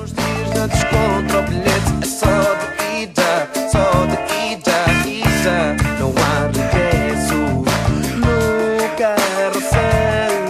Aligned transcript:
nos 0.00 0.12
dias 0.12 0.50
da 0.54 0.66
descontra, 0.66 1.38
o 1.38 1.42
bilhete 1.42 1.92
é 2.02 2.06
só 2.06 2.54
de 2.54 2.66
ida, 3.02 3.50
só 3.70 4.06
de 4.06 4.16
ida, 4.52 4.78
ida. 5.06 5.76
Não 5.98 6.12
há 6.22 6.46
regresso 6.46 7.38
no 8.20 8.36
carrossel. 8.96 10.46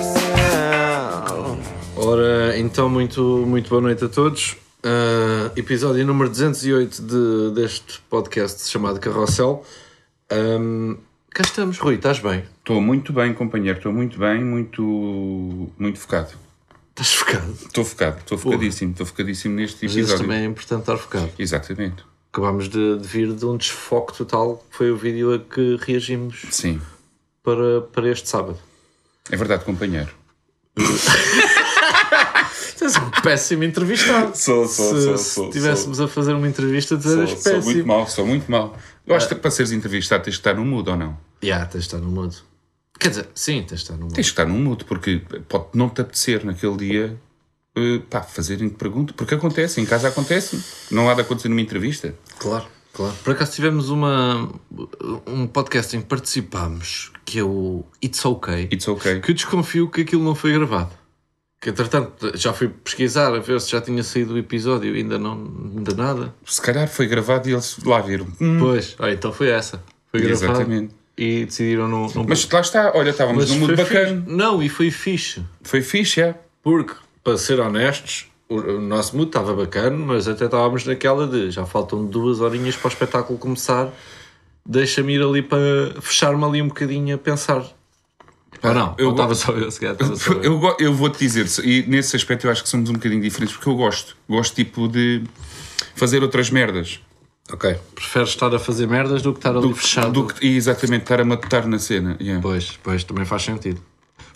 Ora, 1.97 2.59
então, 2.59 2.89
muito, 2.89 3.45
muito 3.47 3.71
boa 3.71 3.83
noite 3.83 4.05
a 4.05 4.09
todos. 4.09 4.57
Ah, 4.83 5.51
episódio 5.57 6.05
número 6.05 6.29
208 6.29 7.03
de, 7.03 7.51
deste 7.55 8.01
podcast 8.11 8.69
chamado 8.69 9.01
Carrossel. 9.01 9.65
Ahm, 10.31 10.97
cá 11.31 11.43
estamos, 11.43 11.79
Rui, 11.79 11.95
estás 11.95 12.19
bem? 12.19 12.45
Estou 12.59 12.81
muito 12.81 13.13
bem, 13.13 13.33
companheiro. 13.33 13.79
Estou 13.79 13.93
muito 13.93 14.19
bem, 14.19 14.45
muito, 14.45 15.71
muito 15.79 15.99
focado. 15.99 16.46
Estás 16.99 17.13
focado? 17.13 17.53
Estou 17.53 17.85
focado, 17.85 18.19
estou 18.21 18.39
focadíssimo. 18.39 18.93
Estou 18.93 19.05
focadíssimo 19.05 19.55
neste 19.55 19.85
episódio. 19.85 20.19
também 20.19 20.41
é 20.41 20.45
importante 20.47 20.81
estar 20.81 20.97
focado. 20.97 21.31
Exatamente. 21.39 22.03
Acabámos 22.33 22.71
de, 22.71 22.99
de 22.99 23.07
vir 23.07 23.35
de 23.35 23.45
um 23.45 23.59
desfoque 23.59 24.17
total, 24.17 24.65
que 24.71 24.77
foi 24.79 24.91
o 24.91 24.97
vídeo 24.97 25.35
a 25.35 25.39
que 25.39 25.77
reagimos 25.81 26.47
Sim. 26.51 26.81
para, 27.43 27.83
para 27.83 28.09
este 28.11 28.29
sábado. 28.31 28.59
É 29.31 29.37
verdade, 29.37 29.65
companheiro. 29.65 30.11
Tu 32.79 32.85
és 32.85 32.97
um 32.97 33.11
péssimo 33.23 33.65
entrevistado. 33.65 34.37
Sou, 34.37 34.69
sou, 34.69 34.95
se, 34.95 35.05
sou, 35.05 35.17
se 35.19 35.25
sou, 35.31 35.49
estivéssemos 35.49 35.99
a 35.99 36.07
fazer 36.07 36.35
uma 36.35 36.47
entrevista, 36.47 36.97
tu 36.99 37.09
eras 37.11 37.31
Sou, 37.31 37.39
sou 37.39 37.53
péssimo. 37.53 37.73
muito 37.75 37.87
mal, 37.87 38.07
sou 38.07 38.27
muito 38.27 38.51
mal. 38.51 38.77
Eu 39.07 39.17
acho 39.17 39.29
que 39.29 39.35
para 39.35 39.51
seres 39.51 39.73
entrevistado 39.73 40.25
tens 40.25 40.35
de 40.35 40.41
estar 40.41 40.55
no 40.55 40.65
mood 40.65 40.91
ou 40.91 40.97
não? 40.97 41.17
Já, 41.43 41.65
tens 41.65 41.81
de 41.85 41.87
estar 41.87 41.99
no 41.99 42.11
mudo. 42.11 42.37
Quer 42.99 43.09
dizer, 43.11 43.29
sim, 43.35 43.63
tens 43.63 43.69
de 43.69 43.75
estar 43.75 43.95
no 43.95 44.03
mudo. 44.05 44.15
Tens 44.15 44.27
de 44.27 44.33
estar 44.33 44.47
mood, 44.47 44.85
porque 44.85 45.23
pode 45.49 45.67
não 45.75 45.89
te 45.89 46.01
apetecer 46.01 46.45
naquele 46.45 46.77
dia 46.77 47.17
eh, 47.77 48.01
pá, 48.09 48.23
fazerem 48.23 48.69
pergunta. 48.69 49.13
Porque 49.15 49.35
acontece, 49.35 49.81
em 49.81 49.87
casa 49.87 50.09
acontece. 50.09 50.63
Não 50.91 51.09
há 51.11 51.15
de 51.15 51.21
acontecer 51.21 51.49
numa 51.49 51.61
entrevista. 51.61 52.15
Claro, 52.39 52.65
claro. 52.93 53.15
Por 53.23 53.35
acaso 53.35 53.53
tivemos 53.53 53.91
uma, 53.91 54.51
um 55.27 55.47
podcast 55.47 55.95
em 55.97 56.01
que 56.01 56.07
participámos, 56.07 57.13
que 57.25 57.39
é 57.39 57.45
o 57.45 57.85
It's 58.03 58.25
OK, 58.25 58.69
It's 58.73 58.89
okay. 58.89 59.21
que 59.21 59.31
eu 59.31 59.35
desconfio 59.35 59.91
que 59.91 60.01
aquilo 60.01 60.25
não 60.25 60.35
foi 60.35 60.53
gravado. 60.53 60.91
Que 61.61 61.71
entretanto 61.71 62.33
já 62.37 62.53
fui 62.53 62.69
pesquisar 62.69 63.35
a 63.35 63.39
ver 63.39 63.61
se 63.61 63.71
já 63.71 63.81
tinha 63.81 64.03
saído 64.03 64.35
o 64.35 64.39
episódio 64.39 64.95
e 64.95 64.99
ainda 65.01 65.19
não, 65.19 65.33
ainda 65.77 65.95
nada. 65.95 66.35
Se 66.45 66.61
calhar 66.61 66.87
foi 66.89 67.07
gravado 67.07 67.49
e 67.49 67.53
eles 67.53 67.79
lá 67.85 68.01
viram. 68.01 68.27
Hum, 68.41 68.59
Pois, 68.59 68.95
ah, 68.99 69.11
então 69.11 69.33
foi 69.33 69.49
essa. 69.49 69.83
Foi 70.11 70.21
gravado 70.21 70.53
Exatamente. 70.53 70.95
E 71.17 71.47
decidiram 71.47 71.89
não. 71.89 72.07
não 72.09 72.25
Mas 72.29 72.49
lá 72.51 72.61
está, 72.61 72.93
olha, 72.95 73.11
estávamos 73.11 73.51
num 73.51 73.67
foi 73.67 73.77
bacana. 73.77 74.23
fixe. 74.23 74.35
Não, 74.35 74.63
e 74.63 74.69
foi 74.69 74.91
fixe. 74.91 75.43
Foi 75.63 75.83
fixe, 75.83 76.21
é. 76.21 76.35
Porque, 76.63 76.95
para 77.25 77.39
ser 77.39 77.59
honestos, 77.59 78.27
o, 78.49 78.57
o 78.57 78.81
nosso 78.81 79.17
mood 79.17 79.29
estava 79.29 79.55
bacana, 79.55 79.97
mas 79.97 80.29
até 80.29 80.45
estávamos 80.45 80.85
naquela 80.85 81.27
de 81.27 81.51
já 81.51 81.65
faltam 81.65 82.05
duas 82.05 82.41
horinhas 82.41 82.77
para 82.77 82.89
o 82.89 82.93
espetáculo 82.93 83.39
começar, 83.39 83.91
deixa-me 84.65 85.15
ir 85.15 85.23
ali 85.23 85.43
para 85.43 86.01
fechar-me 86.01 86.45
ali 86.45 86.61
um 86.61 86.69
bocadinho 86.69 87.15
a 87.15 87.19
pensar. 87.19 87.65
Ou 88.63 88.75
não, 88.75 88.95
eu 88.99 89.11
estava 89.11 89.35
só 89.35 89.53
eu, 89.53 89.71
se 89.71 89.81
calhar 89.81 89.97
só 90.17 90.33
eu. 90.33 90.43
Eu, 90.43 90.77
eu 90.81 90.95
vou-te 90.95 91.19
dizer, 91.19 91.47
e 91.65 91.85
nesse 91.87 92.17
aspecto 92.17 92.47
eu 92.47 92.51
acho 92.51 92.63
que 92.63 92.69
somos 92.69 92.89
um 92.91 92.95
bocadinho 92.95 93.21
diferentes, 93.21 93.55
porque 93.55 93.69
eu 93.69 93.77
gosto. 93.77 94.17
Gosto, 94.29 94.55
tipo, 94.55 94.89
de 94.89 95.23
fazer 95.95 96.23
outras 96.23 96.51
merdas. 96.51 97.01
Ok. 97.53 97.77
Preferes 97.95 98.31
estar 98.31 98.55
a 98.55 98.59
fazer 98.59 98.87
merdas 98.87 99.23
do 99.23 99.33
que 99.33 99.39
estar 99.39 99.57
ali 99.57 99.73
fechado. 99.73 100.13
Do 100.13 100.27
que, 100.27 100.47
e 100.47 100.57
exatamente, 100.57 101.03
estar 101.03 101.21
a 101.21 101.25
matutar 101.25 101.67
na 101.67 101.79
cena. 101.79 102.17
yeah. 102.21 102.43
Pois, 102.43 102.79
pois, 102.83 103.05
também 103.05 103.25
faz 103.25 103.43
sentido. 103.43 103.81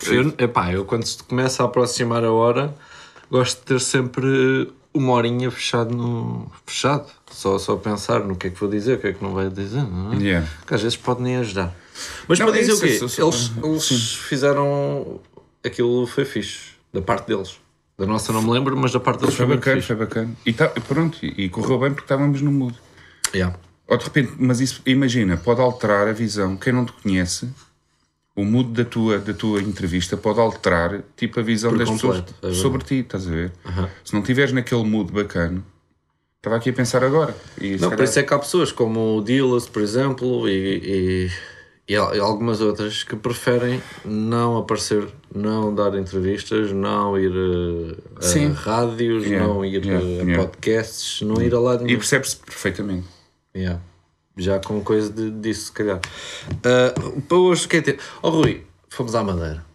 Eu, 0.07 0.33
epá, 0.37 0.71
eu 0.71 0.85
quando 0.85 1.05
se 1.05 1.21
começa 1.23 1.61
a 1.61 1.65
aproximar 1.65 2.23
a 2.23 2.31
hora, 2.31 2.73
gosto 3.29 3.59
de 3.59 3.65
ter 3.65 3.79
sempre 3.79 4.71
uma 4.93 5.13
horinha 5.13 5.51
fechado 5.51 5.95
no. 5.95 6.51
fechado. 6.65 7.05
Só, 7.29 7.57
só 7.57 7.75
pensar 7.75 8.21
no 8.21 8.35
que 8.35 8.47
é 8.47 8.49
que 8.49 8.59
vou 8.59 8.69
dizer, 8.69 8.97
o 8.97 9.01
que 9.01 9.07
é 9.07 9.13
que 9.13 9.23
não 9.23 9.33
vai 9.33 9.49
dizer, 9.49 9.83
não 9.83 10.13
é? 10.13 10.17
Yeah. 10.17 10.47
Que 10.65 10.73
às 10.73 10.81
vezes 10.81 10.97
pode 10.97 11.21
nem 11.21 11.37
ajudar. 11.37 11.75
Mas 12.27 12.39
Não, 12.39 12.47
para 12.47 12.57
dizer 12.57 12.73
isso, 12.73 12.83
o 12.83 12.87
quê? 12.87 12.93
isso, 12.93 13.05
isso, 13.05 13.21
eles 13.21 13.35
sim. 13.35 13.91
eles 13.91 14.15
fizeram. 14.15 15.19
Aquilo 15.63 16.07
foi 16.07 16.25
fixe. 16.25 16.71
Da 16.93 17.01
parte 17.01 17.27
deles. 17.27 17.57
Da 17.97 18.05
nossa 18.05 18.33
não 18.33 18.41
me 18.41 18.49
lembro, 18.51 18.75
mas 18.75 18.91
da 18.91 18.99
parte 18.99 19.19
deles 19.19 19.35
Foi 19.35 19.45
foi, 19.45 19.55
bacana, 19.55 19.81
foi 19.81 19.95
bacana. 19.95 20.31
E 20.45 20.51
tá, 20.51 20.67
pronto, 20.69 21.23
e, 21.23 21.47
correu 21.49 21.79
bem 21.79 21.91
porque 21.91 22.03
estávamos 22.03 22.41
no 22.41 22.51
mood. 22.51 22.75
Yeah. 23.33 23.55
Ou 23.87 23.97
de 23.97 24.03
repente, 24.05 24.33
mas 24.37 24.59
isso, 24.61 24.81
imagina, 24.85 25.35
pode 25.37 25.59
alterar 25.61 26.07
a 26.07 26.13
visão. 26.13 26.55
Quem 26.55 26.71
não 26.71 26.85
te 26.85 26.93
conhece, 26.93 27.49
o 28.35 28.45
mood 28.45 28.69
da 28.71 28.85
tua, 28.85 29.19
da 29.19 29.33
tua 29.33 29.61
entrevista 29.61 30.15
pode 30.15 30.39
alterar, 30.39 31.01
tipo, 31.17 31.39
a 31.39 31.43
visão 31.43 31.71
Por 31.71 31.79
das 31.79 31.89
completo, 31.89 32.17
é 32.17 32.23
pessoas 32.23 32.41
verdade. 32.41 32.55
sobre 32.61 32.83
ti, 32.83 32.95
estás 32.95 33.27
a 33.27 33.29
ver? 33.31 33.51
Se 34.05 34.13
não 34.13 34.21
estiveres 34.21 34.53
naquele 34.53 34.83
mood 34.85 35.11
bacana, 35.11 35.61
estava 36.37 36.55
aqui 36.55 36.69
a 36.69 36.73
pensar 36.73 37.03
agora. 37.03 37.35
E 37.59 37.71
Não, 37.71 37.89
por 37.89 37.97
calhar- 37.97 38.03
isso 38.09 38.19
é 38.19 38.23
que 38.23 38.33
há 38.33 38.39
pessoas 38.39 38.71
como 38.71 39.17
o 39.17 39.21
Dillas, 39.23 39.67
por 39.67 39.81
exemplo, 39.81 40.47
e, 40.47 41.27
e, 41.27 41.93
e 41.93 41.95
al- 41.97 42.15
e 42.15 42.19
algumas 42.19 42.61
outras 42.61 43.03
que 43.03 43.17
preferem 43.17 43.83
não 44.05 44.57
aparecer, 44.57 45.05
não 45.35 45.75
dar 45.75 45.93
entrevistas, 45.95 46.71
não 46.71 47.19
ir 47.19 47.31
eh, 47.35 47.97
a, 48.15 48.21
Sim. 48.21 48.53
rádios, 48.53 49.25
Yeah, 49.25 49.45
não 49.45 49.65
ir 49.65 49.83
yeah, 49.85 49.99
a 49.99 50.09
yeah. 50.23 50.37
podcasts, 50.45 51.21
não 51.21 51.41
ir 51.41 51.53
a 51.53 51.59
lado 51.59 51.81
E 51.81 51.87
nenhum. 51.87 51.97
percebe-se 51.99 52.37
perfeitamente. 52.37 53.05
Yeah. 53.55 53.81
Já 54.37 54.59
com 54.59 54.81
coisa 54.81 55.11
de, 55.11 55.29
disso, 55.31 55.65
se 55.65 55.71
calhar. 55.71 55.99
Ah, 56.63 56.93
para 57.27 57.37
hoje, 57.37 57.65
o 57.65 57.69
que 57.69 57.77
é 57.77 57.81
ter? 57.81 57.99
Oh 58.21 58.29
Rui, 58.29 58.63
fomos 58.89 59.13
à 59.15 59.23
Madeira. 59.23 59.65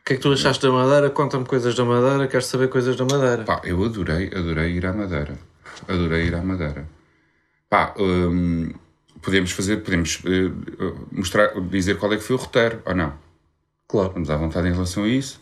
O 0.00 0.04
que 0.04 0.14
é 0.14 0.16
que 0.16 0.22
tu 0.22 0.32
achaste 0.32 0.62
da 0.62 0.70
Madeira? 0.72 1.10
Conta-me 1.10 1.44
coisas 1.44 1.74
da 1.74 1.84
Madeira, 1.84 2.26
quero 2.28 2.42
saber 2.42 2.68
coisas 2.68 2.96
da 2.96 3.04
Madeira. 3.04 3.44
Pá, 3.44 3.60
eu 3.64 3.82
adorei, 3.84 4.26
adorei 4.28 4.72
ir 4.72 4.84
à 4.84 4.92
Madeira. 4.92 5.38
Adorei 5.88 6.26
ir 6.26 6.34
à 6.34 6.42
Madeira. 6.42 6.86
Pá, 7.70 7.94
hum, 7.98 8.72
podemos 9.22 9.52
fazer, 9.52 9.78
podemos 9.78 10.20
eh, 10.26 10.50
mostrar, 11.12 11.58
dizer 11.70 11.98
qual 11.98 12.12
é 12.12 12.16
que 12.16 12.22
foi 12.22 12.36
o 12.36 12.38
roteiro, 12.38 12.82
ou 12.84 12.94
não? 12.94 13.14
Claro, 13.88 14.10
Vamos 14.12 14.28
à 14.28 14.36
vontade 14.36 14.68
em 14.68 14.72
relação 14.72 15.04
a 15.04 15.08
isso. 15.08 15.40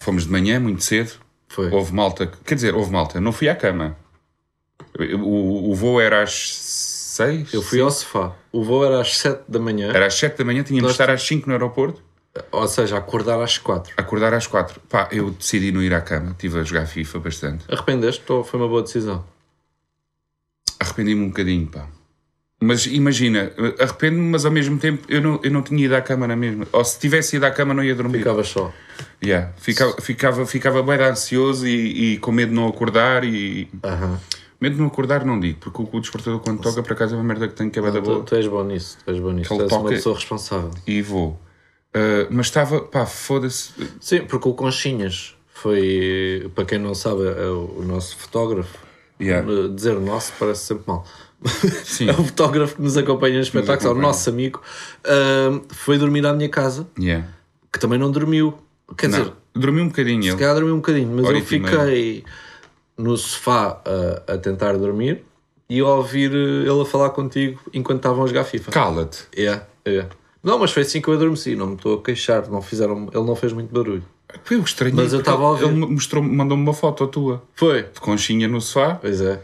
Fomos 0.00 0.24
de 0.24 0.30
manhã, 0.30 0.58
muito 0.58 0.82
cedo. 0.82 1.12
foi. 1.48 1.70
Houve 1.70 1.92
malta, 1.94 2.26
quer 2.44 2.54
dizer, 2.56 2.74
houve 2.74 2.90
malta. 2.90 3.20
Não 3.20 3.30
fui 3.30 3.48
à 3.48 3.54
cama. 3.54 3.96
O, 4.98 5.70
o 5.70 5.74
voo 5.74 6.00
era 6.00 6.22
às 6.22 6.32
seis? 7.12 7.52
Eu 7.52 7.62
fui 7.62 7.80
ao 7.80 7.90
sofá. 7.90 8.32
O 8.50 8.62
voo 8.64 8.84
era 8.84 9.00
às 9.00 9.16
7 9.18 9.42
da 9.48 9.58
manhã, 9.58 9.90
Era 9.92 10.06
às 10.06 10.14
sete 10.14 10.38
da 10.38 10.44
manhã, 10.44 10.62
tínhamos 10.62 10.88
de 10.90 10.92
estar 10.94 11.10
às 11.10 11.22
cinco 11.22 11.46
no 11.48 11.52
aeroporto. 11.54 12.02
ou 12.50 12.66
seja, 12.68 12.96
acordar 12.98 13.40
às 13.40 13.58
4. 13.58 13.94
Acordar 13.96 14.32
às 14.34 14.46
quatro. 14.46 14.80
Pá, 14.88 15.08
eu 15.12 15.30
decidi 15.30 15.70
não 15.72 15.82
ir 15.82 15.92
à 15.94 16.00
cama. 16.00 16.30
Estive 16.32 16.58
a 16.60 16.62
jogar 16.62 16.86
FIFA 16.86 17.18
bastante. 17.20 17.64
Arrependeste 17.70 18.22
ou 18.32 18.42
foi 18.42 18.58
uma 18.60 18.68
boa 18.68 18.82
decisão? 18.82 19.24
Arrependi-me 20.80 21.22
um 21.22 21.28
bocadinho, 21.28 21.66
pá. 21.66 21.86
Mas 22.60 22.86
imagina, 22.86 23.50
arrependo-me, 23.80 24.22
mas 24.30 24.44
ao 24.44 24.52
mesmo 24.52 24.78
tempo 24.78 25.04
eu 25.08 25.20
não, 25.20 25.40
eu 25.42 25.50
não 25.50 25.62
tinha 25.62 25.84
ido 25.84 25.96
à 25.96 26.00
cama 26.00 26.28
na 26.28 26.36
mesma. 26.36 26.64
Ou 26.72 26.84
se 26.84 26.98
tivesse 26.98 27.34
ido 27.36 27.44
à 27.44 27.50
cama 27.50 27.74
não 27.74 27.82
ia 27.82 27.94
dormir. 27.94 28.18
Ficavas 28.18 28.48
só. 28.48 28.72
Yeah. 29.22 29.52
Ficava, 29.56 30.00
ficava, 30.00 30.46
ficava 30.46 30.82
bem 30.82 31.00
ansioso 31.04 31.66
e, 31.66 32.14
e 32.14 32.18
com 32.18 32.30
medo 32.30 32.50
de 32.50 32.54
não 32.54 32.68
acordar 32.68 33.24
e... 33.24 33.68
Aham. 33.82 34.18
Medo 34.62 34.76
de 34.76 34.80
não 34.80 34.86
acordar 34.86 35.24
não 35.24 35.40
digo, 35.40 35.58
porque 35.58 35.82
o, 35.82 35.88
o 35.96 36.00
despertador 36.00 36.38
quando 36.38 36.62
toca 36.62 36.84
para 36.84 36.94
casa 36.94 37.14
é 37.14 37.18
uma 37.18 37.24
merda 37.24 37.48
que 37.48 37.54
tem 37.54 37.68
que 37.68 37.80
é 37.80 37.82
bué 37.82 37.90
da 37.90 38.00
Tu, 38.00 38.04
boa 38.04 38.22
tu 38.22 38.36
és 38.36 38.46
bom 38.46 38.62
nisso, 38.62 38.96
tu 39.04 39.10
és 39.10 39.18
bom 39.18 39.32
nisso. 39.32 39.48
Tu 39.48 39.54
és 39.60 39.72
uma 39.72 39.80
toque- 39.80 39.94
pessoa 39.96 40.14
responsável. 40.14 40.70
e 40.86 41.02
vou. 41.02 41.30
Uh, 41.94 42.28
mas 42.30 42.46
estava, 42.46 42.80
pá, 42.80 43.04
foda-se. 43.04 43.72
Sim, 44.00 44.20
porque 44.20 44.48
o 44.48 44.54
Conchinhas 44.54 45.34
foi, 45.52 46.48
para 46.54 46.64
quem 46.64 46.78
não 46.78 46.94
sabe, 46.94 47.22
é 47.26 47.46
o 47.46 47.78
o 47.80 47.82
nosso 47.84 48.16
fotógrafo. 48.16 48.78
Yeah. 49.20 49.50
Uh, 49.50 49.68
Dizer 49.74 49.98
nosso 49.98 50.32
parece 50.38 50.64
sempre 50.64 50.84
mal. 50.86 51.04
Sim. 51.82 52.06
é 52.10 52.12
o 52.12 52.22
fotógrafo 52.24 52.76
que 52.76 52.82
nos 52.82 52.96
acompanha 52.96 53.38
nos 53.38 53.48
espetáculos, 53.48 53.84
é 53.84 53.98
o 53.98 54.00
nosso 54.00 54.30
amigo. 54.30 54.62
Uh, 55.04 55.60
foi 55.74 55.98
dormir 55.98 56.24
à 56.24 56.32
minha 56.32 56.48
casa, 56.48 56.86
Yeah. 56.96 57.26
que 57.72 57.80
também 57.80 57.98
não 57.98 58.12
dormiu. 58.12 58.56
Quer 58.96 59.08
dizer, 59.08 59.24
Não, 59.24 59.60
dormi 59.60 59.80
um 59.80 59.88
bocadinho 59.88 60.22
se 60.22 60.36
calhar 60.36 60.54
dormiu 60.54 60.74
um 60.74 60.78
bocadinho, 60.78 61.08
mas 61.16 61.24
eu 61.26 61.60
meia. 61.60 62.22
No 62.96 63.16
sofá 63.16 63.80
a, 63.84 64.34
a 64.34 64.38
tentar 64.38 64.76
dormir 64.76 65.24
e 65.68 65.80
a 65.80 65.86
ouvir 65.86 66.30
uh, 66.30 66.70
ele 66.70 66.82
a 66.82 66.84
falar 66.84 67.10
contigo 67.10 67.60
enquanto 67.72 67.98
estavam 67.98 68.24
a 68.24 68.26
jogar 68.26 68.44
FIFA. 68.44 68.70
Cala-te. 68.70 69.24
É, 69.36 69.60
é. 69.84 70.06
Não, 70.42 70.58
mas 70.58 70.72
foi 70.72 70.82
assim 70.82 71.00
que 71.00 71.08
eu 71.08 71.14
adormeci, 71.14 71.54
não 71.54 71.68
me 71.68 71.74
estou 71.76 71.98
a 71.98 72.02
queixar, 72.02 72.48
não 72.48 72.60
fizeram, 72.60 73.08
ele 73.12 73.24
não 73.24 73.36
fez 73.36 73.52
muito 73.52 73.72
barulho. 73.72 74.04
Foi 74.44 74.58
estranho. 74.58 74.94
Mas 74.94 75.12
eu 75.12 75.20
estava 75.20 75.42
a 75.42 75.50
ouvir. 75.50 75.66
Ele 75.66 75.86
mostrou, 75.86 76.22
mandou-me 76.22 76.62
uma 76.62 76.74
foto 76.74 77.06
tua. 77.06 77.42
Foi? 77.54 77.82
De 77.82 78.00
conchinha 78.00 78.48
no 78.48 78.60
sofá. 78.60 78.96
Pois 78.96 79.20
é. 79.20 79.40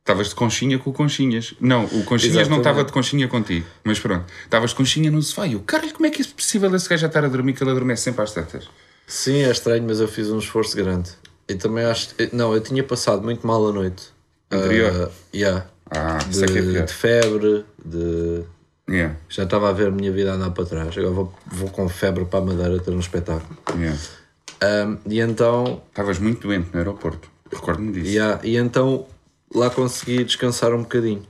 Estavas 0.00 0.30
de 0.30 0.34
conchinha 0.34 0.78
com 0.78 0.90
o 0.90 0.92
conchinhas. 0.92 1.54
Não, 1.60 1.84
o 1.84 2.04
conchinhas 2.04 2.36
Exatamente. 2.36 2.50
não 2.50 2.58
estava 2.58 2.84
de 2.84 2.92
conchinha 2.92 3.28
contigo. 3.28 3.66
Mas 3.84 4.00
pronto. 4.00 4.24
Estavas 4.44 4.70
de 4.70 4.76
conchinha 4.76 5.10
no 5.10 5.22
sofá. 5.22 5.46
E 5.46 5.52
eu, 5.52 5.60
caralho, 5.60 5.92
como 5.92 6.06
é 6.06 6.10
que 6.10 6.22
é 6.22 6.24
possível 6.24 6.74
esse 6.74 6.88
gajo 6.88 7.02
já 7.02 7.06
estar 7.06 7.24
a 7.24 7.28
dormir 7.28 7.52
que 7.52 7.62
ele 7.62 7.70
adormece 7.70 8.02
sempre 8.02 8.22
às 8.22 8.32
tantas? 8.32 8.68
Sim, 9.06 9.42
é 9.42 9.50
estranho, 9.50 9.84
mas 9.86 10.00
eu 10.00 10.08
fiz 10.08 10.30
um 10.30 10.38
esforço 10.38 10.74
grande. 10.76 11.10
E 11.50 11.54
também 11.56 11.84
acho. 11.84 12.10
Não, 12.32 12.54
eu 12.54 12.60
tinha 12.60 12.82
passado 12.84 13.22
muito 13.22 13.46
mal 13.46 13.68
a 13.68 13.72
noite. 13.72 14.04
Anterior? 14.50 15.10
Ah, 15.10 15.14
yeah. 15.34 15.66
Ah, 15.90 16.18
De, 16.18 16.30
isso 16.30 16.44
é 16.44 16.46
que 16.48 16.76
é 16.76 16.82
de 16.82 16.92
febre, 16.92 17.64
de. 17.84 18.42
Yeah, 18.88 19.14
Já 19.28 19.44
estava 19.44 19.68
a 19.68 19.72
ver 19.72 19.88
a 19.88 19.90
minha 19.90 20.10
vida 20.10 20.32
andar 20.32 20.50
para 20.50 20.64
trás. 20.64 20.96
Agora 20.98 21.12
vou, 21.14 21.32
vou 21.46 21.68
com 21.70 21.88
febre 21.88 22.24
para 22.24 22.40
a 22.40 22.42
Madeira 22.42 22.78
ter 22.80 22.90
um 22.92 22.98
espetáculo. 22.98 23.56
yeah. 23.76 23.96
Ahm, 24.62 24.96
e 25.06 25.20
então, 25.20 25.80
Estavas 25.88 26.18
muito 26.18 26.46
doente 26.48 26.68
no 26.72 26.78
aeroporto. 26.78 27.30
Recordo-me 27.52 27.92
disso. 27.92 28.10
E, 28.10 28.18
há- 28.18 28.40
e 28.42 28.56
então 28.56 29.06
lá 29.54 29.70
consegui 29.70 30.22
descansar 30.24 30.72
um 30.74 30.82
bocadinho. 30.82 31.22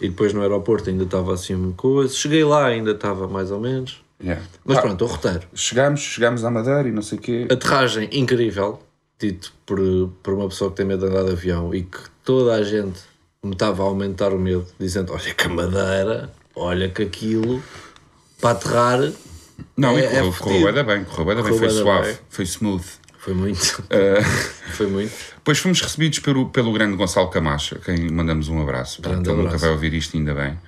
E 0.00 0.08
depois 0.08 0.32
no 0.34 0.42
aeroporto 0.42 0.90
ainda 0.90 1.04
estava 1.04 1.32
assim 1.34 1.54
uma 1.54 1.72
coisa. 1.72 2.12
Cheguei 2.14 2.44
lá, 2.44 2.66
ainda 2.66 2.90
estava 2.92 3.26
mais 3.26 3.50
ou 3.50 3.60
menos. 3.60 4.02
Yeah. 4.22 4.42
Mas 4.64 4.76
Pá, 4.76 4.82
pronto, 4.82 5.04
o 5.04 5.08
roteiro. 5.08 5.42
Chegámos, 5.54 6.00
chegámos 6.00 6.44
à 6.44 6.50
Madeira 6.50 6.88
e 6.88 6.92
não 6.92 7.02
sei 7.02 7.18
o 7.18 7.20
quê. 7.20 7.48
Aterragem 7.50 8.08
incrível, 8.12 8.80
dito 9.18 9.52
por, 9.66 9.78
por 10.22 10.34
uma 10.34 10.48
pessoa 10.48 10.70
que 10.70 10.76
tem 10.76 10.86
medo 10.86 11.06
de 11.06 11.12
andar 11.12 11.24
de 11.24 11.32
avião 11.32 11.74
e 11.74 11.82
que 11.82 11.98
toda 12.24 12.54
a 12.54 12.62
gente 12.62 13.00
me 13.42 13.52
estava 13.52 13.82
a 13.82 13.86
aumentar 13.86 14.32
o 14.32 14.38
medo, 14.38 14.66
dizendo: 14.78 15.12
Olha 15.12 15.34
que 15.34 15.46
a 15.46 15.48
madeira, 15.48 16.32
olha 16.54 16.88
que 16.88 17.02
aquilo, 17.02 17.62
para 18.40 18.50
aterrar, 18.50 19.12
Não, 19.76 19.96
é- 19.98 20.00
e 20.00 20.04
é 20.04 20.08
correu, 20.08 20.32
fodido. 20.32 20.60
correu 20.66 20.84
bem, 20.84 21.04
correu 21.04 21.24
bem, 21.26 21.36
Correu 21.36 21.58
foi 21.58 21.70
suave, 21.70 22.06
bem. 22.08 22.18
foi 22.28 22.44
smooth. 22.44 22.84
foi 23.18 23.34
muito. 23.34 23.82
Uh, 23.82 24.22
foi 24.76 24.86
muito. 24.86 25.12
Depois 25.36 25.58
fomos 25.58 25.80
recebidos 25.80 26.18
pelo, 26.20 26.48
pelo 26.50 26.72
grande 26.72 26.96
Gonçalo 26.96 27.28
Camacha, 27.30 27.76
a 27.76 27.78
quem 27.78 28.10
mandamos 28.10 28.48
um 28.48 28.60
abraço, 28.60 29.00
Grande 29.02 29.28
ele 29.28 29.36
nunca 29.36 29.48
abraço. 29.48 29.64
vai 29.64 29.70
ouvir 29.70 29.94
isto 29.94 30.16
ainda 30.16 30.34
bem, 30.34 30.58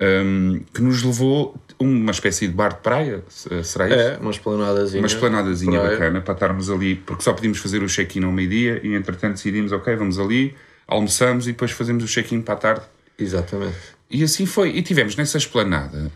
um, 0.00 0.60
que 0.72 0.82
nos 0.82 1.02
levou 1.02 1.56
uma 1.78 2.10
espécie 2.10 2.48
de 2.48 2.54
bar 2.54 2.70
de 2.74 2.80
praia, 2.80 3.22
se- 3.28 3.62
será 3.64 3.86
isso? 3.88 3.96
É, 3.98 4.16
uma 4.18 4.30
esplanadazinha. 4.30 5.00
Uma 5.00 5.06
esplanadazinha 5.06 5.78
Praia. 5.80 5.92
bacana 5.92 6.20
para 6.20 6.34
estarmos 6.34 6.70
ali, 6.70 6.94
porque 6.96 7.22
só 7.22 7.32
podíamos 7.32 7.58
fazer 7.58 7.82
o 7.82 7.86
check-in 7.86 8.24
ao 8.24 8.32
meio-dia 8.32 8.80
e 8.82 8.94
entretanto 8.94 9.34
decidimos, 9.34 9.72
ok, 9.72 9.94
vamos 9.96 10.18
ali, 10.18 10.54
almoçamos 10.86 11.46
e 11.46 11.52
depois 11.52 11.70
fazemos 11.70 12.02
o 12.04 12.06
check-in 12.06 12.40
para 12.42 12.54
a 12.54 12.56
tarde. 12.56 12.82
Exatamente. 13.18 13.76
E 14.10 14.22
assim 14.24 14.46
foi. 14.46 14.70
E 14.70 14.82
tivemos 14.82 15.16
nessa 15.16 15.38
esplanada, 15.38 16.10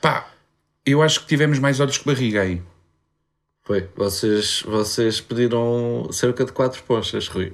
pá, 0.00 0.30
eu 0.84 1.02
acho 1.02 1.20
que 1.20 1.26
tivemos 1.26 1.58
mais 1.58 1.80
olhos 1.80 1.98
que 1.98 2.04
barriga 2.06 2.42
aí. 2.42 2.62
Foi. 3.64 3.86
Vocês, 3.96 4.62
vocês 4.66 5.20
pediram 5.20 6.08
cerca 6.12 6.44
de 6.44 6.52
4 6.52 6.82
ponchas, 6.84 7.28
Rui. 7.28 7.52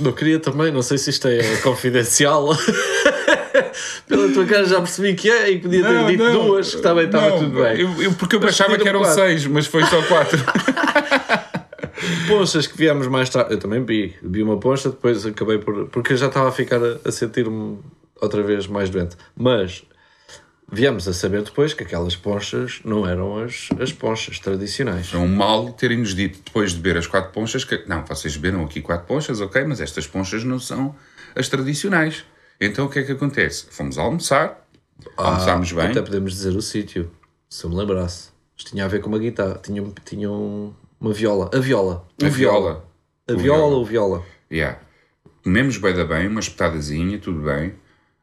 Não 0.00 0.12
queria 0.12 0.38
também, 0.38 0.72
não 0.72 0.80
sei 0.80 0.96
se 0.96 1.10
isto 1.10 1.28
é 1.28 1.56
confidencial. 1.60 2.48
Pela 4.12 4.32
tua 4.32 4.44
cara 4.46 4.64
já 4.66 4.78
percebi 4.78 5.14
que 5.14 5.30
é 5.30 5.50
e 5.50 5.58
podia 5.58 5.82
ter 5.82 6.06
dito 6.06 6.30
duas, 6.32 6.74
que 6.74 6.82
também 6.82 7.06
estava 7.06 7.30
Não, 7.30 7.38
tudo 7.38 7.62
bem. 7.62 7.80
Eu, 7.80 8.02
eu- 8.02 8.12
porque 8.12 8.36
eu 8.36 8.40
Mas 8.40 8.50
achava 8.50 8.76
que 8.76 8.86
eram 8.88 9.00
quatro. 9.00 9.14
seis, 9.14 9.46
mas 9.46 9.66
foi 9.66 9.82
só 9.86 10.02
quatro. 10.02 10.38
Ponchas 12.28 12.66
que 12.66 12.76
viemos 12.76 13.06
mais 13.06 13.28
tarde. 13.30 13.52
Eu 13.54 13.58
também 13.58 13.84
vi. 13.84 14.14
Vi 14.22 14.42
uma 14.42 14.58
poncha, 14.58 14.88
depois 14.90 15.24
acabei 15.24 15.58
por. 15.58 15.86
Porque 15.88 16.12
eu 16.12 16.16
já 16.16 16.26
estava 16.26 16.48
a 16.48 16.52
ficar 16.52 16.80
a, 16.82 16.98
a 17.08 17.12
sentir-me 17.12 17.78
outra 18.20 18.42
vez 18.42 18.66
mais 18.66 18.90
doente. 18.90 19.16
Mas 19.36 19.82
viemos 20.70 21.06
a 21.06 21.12
saber 21.12 21.42
depois 21.42 21.74
que 21.74 21.82
aquelas 21.82 22.16
ponchas 22.16 22.80
não 22.84 23.06
eram 23.06 23.38
as, 23.42 23.68
as 23.80 23.92
ponchas 23.92 24.38
tradicionais. 24.38 25.10
É 25.12 25.16
um 25.16 25.28
mal 25.28 25.70
terem-nos 25.72 26.14
dito 26.14 26.40
depois 26.44 26.72
de 26.72 26.80
beber 26.80 26.98
as 26.98 27.06
quatro 27.06 27.30
ponchas 27.32 27.64
que 27.64 27.82
não, 27.86 28.04
vocês 28.04 28.36
beberam 28.36 28.64
aqui 28.64 28.80
quatro 28.80 29.06
ponchas, 29.06 29.40
ok, 29.40 29.64
mas 29.64 29.80
estas 29.80 30.06
ponchas 30.06 30.44
não 30.44 30.58
são 30.58 30.94
as 31.36 31.48
tradicionais. 31.48 32.24
Então 32.64 32.86
o 32.86 32.88
que 32.88 33.00
é 33.00 33.02
que 33.02 33.12
acontece? 33.12 33.66
Fomos 33.70 33.98
almoçar, 33.98 34.66
almoçámos 35.16 35.72
bem. 35.72 35.86
Ah, 35.86 35.90
Até 35.90 36.02
podemos 36.02 36.32
dizer 36.32 36.54
o 36.56 36.62
sítio, 36.62 37.10
se 37.48 37.64
eu 37.64 37.70
me 37.70 37.76
lembrasse. 37.76 38.30
Isto 38.56 38.70
tinha 38.70 38.84
a 38.84 38.88
ver 38.88 39.00
com 39.00 39.08
uma 39.08 39.18
guitarra. 39.18 39.58
Tinha, 39.62 39.82
tinha 40.04 40.30
um- 40.30 40.72
uma 41.00 41.12
viola. 41.12 41.50
A 41.52 41.58
viola. 41.58 42.06
A 42.22 42.26
O 42.26 42.30
viola. 42.30 42.84
A 43.28 43.32
viola 43.32 43.42
viola. 43.58 43.76
ou 43.76 43.84
viola? 43.84 44.22
Yeah. 44.50 44.78
Comemos 45.42 45.76
bem 45.78 45.94
da 45.94 46.04
bem, 46.04 46.28
uma 46.28 46.38
espetadazinha, 46.40 47.18
tudo 47.18 47.40
bem. 47.42 47.74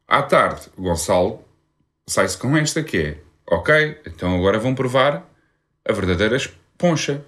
À 0.07 0.21
tarde, 0.23 0.67
o 0.77 0.83
Gonçalo 0.83 1.43
sai-se 2.07 2.37
com 2.37 2.55
esta 2.55 2.81
que 2.81 2.97
é, 2.97 3.17
ok, 3.45 3.99
então 4.05 4.35
agora 4.35 4.57
vão 4.57 4.73
provar 4.73 5.27
a 5.87 5.91
verdadeira 5.93 6.37
poncha. 6.77 7.23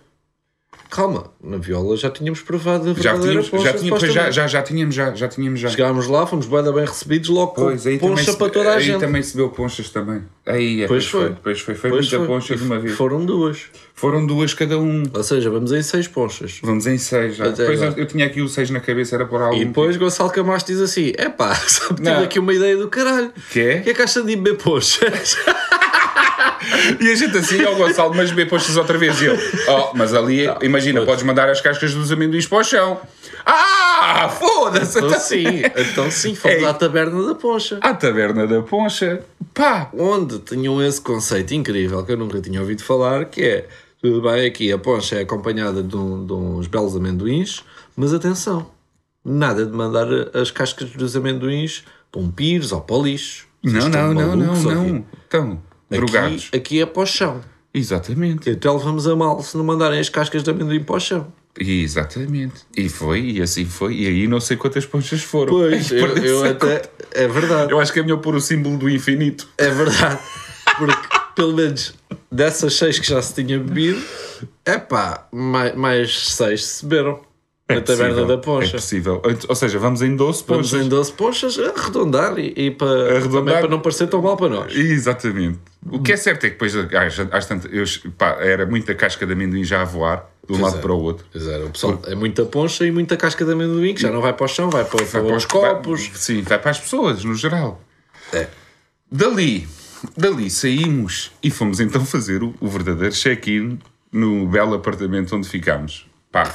Calma, 0.91 1.31
na 1.41 1.55
viola 1.55 1.95
já 1.95 2.09
tínhamos 2.09 2.41
provado 2.41 2.91
a 2.91 2.93
Já 3.01 3.17
tínhamos, 3.17 3.47
poncha. 3.49 3.63
já, 3.63 3.73
tínhamos, 3.73 4.01
já, 4.13 4.29
já, 4.29 4.45
já 4.47 4.61
tínhamos, 4.61 4.93
já, 4.93 5.15
já 5.15 5.27
tínhamos 5.29 5.57
já. 5.61 5.69
Chegámos 5.69 6.05
lá, 6.07 6.27
fomos 6.27 6.47
bem, 6.47 6.61
bem 6.63 6.85
recebidos, 6.85 7.29
logo 7.29 7.53
Pois, 7.53 7.87
aí 7.87 7.97
também 7.97 8.15
poncha 8.17 8.31
se- 8.33 8.37
para 8.37 8.49
toda 8.51 8.71
a 8.71 8.75
aí 8.75 8.81
gente. 8.83 8.99
também 8.99 9.23
se 9.23 9.37
deu 9.37 9.47
ponchas 9.47 9.89
também. 9.89 10.21
Aí, 10.45 10.83
é, 10.83 10.87
Pois 10.87 11.09
pois, 11.09 11.09
foi. 11.09 11.21
foi. 11.27 11.35
Pois 11.41 11.59
foi, 11.61 11.75
foi 11.75 11.89
Pois 11.91 12.01
muita 12.11 12.17
foi. 12.17 12.27
poncha 12.27 12.55
de 12.57 12.63
uma 12.63 12.77
vez. 12.77 12.93
Foram 12.97 13.25
duas. 13.25 13.59
Foram 13.95 14.25
duas 14.27 14.53
cada 14.53 14.77
um. 14.77 15.03
Ou 15.13 15.23
seja, 15.23 15.49
vamos 15.49 15.71
em 15.71 15.81
seis 15.81 16.09
ponchas. 16.09 16.59
Vamos 16.61 16.85
em 16.85 16.97
seis 16.97 17.37
já. 17.37 17.45
Até 17.45 17.55
Depois 17.63 17.81
eu, 17.81 17.91
eu 17.95 18.05
tinha 18.05 18.25
aqui 18.25 18.41
o 18.41 18.49
seis 18.49 18.69
na 18.69 18.81
cabeça, 18.81 19.15
era 19.15 19.25
por 19.25 19.41
algum. 19.41 19.55
E 19.55 19.63
depois 19.63 19.95
Gonçalo 19.95 20.29
Camacho 20.29 20.65
diz 20.65 20.81
assim: 20.81 21.13
é 21.17 21.29
pá, 21.29 21.55
só 21.69 21.93
tive 21.93 22.09
aqui 22.09 22.37
uma 22.37 22.53
ideia 22.53 22.75
do 22.75 22.89
caralho. 22.89 23.31
Que 23.49 23.61
é? 23.61 23.79
Que 23.79 23.91
é 23.91 23.93
que 23.93 24.01
acha 24.01 24.21
de 24.21 24.35
beber 24.35 24.57
ponchas? 24.57 25.37
E 26.99 27.09
a 27.11 27.15
gente 27.15 27.37
assim, 27.37 27.63
ó 27.65 27.73
Gonçalo, 27.75 28.13
mas 28.15 28.29
beber 28.29 28.49
ponchas 28.49 28.77
outra 28.77 28.97
vez. 28.97 29.19
E 29.21 29.25
ele, 29.25 29.39
oh, 29.67 29.95
mas 29.95 30.13
ali, 30.13 30.45
imagina, 30.61 31.01
podes 31.05 31.23
mandar 31.23 31.49
as 31.49 31.59
cascas 31.61 31.93
dos 31.93 32.11
amendoins 32.11 32.45
para 32.47 32.57
o 32.59 32.63
chão. 32.63 32.99
Ah, 33.45 34.29
foda-se! 34.29 34.99
então 34.99 35.19
sim, 35.19 35.45
então 35.75 36.11
sim, 36.11 36.35
fomos 36.35 36.57
Ei. 36.57 36.65
à 36.65 36.73
taberna 36.73 37.25
da 37.27 37.35
poncha. 37.35 37.79
À 37.81 37.93
taberna 37.93 38.45
da 38.45 38.61
poncha. 38.61 39.21
Pá! 39.53 39.89
onde 39.97 40.39
tinham 40.39 40.81
esse 40.81 41.01
conceito 41.01 41.53
incrível 41.53 42.03
que 42.05 42.11
eu 42.11 42.17
nunca 42.17 42.39
tinha 42.39 42.59
ouvido 42.61 42.83
falar, 42.83 43.25
que 43.25 43.41
é, 43.43 43.67
tudo 44.01 44.21
bem, 44.21 44.45
aqui 44.45 44.71
a 44.71 44.77
poncha 44.77 45.15
é 45.15 45.21
acompanhada 45.21 45.81
de, 45.83 45.95
um- 45.95 46.25
de 46.25 46.33
uns 46.33 46.67
belos 46.67 46.95
amendoins, 46.95 47.63
mas 47.95 48.13
atenção, 48.13 48.69
nada 49.25 49.65
de 49.65 49.71
mandar 49.71 50.07
as 50.35 50.51
cascas 50.51 50.89
dos 50.91 51.15
amendoins 51.15 51.83
para 52.11 52.21
um 52.21 52.29
pires 52.31 52.71
ou 52.71 52.81
para 52.81 52.95
o 52.95 53.03
lixo. 53.03 53.47
Não, 53.63 53.89
não, 53.89 54.13
não, 54.13 54.35
não, 54.35 54.55
não. 54.55 55.05
Então, 55.27 55.61
drogados. 55.97 56.47
Aqui, 56.47 56.57
aqui 56.57 56.81
é 56.81 56.85
para 56.85 57.03
o 57.03 57.05
chão. 57.05 57.41
Exatamente. 57.73 58.49
E 58.49 58.53
até 58.53 58.69
levamos 58.69 59.07
a 59.07 59.15
mal 59.15 59.41
se 59.41 59.55
não 59.57 59.63
mandarem 59.63 59.99
as 59.99 60.09
cascas 60.09 60.43
de 60.43 60.49
amendoim 60.49 60.83
para 60.83 60.95
o 60.95 60.99
chão. 60.99 61.31
Exatamente. 61.59 62.61
E 62.75 62.87
foi, 62.89 63.21
e 63.21 63.41
assim 63.41 63.65
foi. 63.65 63.95
E 63.95 64.07
aí 64.07 64.27
não 64.27 64.39
sei 64.39 64.57
quantas 64.57 64.85
ponchas 64.85 65.21
foram. 65.21 65.53
Pois, 65.53 65.91
eu, 65.91 66.17
eu 66.17 66.43
a 66.43 66.49
até. 66.49 66.83
É 67.13 67.27
verdade. 67.27 67.71
Eu 67.71 67.79
acho 67.79 67.91
que 67.91 67.99
é 67.99 68.03
melhor 68.03 68.17
pôr 68.17 68.35
o 68.35 68.41
símbolo 68.41 68.77
do 68.77 68.89
infinito. 68.89 69.47
É 69.57 69.69
verdade. 69.69 70.19
Porque, 70.77 71.07
pelo 71.35 71.53
menos, 71.53 71.93
dessas 72.31 72.73
seis 72.73 72.99
que 72.99 73.07
já 73.07 73.21
se 73.21 73.33
tinha 73.33 73.59
bebido, 73.59 74.01
é 74.65 74.77
pá, 74.77 75.27
mais, 75.31 75.75
mais 75.75 76.29
seis 76.29 76.65
se 76.65 76.85
beberam. 76.85 77.19
Na 77.75 77.81
taberna 77.81 78.09
possível, 78.13 78.27
da 78.27 78.33
É 78.33 78.37
Poncha. 78.37 78.71
possível. 78.73 79.21
Ou 79.49 79.55
seja, 79.55 79.79
vamos 79.79 80.01
em 80.01 80.15
12 80.15 80.43
Vamos 80.47 80.69
ponchas. 80.71 80.85
em 80.85 80.89
12 80.89 81.11
ponchas 81.13 81.59
a 81.59 81.69
arredondar 81.79 82.37
e, 82.39 82.53
e 82.55 82.71
para, 82.71 83.17
Arredondar. 83.17 83.29
também 83.45 83.59
para 83.59 83.67
não 83.69 83.79
parecer 83.79 84.07
tão 84.07 84.21
mal 84.21 84.37
para 84.37 84.49
nós. 84.49 84.75
Exatamente. 84.75 85.59
O 85.89 85.99
que 86.01 86.11
é 86.13 86.17
certo 86.17 86.45
é 86.45 86.49
que 86.49 86.55
depois 86.55 86.75
às, 86.75 87.19
às 87.31 87.45
tantas, 87.45 87.71
era 88.39 88.65
muita 88.65 88.93
casca 88.95 89.25
de 89.25 89.33
amendoim 89.33 89.63
já 89.63 89.81
a 89.81 89.85
voar 89.85 90.29
de 90.47 90.53
um 90.53 90.59
Pois 90.59 90.61
lado 90.61 90.77
é. 90.77 90.81
para 90.81 90.93
o 90.93 90.99
outro. 91.01 91.25
Pois 91.31 91.47
é, 91.47 91.57
o 91.63 91.69
pessoal, 91.69 92.01
é 92.05 92.15
muita 92.15 92.45
poncha 92.45 92.85
e 92.85 92.91
muita 92.91 93.15
casca 93.17 93.43
de 93.45 93.51
amendoim 93.51 93.93
que 93.93 94.01
já 94.01 94.11
não 94.11 94.21
vai 94.21 94.33
para 94.33 94.45
o 94.45 94.47
chão, 94.47 94.69
vai 94.69 94.83
para, 94.85 94.97
Vai 94.97 95.05
os 95.05 95.11
para 95.11 95.35
os- 95.35 95.45
copos. 95.45 96.07
vai- 96.07 96.17
sim, 96.17 96.41
vai 96.41 96.59
para 96.59 96.71
as 96.71 96.79
pessoas, 96.79 97.23
no 97.23 97.33
geral. 97.35 97.81
É. 98.33 98.47
Dali, 99.11 99.67
dali 100.15 100.49
saímos 100.49 101.31
e 101.43 101.49
fomos 101.51 101.79
então 101.79 102.05
fazer 102.05 102.43
o, 102.43 102.53
o 102.59 102.67
verdadeiro 102.67 103.13
check-in 103.13 103.79
no 104.11 104.45
belo 104.47 104.73
apartamento 104.73 105.35
onde 105.35 105.47
ficámos. 105.49 106.05
Pá, 106.31 106.45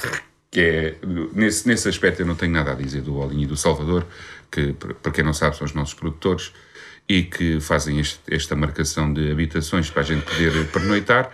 que 0.57 0.61
é, 0.61 0.95
nesse, 1.35 1.67
nesse 1.67 1.87
aspecto 1.87 2.23
eu 2.23 2.25
não 2.25 2.33
tenho 2.33 2.51
nada 2.51 2.71
a 2.71 2.73
dizer 2.73 3.01
do 3.03 3.15
Olinho 3.17 3.43
e 3.43 3.45
do 3.45 3.55
Salvador, 3.55 4.03
que 4.51 4.73
para 5.03 5.11
quem 5.11 5.23
não 5.23 5.31
sabe 5.31 5.55
são 5.55 5.65
os 5.65 5.73
nossos 5.75 5.93
produtores 5.93 6.51
e 7.07 7.21
que 7.21 7.59
fazem 7.59 7.99
este- 7.99 8.19
esta 8.31 8.55
marcação 8.55 9.13
de 9.13 9.29
habitações 9.31 9.91
para 9.91 10.01
a 10.01 10.05
gente 10.05 10.23
poder 10.23 10.65
pernoitar 10.69 11.31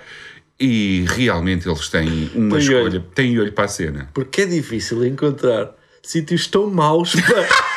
e 0.59 1.05
realmente 1.07 1.69
eles 1.69 1.87
têm 1.87 2.29
uma 2.35 2.57
Tem 2.59 2.67
olho. 2.75 2.87
escolha, 2.87 3.05
têm 3.15 3.39
olho 3.39 3.53
para 3.53 3.63
a 3.63 3.67
cena. 3.69 4.09
Porque 4.13 4.41
é 4.41 4.45
difícil 4.45 5.05
encontrar 5.05 5.71
sítios 6.01 6.45
tão 6.47 6.69
maus 6.69 7.13
para. 7.15 7.47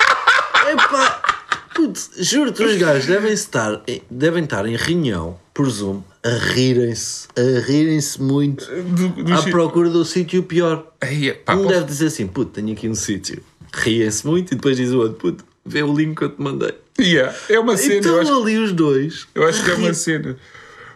Putz, 1.87 2.11
juro-te, 2.19 2.63
os 2.65 2.77
gajos 2.77 3.07
devem 3.07 3.33
estar, 3.33 3.81
em- 3.87 4.03
devem 4.11 4.43
estar 4.45 4.67
em 4.67 4.75
reunião, 4.77 5.39
por 5.55 5.69
Zoom, 5.71 6.03
a 6.25 6.31
rirem-se, 6.31 7.29
a 7.37 7.61
rirem-se 7.61 8.21
muito, 8.21 8.65
Do- 8.67 9.23
do 9.23 9.33
à 9.35 9.43
procura 9.43 9.89
do 9.89 10.05
sítio 10.05 10.43
pior. 10.43 10.93
Ei, 11.01 11.33
pá, 11.33 11.55
um 11.55 11.67
deve 11.67 11.87
dizer 11.87 12.07
assim: 12.07 12.27
puto, 12.27 12.51
tenho 12.53 12.73
aqui 12.73 12.89
um 12.89 12.95
sítio. 12.95 13.41
Riem-se 13.73 14.27
muito 14.27 14.53
e 14.53 14.57
depois 14.57 14.77
diz 14.77 14.91
o 14.91 14.99
outro: 14.99 15.15
puto, 15.17 15.45
vê 15.65 15.83
o 15.83 15.97
link 15.97 16.17
que 16.19 16.25
eu 16.25 16.31
te 16.31 16.43
mandei. 16.43 16.75
Yeah, 17.01 17.33
é 17.49 17.59
uma 17.61 17.77
cena, 17.77 17.95
então 17.97 18.19
acho, 18.21 18.43
ali 18.43 18.59
os 18.59 18.73
dois. 18.73 19.27
eu 19.35 19.45
acho 19.47 19.63
que 19.65 19.71
é 19.71 19.75
uma 19.75 19.95
cena. 19.95 20.37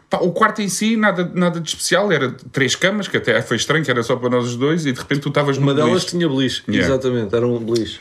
Pá, 0.08 0.18
o 0.18 0.32
quarto 0.32 0.60
em 0.60 0.68
si, 0.68 0.96
nada, 0.96 1.30
nada 1.34 1.60
de 1.60 1.68
especial, 1.68 2.10
era 2.10 2.32
três 2.50 2.74
camas, 2.74 3.06
que 3.06 3.16
até 3.16 3.40
foi 3.42 3.56
estranho, 3.56 3.84
que 3.84 3.90
era 3.92 4.02
só 4.02 4.16
para 4.16 4.28
nós 4.28 4.44
os 4.48 4.56
dois, 4.56 4.84
e 4.84 4.90
de 4.92 4.98
repente 4.98 5.20
tu 5.20 5.28
estavas 5.28 5.56
Uma 5.56 5.68
num 5.68 5.76
delas 5.76 5.90
beliche. 5.90 6.06
tinha 6.08 6.28
beliche, 6.28 6.62
Yeah. 6.66 6.88
exatamente, 6.92 7.32
era 7.32 7.46
um 7.46 7.58
beliche. 7.60 8.00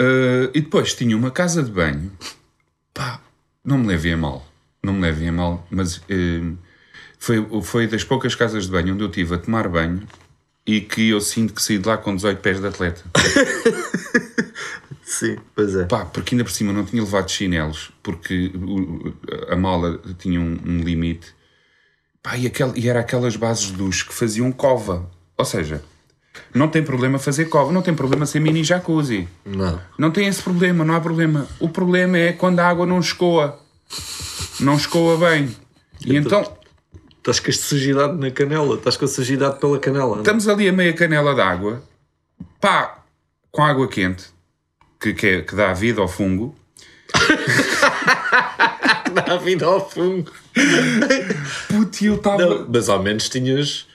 Uh, 0.00 0.50
e 0.54 0.60
depois 0.60 0.94
tinha 0.94 1.16
uma 1.16 1.30
casa 1.30 1.62
de 1.62 1.70
banho. 1.70 2.12
Pá, 2.94 3.20
não 3.64 3.78
me 3.78 3.88
levem 3.88 4.12
a 4.12 4.16
mal. 4.16 4.46
Não 4.82 4.92
me 4.92 5.00
levem 5.00 5.28
a 5.28 5.32
mal, 5.32 5.66
mas 5.70 5.96
uh, 5.96 6.56
foi, 7.18 7.44
foi 7.62 7.86
das 7.86 8.04
poucas 8.04 8.34
casas 8.34 8.66
de 8.66 8.70
banho 8.70 8.94
onde 8.94 9.02
eu 9.02 9.08
estive 9.08 9.34
a 9.34 9.38
tomar 9.38 9.68
banho 9.68 10.06
e 10.64 10.80
que 10.80 11.08
eu 11.08 11.20
sinto 11.20 11.54
que 11.54 11.62
saí 11.62 11.78
de 11.78 11.88
lá 11.88 11.96
com 11.96 12.14
18 12.14 12.40
pés 12.40 12.60
de 12.60 12.66
atleta. 12.66 13.02
Sim, 15.02 15.38
pois 15.54 15.74
é. 15.74 15.84
Pá, 15.86 16.04
porque 16.04 16.34
ainda 16.34 16.44
por 16.44 16.50
cima 16.50 16.72
não 16.72 16.84
tinha 16.84 17.02
levado 17.02 17.30
chinelos, 17.30 17.90
porque 18.02 18.52
a 19.48 19.56
mala 19.56 19.98
tinha 20.18 20.38
um, 20.38 20.58
um 20.64 20.80
limite. 20.80 21.34
Pá, 22.22 22.36
e, 22.36 22.46
aquel, 22.46 22.74
e 22.76 22.88
era 22.88 23.00
aquelas 23.00 23.34
bases 23.34 23.68
de 23.68 23.72
duche 23.72 24.04
que 24.04 24.12
faziam 24.12 24.52
cova. 24.52 25.10
Ou 25.38 25.44
seja, 25.44 25.82
Não 26.54 26.68
tem 26.68 26.82
problema 26.82 27.18
fazer 27.18 27.46
cova, 27.46 27.72
não 27.72 27.82
tem 27.82 27.94
problema 27.94 28.26
ser 28.26 28.40
mini 28.40 28.62
jacuzzi. 28.64 29.28
Não. 29.44 29.80
Não 29.98 30.10
tem 30.10 30.26
esse 30.26 30.42
problema, 30.42 30.84
não 30.84 30.94
há 30.94 31.00
problema. 31.00 31.46
O 31.60 31.68
problema 31.68 32.18
é 32.18 32.32
quando 32.32 32.60
a 32.60 32.68
água 32.68 32.86
não 32.86 33.00
escoa. 33.00 33.58
Não 34.60 34.74
escoa 34.76 35.16
bem. 35.16 35.54
E 36.04 36.16
então 36.16 36.56
Estás 37.18 37.40
com 37.40 37.50
a 37.50 37.52
sujidade 37.52 38.16
na 38.16 38.30
canela. 38.30 38.76
Estás 38.76 38.96
com 38.96 39.04
a 39.04 39.08
sujidade 39.08 39.58
pela 39.60 39.78
canela. 39.78 40.12
não? 40.12 40.18
estamos 40.18 40.48
ali 40.48 40.68
a 40.68 40.72
meia 40.72 40.92
canela 40.94 41.34
de 41.34 41.40
água, 41.42 41.82
pá, 42.58 43.02
com 43.50 43.62
água 43.62 43.86
quente, 43.86 44.24
que, 44.98 45.12
que, 45.12 45.26
é- 45.26 45.42
que 45.42 45.54
dá 45.54 45.72
vida 45.74 46.00
ao 46.00 46.08
fungo. 46.08 46.56
Dá 49.12 49.36
vida 49.38 49.64
ao 49.66 49.88
fungo. 49.88 50.30
Puto, 51.68 52.04
eu 52.04 52.16
estava. 52.16 52.66
Mas 52.68 52.88
ao 52.88 53.02
menos 53.02 53.28
tinhas 53.28 53.87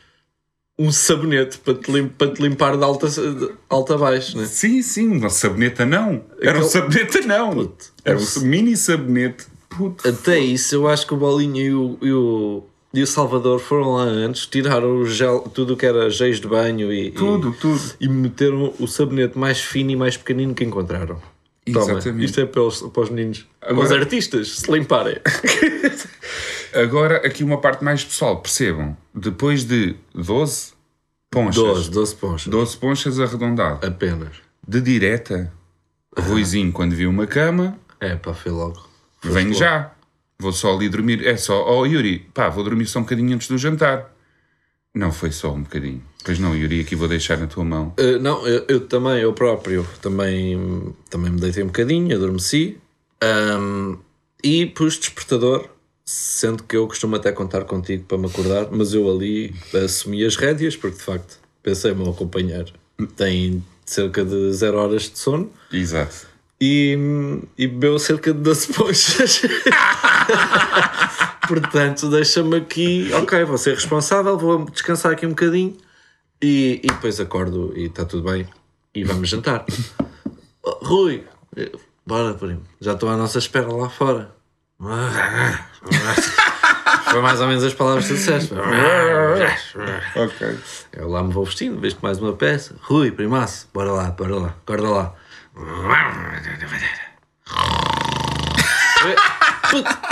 um 0.78 0.92
sabonete 0.92 1.58
para 1.60 1.76
te, 1.76 1.92
lim- 1.92 2.08
para 2.08 2.32
te 2.34 2.42
limpar 2.42 2.76
de 2.78 2.84
alta, 2.84 3.08
de 3.08 3.52
alta 3.70 3.94
a 3.94 3.98
baixo, 3.98 4.38
né? 4.38 4.46
Sim, 4.46 4.82
sim, 4.82 5.08
uma 5.08 5.30
saboneta 5.30 5.86
não. 5.86 6.24
Era 6.42 6.60
um 6.60 6.64
sabonete 6.64 7.22
não. 7.28 7.72
Era 8.04 8.18
um 8.18 8.40
mini 8.42 8.76
sabonete. 8.76 9.46
Puto. 9.70 10.08
Até 10.08 10.38
isso, 10.40 10.76
eu 10.76 10.88
acho 10.88 11.06
que 11.08 11.14
o 11.14 11.18
Bolinha 11.18 11.64
e 11.64 11.74
o, 11.74 11.98
e 12.02 12.12
o, 12.12 12.64
e 12.94 13.02
o 13.02 13.08
Salvador 13.08 13.60
foram 13.60 13.94
lá 13.96 14.04
antes, 14.04 14.46
tiraram 14.46 14.98
o 14.98 15.06
gel, 15.06 15.40
tudo 15.54 15.74
o 15.74 15.78
que 15.78 15.86
era 15.86 16.10
géis 16.12 16.40
de 16.40 16.48
banho 16.48 16.92
e, 16.94 17.10
Tudo, 17.12 17.50
e, 17.50 17.54
tudo. 17.60 17.82
e 18.00 18.08
meteram 18.08 18.74
o 18.80 18.88
sabonete 18.88 19.38
mais 19.38 19.60
fino 19.62 19.90
e 19.92 19.96
mais 19.96 20.16
pequenino 20.18 20.54
que 20.54 20.64
encontraram. 20.64 21.20
Toma, 21.72 21.94
Exatamente. 21.94 22.26
isto 22.26 22.42
é 22.42 22.46
para 22.46 22.62
os, 22.62 22.82
para 22.82 23.04
os 23.04 23.10
meninos, 23.10 23.48
para 23.60 23.70
Agora- 23.72 23.86
os 23.88 23.92
artistas, 23.94 24.50
se 24.60 24.72
limparem. 24.72 25.18
Agora, 26.76 27.18
aqui 27.26 27.44
uma 27.44 27.60
parte 27.60 27.84
mais 27.84 28.04
pessoal. 28.04 28.42
Percebam, 28.42 28.96
depois 29.14 29.64
de 29.66 29.96
12 30.14 30.74
ponchas, 31.30 31.56
12, 31.56 31.92
12 31.92 32.16
ponchas. 32.16 32.48
12 32.52 32.78
ponchas 32.78 33.20
arredondado, 33.20 33.86
Apenas. 33.86 34.36
de 34.68 34.82
direta, 34.82 35.52
Ruizinho, 36.18 36.72
quando 36.72 36.94
viu 36.96 37.10
uma 37.10 37.26
cama, 37.28 37.78
É, 38.00 38.16
pá, 38.16 38.34
foi 38.34 38.52
logo. 38.52 38.82
venho 39.24 39.48
logo. 39.50 39.60
já. 39.60 39.92
Vou 40.40 40.52
só 40.52 40.76
ali 40.76 40.90
dormir. 40.90 41.26
É 41.26 41.38
só, 41.38 41.66
oh 41.72 41.86
Yuri, 41.86 42.20
pá, 42.34 42.50
vou 42.50 42.64
dormir 42.64 42.86
só 42.86 43.00
um 43.00 43.04
bocadinho 43.04 43.34
antes 43.34 43.48
do 43.48 43.58
jantar. 43.58 44.12
Não 44.94 45.12
foi 45.12 45.32
só 45.32 45.52
um 45.54 45.64
bocadinho. 45.64 46.04
Pois 46.24 46.38
não, 46.38 46.56
Yuri, 46.56 46.82
aqui 46.82 46.96
vou 46.96 47.08
deixar 47.08 47.38
na 47.38 47.48
tua 47.48 47.64
mão. 47.64 47.94
Uh, 48.00 48.20
não, 48.20 48.46
eu, 48.46 48.66
eu 48.68 48.88
também, 48.88 49.20
eu 49.22 49.34
próprio, 49.34 49.88
também, 50.02 50.94
também 51.10 51.32
me 51.32 51.40
deitei 51.40 51.64
um 51.64 51.68
bocadinho, 51.68 52.16
adormeci 52.16 52.78
um, 53.60 53.98
e 54.44 54.66
pus 54.68 54.98
despertador, 55.00 55.68
sendo 56.06 56.64
que 56.64 56.76
eu 56.76 56.88
costumo 56.88 57.16
até 57.16 57.32
contar 57.32 57.64
contigo 57.64 58.04
para 58.06 58.18
me 58.18 58.28
acordar, 58.28 58.68
mas 58.72 58.94
eu 58.94 59.10
ali 59.10 59.56
assumi 59.74 60.24
as 60.26 60.36
rédeas, 60.36 60.76
porque 60.76 60.98
de 60.98 61.04
facto 61.04 61.40
pensei-me 61.62 62.06
a 62.06 62.12
acompanhar. 62.12 62.66
Tem 63.16 63.64
cerca 63.86 64.24
de 64.24 64.52
0 64.54 64.78
horas 64.78 65.04
de 65.04 65.18
sono 65.18 65.52
Exato. 65.72 66.28
e, 66.60 66.98
e 67.58 67.68
bebeu 67.68 67.98
cerca 68.00 68.34
de 68.34 68.40
12 68.40 68.74
ponchas. 68.74 69.42
Portanto, 71.48 72.10
deixa-me 72.10 72.58
aqui, 72.58 73.10
ok, 73.14 73.44
vou 73.44 73.58
ser 73.58 73.76
responsável, 73.76 74.38
vou 74.38 74.66
descansar 74.70 75.12
aqui 75.12 75.26
um 75.26 75.30
bocadinho 75.30 75.76
e, 76.42 76.80
e 76.84 76.88
depois 76.88 77.20
acordo 77.20 77.74
e 77.76 77.86
está 77.86 78.06
tudo 78.06 78.24
bem 78.24 78.48
e 78.96 79.04
vamos 79.04 79.30
jantar. 79.30 79.66
Rui, 80.64 81.26
eh, 81.58 81.72
bora, 82.06 82.34
primo, 82.34 82.64
já 82.80 82.94
estou 82.94 83.10
à 83.10 83.18
nossa 83.18 83.40
espera 83.40 83.72
lá 83.74 83.90
fora. 83.90 84.34
Foi 87.12 87.22
mais 87.22 87.40
ou 87.40 87.48
menos 87.48 87.64
as 87.64 87.74
palavras 87.74 88.06
que 88.06 88.14
tu 88.14 88.18
disseste. 88.18 88.54
Ok. 90.16 90.60
Eu 90.92 91.10
lá 91.10 91.24
me 91.24 91.32
vou 91.32 91.46
vestindo, 91.46 91.80
vejo 91.80 91.98
mais 92.02 92.20
uma 92.20 92.34
peça. 92.34 92.76
Rui, 92.82 93.12
primaço, 93.12 93.70
bora 93.74 93.92
lá, 93.92 94.12
bora 94.12 94.36
lá, 94.36 94.48
acorda 94.50 94.90
lá. 94.90 95.14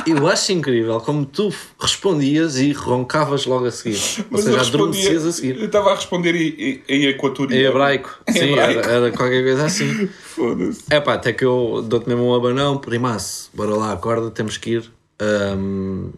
Eu 0.08 0.27
acho 0.27 0.51
incrível 0.51 1.00
como 1.01 1.25
tu 1.25 1.53
respondias 1.79 2.58
e 2.58 2.72
roncavas 2.72 3.46
logo 3.46 3.65
a 3.65 3.72
seguir. 3.72 4.00
Ou 4.31 4.38
seja, 4.38 4.62
adormecias 4.62 5.25
a 5.25 5.31
seguir. 5.31 5.58
Eu 5.60 5.65
estava 5.65 5.91
a 5.91 5.96
responder 5.96 6.36
em, 6.36 6.81
em 6.88 7.05
equatoriano. 7.05 7.63
Em 7.63 7.67
hebraico. 7.67 8.20
Em 8.27 8.34
Sim, 8.34 8.51
hebraico. 8.53 8.79
Era, 8.79 8.91
era 8.91 9.12
qualquer 9.12 9.43
coisa 9.43 9.65
assim. 9.65 10.08
Foda-se. 10.24 10.84
É 10.89 11.00
pá, 11.00 11.13
até 11.15 11.34
que 11.34 11.43
eu 11.46 11.84
dou-te 11.86 12.08
mesmo 12.08 12.24
um 12.25 12.34
abanão, 12.34 12.77
primaço, 12.77 13.50
bora 13.53 13.75
lá, 13.75 13.91
acorda, 13.93 14.31
temos 14.31 14.58
que 14.58 14.72
ir. 14.72 14.91
Ahm, 15.20 16.10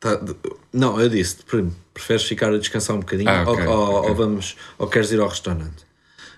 tá- 0.00 0.20
não, 0.72 1.00
eu 1.00 1.08
disse, 1.08 1.36
primo, 1.44 1.74
preferes 1.94 2.24
ficar 2.24 2.52
a 2.52 2.58
descansar 2.58 2.96
um 2.96 3.00
bocadinho 3.00 3.30
Ah, 3.30 3.44
ok, 3.46 3.66
ou, 3.66 3.72
ou- 3.76 3.94
ok. 4.00 4.08
ou 4.10 4.14
vamos, 4.16 4.56
ou 4.78 4.88
queres 4.88 5.12
ir 5.12 5.20
ao 5.20 5.28
restaurante? 5.28 5.86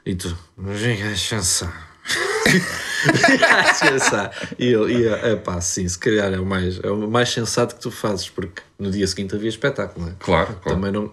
E 0.04 0.14
tu, 0.14 0.36
vem 0.56 1.02
a 1.02 1.10
descansar. 1.10 1.88
E 4.58 4.68
eu, 4.68 4.88
e 4.88 5.06
é 5.06 5.36
pá, 5.36 5.60
sim, 5.60 5.88
se 5.88 5.98
calhar 5.98 6.32
é 6.32 6.38
o, 6.38 6.44
mais, 6.44 6.80
é 6.82 6.90
o 6.90 7.08
mais 7.08 7.28
sensato 7.30 7.74
que 7.76 7.80
tu 7.80 7.90
fazes, 7.90 8.28
porque 8.28 8.62
no 8.78 8.90
dia 8.90 9.06
seguinte 9.06 9.34
havia 9.34 9.48
espetáculo, 9.48 10.06
não 10.06 10.12
é? 10.12 10.16
Claro, 10.18 10.56
claro. 10.62 10.78
Também 10.78 10.90
não. 10.92 11.12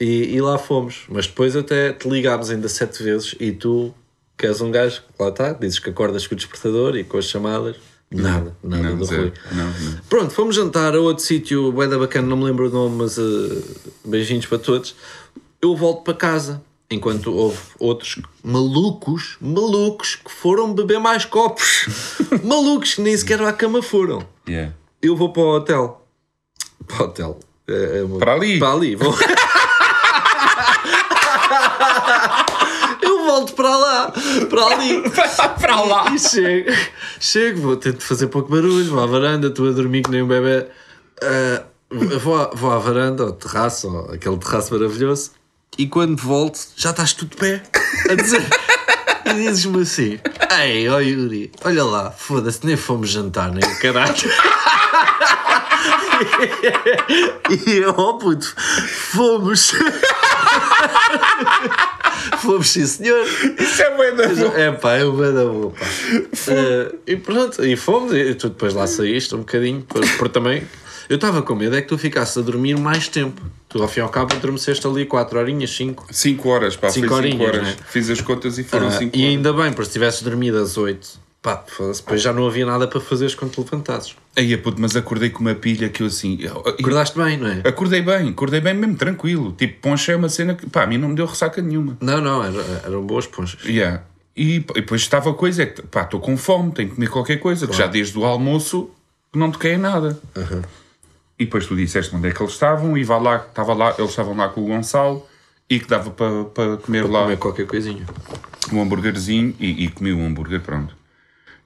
E, 0.00 0.34
e 0.34 0.40
lá 0.40 0.56
fomos, 0.58 1.04
mas 1.08 1.26
depois 1.26 1.54
até 1.54 1.92
te 1.92 2.08
ligámos 2.08 2.50
ainda 2.50 2.68
sete 2.68 3.02
vezes 3.02 3.34
e 3.38 3.52
tu, 3.52 3.94
que 4.36 4.46
és 4.46 4.60
um 4.60 4.70
gajo, 4.70 5.02
lá 5.18 5.28
está, 5.28 5.52
dizes 5.52 5.78
que 5.78 5.90
acordas 5.90 6.26
com 6.26 6.34
o 6.34 6.36
despertador 6.36 6.96
e 6.96 7.04
com 7.04 7.18
as 7.18 7.26
chamadas, 7.26 7.76
nada, 8.10 8.56
nada 8.62 8.82
Não, 8.82 8.96
do 8.96 9.04
zero. 9.04 9.22
Rui. 9.22 9.32
Não, 9.52 9.66
não. 9.66 9.98
Pronto, 10.08 10.32
fomos 10.32 10.56
jantar 10.56 10.94
a 10.94 11.00
outro 11.00 11.22
sítio, 11.22 11.70
bué 11.70 11.86
da 11.86 11.98
bacana, 11.98 12.26
não 12.26 12.36
me 12.36 12.44
lembro 12.44 12.68
o 12.68 12.72
nome, 12.72 12.96
mas 12.96 13.18
eh, 13.18 13.62
beijinhos 14.04 14.46
para 14.46 14.58
todos. 14.58 14.96
Eu 15.60 15.76
volto 15.76 16.02
para 16.02 16.14
casa, 16.14 16.62
enquanto 16.90 17.32
houve 17.32 17.58
outros 17.78 18.20
malucos, 18.42 19.36
malucos, 19.40 20.16
que 20.16 20.30
foram 20.30 20.74
beber 20.74 20.98
mais 20.98 21.24
copos. 21.24 21.86
malucos, 22.42 22.94
que 22.94 23.00
nem 23.00 23.16
sequer 23.16 23.40
à 23.42 23.52
cama 23.52 23.80
foram. 23.82 24.26
Yeah. 24.48 24.74
Eu 25.00 25.16
vou 25.16 25.32
para 25.32 25.42
o 25.42 25.54
hotel. 25.56 26.04
Para 26.86 27.02
o 27.02 27.04
hotel. 27.06 27.40
É, 27.68 28.00
é 28.00 28.02
uma- 28.02 28.18
Para 28.18 28.34
ali? 28.34 28.58
Para 28.58 28.72
ali. 28.72 28.96
Vou... 28.96 29.14
Eu 33.02 33.24
volto 33.24 33.54
para 33.54 33.76
lá. 33.76 34.12
Para 34.48 34.64
ali. 34.66 35.02
Para 35.60 35.80
lá. 35.82 36.12
E 36.14 36.18
chego, 36.18 36.70
chego, 37.20 37.60
vou 37.60 37.76
tento 37.76 38.02
fazer 38.02 38.26
pouco 38.26 38.50
barulho, 38.50 38.90
vou 38.90 39.00
à 39.00 39.06
varanda, 39.06 39.46
estou 39.48 39.68
a 39.68 39.72
dormir 39.72 40.02
que 40.02 40.10
nem 40.10 40.22
um 40.22 40.26
bebê. 40.26 40.66
Ah, 41.22 41.62
vou, 41.90 42.36
à, 42.36 42.50
vou 42.52 42.70
à 42.72 42.78
varanda, 42.78 43.22
ao 43.24 43.32
terraço, 43.32 43.88
aquele 44.12 44.36
terraço 44.38 44.72
maravilhoso, 44.74 45.30
e 45.78 45.86
quando 45.86 46.20
volto, 46.20 46.58
já 46.76 46.90
estás 46.90 47.12
tudo 47.12 47.30
de 47.30 47.36
pé 47.36 47.62
a 48.10 48.14
dizer. 48.14 48.42
E 49.22 49.34
dizes-me 49.34 49.82
assim: 49.82 50.18
Ei, 50.60 50.88
ó 50.88 50.98
Yuri, 50.98 51.52
olha 51.62 51.84
lá, 51.84 52.10
foda-se, 52.10 52.66
nem 52.66 52.74
fomos 52.76 53.10
jantar, 53.10 53.52
nem 53.52 53.62
o 53.62 53.78
caralho. 53.78 54.14
E 57.66 57.78
eu, 57.78 57.94
oh 57.96 58.14
puto, 58.18 58.46
fomos. 58.56 59.72
fomos, 62.38 62.68
sim 62.70 62.86
senhor. 62.86 63.24
Isso 63.58 63.82
é 63.82 63.96
bué 63.96 64.12
da 64.12 64.28
bom. 64.28 64.56
É 64.56 64.72
pá, 64.72 64.92
é 64.94 65.04
uma 65.04 65.30
da 65.32 65.44
boa, 65.44 65.70
pá. 65.70 65.86
Eh, 66.48 66.94
e 67.06 67.16
pronto, 67.16 67.64
e 67.64 67.76
fomos, 67.76 68.12
e 68.12 68.34
tu 68.34 68.48
depois 68.48 68.74
lá 68.74 68.86
saíste 68.86 69.34
um 69.34 69.38
bocadinho, 69.38 69.82
por- 69.82 70.06
porque 70.16 70.28
também 70.30 70.66
eu 71.10 71.16
estava 71.16 71.42
com 71.42 71.54
medo 71.54 71.76
é 71.76 71.82
que 71.82 71.88
tu 71.88 71.98
ficasses 71.98 72.38
a 72.38 72.40
dormir 72.40 72.78
mais 72.78 73.08
tempo. 73.08 73.42
Tu 73.68 73.82
ao 73.82 73.88
fim 73.88 74.00
e 74.00 74.02
ao 74.02 74.08
cabo 74.08 74.34
adormeceste 74.34 74.86
ali 74.86 75.04
4 75.04 75.38
horinhas, 75.38 75.70
5. 75.76 76.06
5 76.10 76.48
horas, 76.48 76.76
pá. 76.76 76.88
Cinco 76.88 77.08
foi 77.08 77.16
5 77.30 77.42
horinhas, 77.42 77.48
horas. 77.48 77.62
né? 77.62 77.76
Fiz 77.88 78.08
as 78.10 78.20
contas 78.20 78.56
e 78.58 78.64
foram 78.64 78.90
5 78.90 79.16
e 79.16 79.20
horas. 79.22 79.30
ainda 79.34 79.52
bem, 79.52 79.72
porque 79.72 79.84
se 79.86 79.92
tivesses 79.92 80.22
dormido 80.22 80.58
às 80.58 80.76
8, 80.78 81.18
pá, 81.42 81.64
depois 81.96 82.22
já 82.22 82.32
não 82.32 82.46
havia 82.46 82.64
nada 82.64 82.86
para 82.88 83.00
fazeres 83.00 83.34
quando 83.34 83.52
te 83.52 83.60
levantasses. 83.60 84.14
Aí, 84.36 84.56
puto, 84.56 84.80
mas 84.80 84.94
acordei 84.96 85.30
com 85.30 85.40
uma 85.40 85.54
pilha 85.54 85.88
que 85.88 86.02
eu 86.02 86.06
assim. 86.06 86.38
eu- 86.40 86.58
Acordaste 86.66 87.18
bem, 87.18 87.36
não 87.36 87.48
é? 87.48 87.62
Acordei 87.68 88.02
bem, 88.02 88.28
acordei 88.30 88.60
bem 88.60 88.74
mesmo, 88.74 88.94
tranquilo. 88.96 89.52
Tipo, 89.58 89.80
poncha 89.82 90.12
é 90.12 90.16
uma 90.16 90.28
cena 90.28 90.54
que, 90.54 90.68
pá, 90.70 90.84
a 90.84 90.86
mim 90.86 90.98
não 90.98 91.08
me 91.08 91.14
deu 91.16 91.26
ressaca 91.26 91.60
nenhuma. 91.60 91.96
Não, 92.00 92.20
não, 92.20 92.42
era- 92.44 92.82
eram 92.84 93.04
boas 93.04 93.26
ponchas. 93.26 93.64
Yeah. 93.64 94.02
E, 94.36 94.56
e 94.56 94.60
depois 94.60 95.00
estava 95.02 95.30
a 95.30 95.34
coisa, 95.34 95.64
é 95.64 95.66
que, 95.66 95.82
pá, 95.82 96.02
estou 96.02 96.20
com 96.20 96.36
fome, 96.36 96.70
tenho 96.72 96.88
que 96.88 96.94
comer 96.94 97.08
qualquer 97.08 97.36
coisa, 97.38 97.66
que 97.66 97.76
já 97.76 97.86
desde 97.88 98.16
o 98.18 98.24
almoço 98.24 98.90
não 99.34 99.50
toquei 99.50 99.74
em 99.74 99.78
nada. 99.78 100.18
E 101.40 101.46
depois 101.46 101.66
tu 101.66 101.74
disseste 101.74 102.14
onde 102.14 102.28
é 102.28 102.32
que 102.32 102.42
eles 102.42 102.52
estavam, 102.52 102.96
e 102.96 103.02
vá 103.02 103.16
lá, 103.16 103.36
estava 103.36 103.72
lá, 103.74 103.94
eles 103.98 104.10
estavam 104.10 104.36
lá 104.36 104.48
com 104.50 104.60
o 104.62 104.66
Gonçalo, 104.66 105.26
e 105.68 105.80
que 105.80 105.86
dava 105.88 106.10
para 106.10 106.44
para 106.44 106.76
comer 106.76 107.08
lá 107.08 107.22
Comer 107.22 107.38
qualquer 107.38 107.66
coisinha. 107.66 108.06
um 108.72 108.82
hambúrguerzinho, 108.82 109.56
e, 109.58 109.84
e 109.84 109.88
comi 109.88 110.12
o 110.12 110.20
hambúrguer, 110.20 110.60
pronto. 110.60 110.94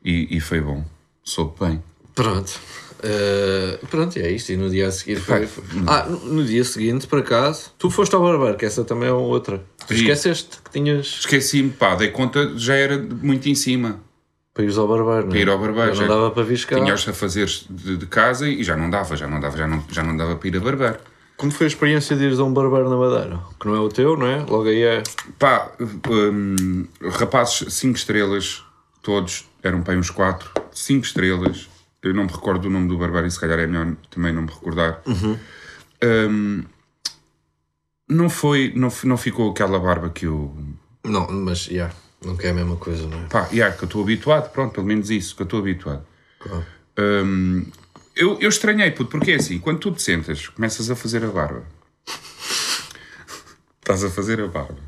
E, 0.04 0.36
e 0.36 0.40
foi 0.40 0.60
bom, 0.60 0.84
soube 1.22 1.54
bem. 1.58 1.82
Pronto. 2.14 2.60
Eh, 3.06 3.78
pronto, 3.90 4.18
e 4.18 4.22
é 4.22 4.30
isto. 4.30 4.50
E 4.50 4.56
no 4.56 4.70
dia 4.70 4.88
a 4.88 4.90
seguir 4.90 5.16
foi. 5.16 5.46
Ah, 5.86 6.06
no, 6.08 6.42
dia 6.42 6.64
seguinte, 6.64 7.06
por 7.06 7.18
acaso, 7.18 7.70
tu 7.78 7.90
foste 7.90 8.14
ao 8.14 8.22
barbeiro, 8.22 8.56
que 8.56 8.64
essa 8.64 8.82
também 8.82 9.08
é 9.10 9.12
outra. 9.12 9.62
Tu 9.86 9.92
esqueceste 9.92 10.58
que 10.64 10.70
tinhas 10.70 11.06
Esqueci-me, 11.20 11.70
pá, 11.70 11.94
dei 11.94 12.08
conta, 12.08 12.56
já 12.56 12.74
era 12.74 12.96
muito 12.96 13.46
em 13.48 13.54
cima. 13.54 14.00
Para 14.54 14.62
ires 14.62 14.78
ao 14.78 14.86
barbeiro, 14.86 15.26
não 15.26 15.34
é? 15.34 15.38
ir 15.38 15.48
ao 15.48 15.58
barbeiro, 15.58 15.94
Já 15.94 16.02
não 16.02 16.08
dava 16.08 16.30
para 16.30 16.44
vir 16.44 16.64
cá. 16.64 16.76
Tinha 16.76 16.94
os 16.94 17.08
afazeres 17.08 17.66
de, 17.68 17.96
de 17.96 18.06
casa 18.06 18.48
e 18.48 18.62
já 18.62 18.76
não 18.76 18.88
dava, 18.88 19.16
já 19.16 19.26
não 19.26 19.40
dava, 19.40 19.56
já 19.58 19.66
não, 19.66 19.84
já 19.90 20.02
não 20.02 20.16
dava 20.16 20.36
para 20.36 20.48
ir 20.48 20.56
a 20.56 20.60
barbear. 20.60 21.00
Como 21.36 21.50
foi 21.50 21.66
a 21.66 21.68
experiência 21.68 22.16
de 22.16 22.24
ires 22.24 22.38
a 22.38 22.44
um 22.44 22.52
barbeiro 22.52 22.88
na 22.88 22.96
Madeira? 22.96 23.40
Que 23.58 23.66
não 23.66 23.74
é 23.74 23.80
o 23.80 23.88
teu, 23.88 24.16
não 24.16 24.26
é? 24.26 24.38
Logo 24.48 24.68
aí 24.68 24.82
é. 24.82 25.02
Pá, 25.36 25.72
hum, 25.80 26.86
rapazes 27.02 27.74
5 27.74 27.98
estrelas, 27.98 28.62
todos, 29.02 29.44
eram 29.60 29.82
para 29.82 29.98
uns 29.98 30.10
4, 30.10 30.52
5 30.72 31.04
estrelas. 31.04 31.68
Eu 32.00 32.14
não 32.14 32.24
me 32.24 32.30
recordo 32.30 32.62
do 32.62 32.70
nome 32.70 32.86
do 32.86 32.96
barbeiro, 32.96 33.26
e 33.26 33.30
se 33.30 33.40
calhar 33.40 33.58
é 33.58 33.66
melhor 33.66 33.96
também 34.08 34.32
não 34.32 34.42
me 34.42 34.48
recordar. 34.48 35.02
Hum, 36.04 36.62
não 38.08 38.30
foi, 38.30 38.72
não, 38.76 38.92
não 39.02 39.16
ficou 39.16 39.50
aquela 39.50 39.80
barba 39.80 40.10
que 40.10 40.26
eu. 40.26 40.56
Não, 41.02 41.26
mas, 41.32 41.64
já, 41.64 41.90
não 42.26 42.36
quer 42.36 42.50
a 42.50 42.54
mesma 42.54 42.76
coisa, 42.76 43.06
não 43.06 43.24
é? 43.24 43.26
Pá, 43.26 43.48
yeah, 43.52 43.76
que 43.76 43.84
eu 43.84 43.86
estou 43.86 44.02
habituado, 44.02 44.50
pronto, 44.50 44.72
pelo 44.72 44.86
menos 44.86 45.10
isso, 45.10 45.34
que 45.34 45.42
eu 45.42 45.44
estou 45.44 45.60
habituado. 45.60 46.04
Claro. 46.38 46.66
Hum, 46.98 47.66
eu, 48.16 48.38
eu 48.40 48.48
estranhei, 48.48 48.90
puto, 48.90 49.10
porque 49.10 49.32
é 49.32 49.36
assim, 49.36 49.58
quando 49.58 49.78
tu 49.78 49.90
te 49.90 50.02
sentas, 50.02 50.48
começas 50.48 50.90
a 50.90 50.96
fazer 50.96 51.24
a 51.24 51.28
barba. 51.28 51.64
Estás 53.80 54.04
a 54.04 54.10
fazer 54.10 54.40
a 54.40 54.46
barba. 54.46 54.78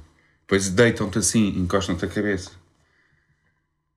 Depois 0.43 0.69
deitam-te 0.69 1.19
assim, 1.19 1.49
encostam-te 1.59 2.05
a 2.05 2.09
cabeça. 2.09 2.53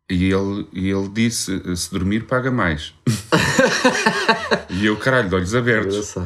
E 0.09 0.31
ele, 0.31 0.67
e 0.73 0.89
ele 0.89 1.07
disse: 1.09 1.61
se 1.75 1.91
dormir, 1.91 2.25
paga 2.25 2.49
mais. 2.49 2.95
e 4.71 4.87
eu, 4.87 4.97
caralho, 4.97 5.29
de 5.29 5.35
olhos 5.35 5.53
abertos. 5.53 6.15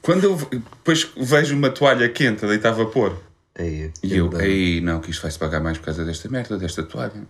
Quando 0.00 0.24
eu 0.24 0.36
depois 0.36 1.10
vejo 1.16 1.56
uma 1.56 1.70
toalha 1.70 2.08
quente 2.08 2.44
a 2.44 2.48
deitar 2.48 2.70
vapor, 2.70 3.18
Aí, 3.58 3.90
E 4.02 4.16
eu, 4.16 4.30
ei, 4.40 4.80
não, 4.80 5.00
que 5.00 5.10
isto 5.10 5.22
vai-se 5.22 5.38
pagar 5.38 5.60
mais 5.60 5.78
por 5.78 5.84
causa 5.86 6.04
desta 6.04 6.28
merda, 6.28 6.56
desta 6.58 6.82
toalha. 6.82 7.26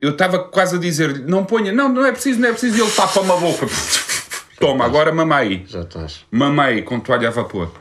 Eu 0.00 0.10
estava 0.10 0.38
quase 0.38 0.76
a 0.76 0.78
dizer 0.78 1.20
não 1.20 1.44
ponha, 1.44 1.72
não, 1.72 1.88
não 1.88 2.04
é 2.04 2.12
preciso, 2.12 2.40
não 2.40 2.48
é 2.48 2.52
preciso, 2.52 2.76
e 2.76 2.80
ele 2.80 2.90
tapa-me 2.90 3.30
a 3.30 3.36
boca. 3.36 3.66
Toma, 4.58 4.84
agora 4.84 5.12
mamei. 5.12 5.64
Já 5.68 5.80
estás. 5.82 6.24
Mamei 6.30 6.82
com 6.82 7.00
toalha 7.00 7.28
a 7.28 7.30
vapor. 7.32 7.72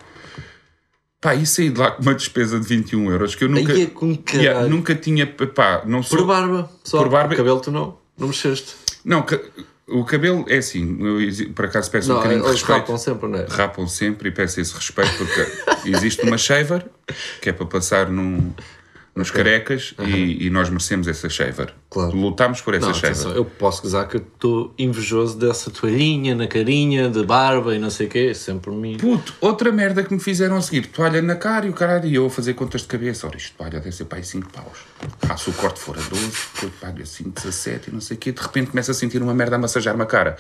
Pá, 1.20 1.36
e 1.36 1.46
saí 1.46 1.70
de 1.70 1.80
lá 1.80 1.91
com 1.91 2.01
uma 2.01 2.15
despesa 2.15 2.60
de 2.60 2.65
21 2.68 3.12
euros 3.12 3.36
que 3.36 3.44
eu 3.44 3.50
nunca, 3.50 3.72
Aí 3.74 3.84
é 3.84 3.86
com 3.88 4.15
caralho. 4.18 4.44
Yeah, 4.44 4.68
nunca 4.68 4.96
tinha, 4.96 5.27
pá, 5.27 5.84
não 5.86 6.01
sou... 6.01 6.18
Por 6.18 6.25
barba, 6.27 6.68
só. 6.84 6.98
Por 6.98 7.10
barba- 7.10 7.36
cabelo 7.36 7.60
tu 7.60 7.72
não, 7.72 8.00
não 8.18 8.27
mexeste. 8.27 8.74
Não, 9.06 9.22
ca- 9.22 9.39
o 9.92 10.06
cabelo 10.06 10.46
é 10.48 10.58
assim, 10.58 10.98
eu, 11.00 11.54
por 11.54 11.66
acaso 11.66 11.90
peço 11.92 12.10
um 12.12 12.16
Não, 12.16 12.22
bocadinho 12.22 12.44
de 12.44 12.50
respeito. 12.52 12.80
rapam 12.80 12.98
sempre, 12.98 13.28
não 13.30 13.40
é? 13.40 13.46
rapam 13.50 13.88
sempre 13.88 14.30
e 14.30 14.32
peço 14.32 14.60
esse 14.62 14.74
respeito 14.74 15.12
porque 15.18 15.90
existe 15.90 16.24
uma 16.24 16.38
shaver 16.38 16.86
que 17.42 17.50
é 17.50 17.54
para 17.54 17.66
passar 17.66 18.10
num, 18.10 18.54
nos 19.16 19.30
carecas 19.32 19.94
e, 20.00 20.46
e 20.46 20.50
nós 20.50 20.70
merecemos 20.70 21.08
essa 21.08 21.30
shaver. 21.30 21.74
Claro. 21.92 22.16
Lutamos 22.16 22.62
por 22.62 22.74
essa 22.74 22.86
Não, 22.86 22.96
atenção, 22.98 23.32
eu 23.34 23.44
posso 23.44 23.82
gozar 23.82 24.08
que 24.08 24.16
eu 24.16 24.22
estou 24.22 24.74
invejoso 24.80 25.38
dessa 25.38 25.70
toalhinha 25.70 26.34
na 26.34 26.48
carinha, 26.48 27.10
de 27.10 27.22
barba 27.26 27.76
e 27.76 27.80
não 27.80 27.90
sei 27.90 28.08
o 28.08 28.10
quê, 28.10 28.34
sempre 28.34 28.72
me. 28.72 28.96
Puto, 28.96 29.34
outra 29.42 29.74
merda 29.74 30.02
que 30.02 30.14
me 30.14 30.20
fizeram 30.22 30.56
a 30.56 30.62
seguir, 30.62 30.86
toalha 30.88 31.22
na 31.22 31.36
cara 31.36 31.66
e 31.66 31.70
o 31.70 31.74
caralho, 31.74 32.08
e 32.08 32.16
eu 32.16 32.26
a 32.28 32.30
fazer 32.30 32.54
contas 32.54 32.84
de 32.84 32.88
cabeça. 32.88 33.28
Ora, 33.28 33.36
isto 33.36 33.58
toalha 33.58 33.82
deve 33.82 33.92
ser 33.92 34.06
para 34.06 34.20
aí 34.20 34.24
5 34.24 34.50
paus. 34.54 34.78
Ah, 35.30 35.36
se 35.36 35.50
o 35.50 35.54
corte 35.54 35.82
for 35.82 35.98
a 35.98 36.02
12, 36.02 36.32
depois 36.54 36.74
paga 36.80 37.06
5, 37.06 37.30
17 37.32 37.90
e 37.90 37.94
não 37.94 38.00
sei 38.00 38.16
o 38.16 38.20
quê. 38.22 38.32
De 38.32 38.42
repente 38.42 38.70
começa 38.70 38.92
a 38.92 38.96
sentir 38.96 39.22
uma 39.22 39.34
merda 39.34 39.58
a 39.58 39.60
massajar-me 39.60 40.02
a 40.02 40.06
cara. 40.06 40.38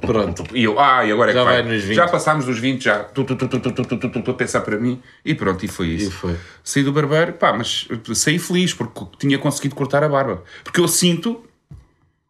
Pronto. 0.00 0.44
E 0.54 0.62
eu, 0.62 0.78
ah, 0.78 1.04
e 1.04 1.10
agora 1.10 1.32
é 1.32 1.34
Já 1.34 1.40
que 1.40 1.44
vai. 1.44 1.62
vai 1.64 1.72
nos 1.72 1.82
20. 1.82 1.96
Já 1.96 2.06
passámos 2.06 2.44
dos 2.44 2.60
20, 2.60 2.84
já. 2.84 3.00
Tu, 3.00 3.24
tu, 3.24 3.34
tu, 3.34 3.48
tu, 3.48 3.60
tu, 3.60 3.72
tu, 3.72 3.84
tu, 3.84 3.98
tu, 3.98 4.22
tu, 4.22 4.30
a 4.30 4.34
pensar 4.34 4.60
para 4.60 4.76
mim. 4.78 5.02
E 5.24 5.34
pronto, 5.34 5.64
e 5.64 5.68
foi 5.68 5.88
isso. 5.88 6.08
E 6.08 6.12
foi. 6.12 6.36
Saí 6.62 6.84
do 6.84 6.92
barbeiro, 6.92 7.32
pá, 7.32 7.52
mas 7.52 7.88
saí 8.14 8.38
feliz 8.38 8.72
porque 8.72 9.04
tinha 9.18 9.38
conseguido 9.38 9.74
cortar 9.74 10.04
a 10.04 10.08
barba. 10.08 10.44
Porque 10.64 10.80
eu 10.80 10.88
sinto 10.88 11.42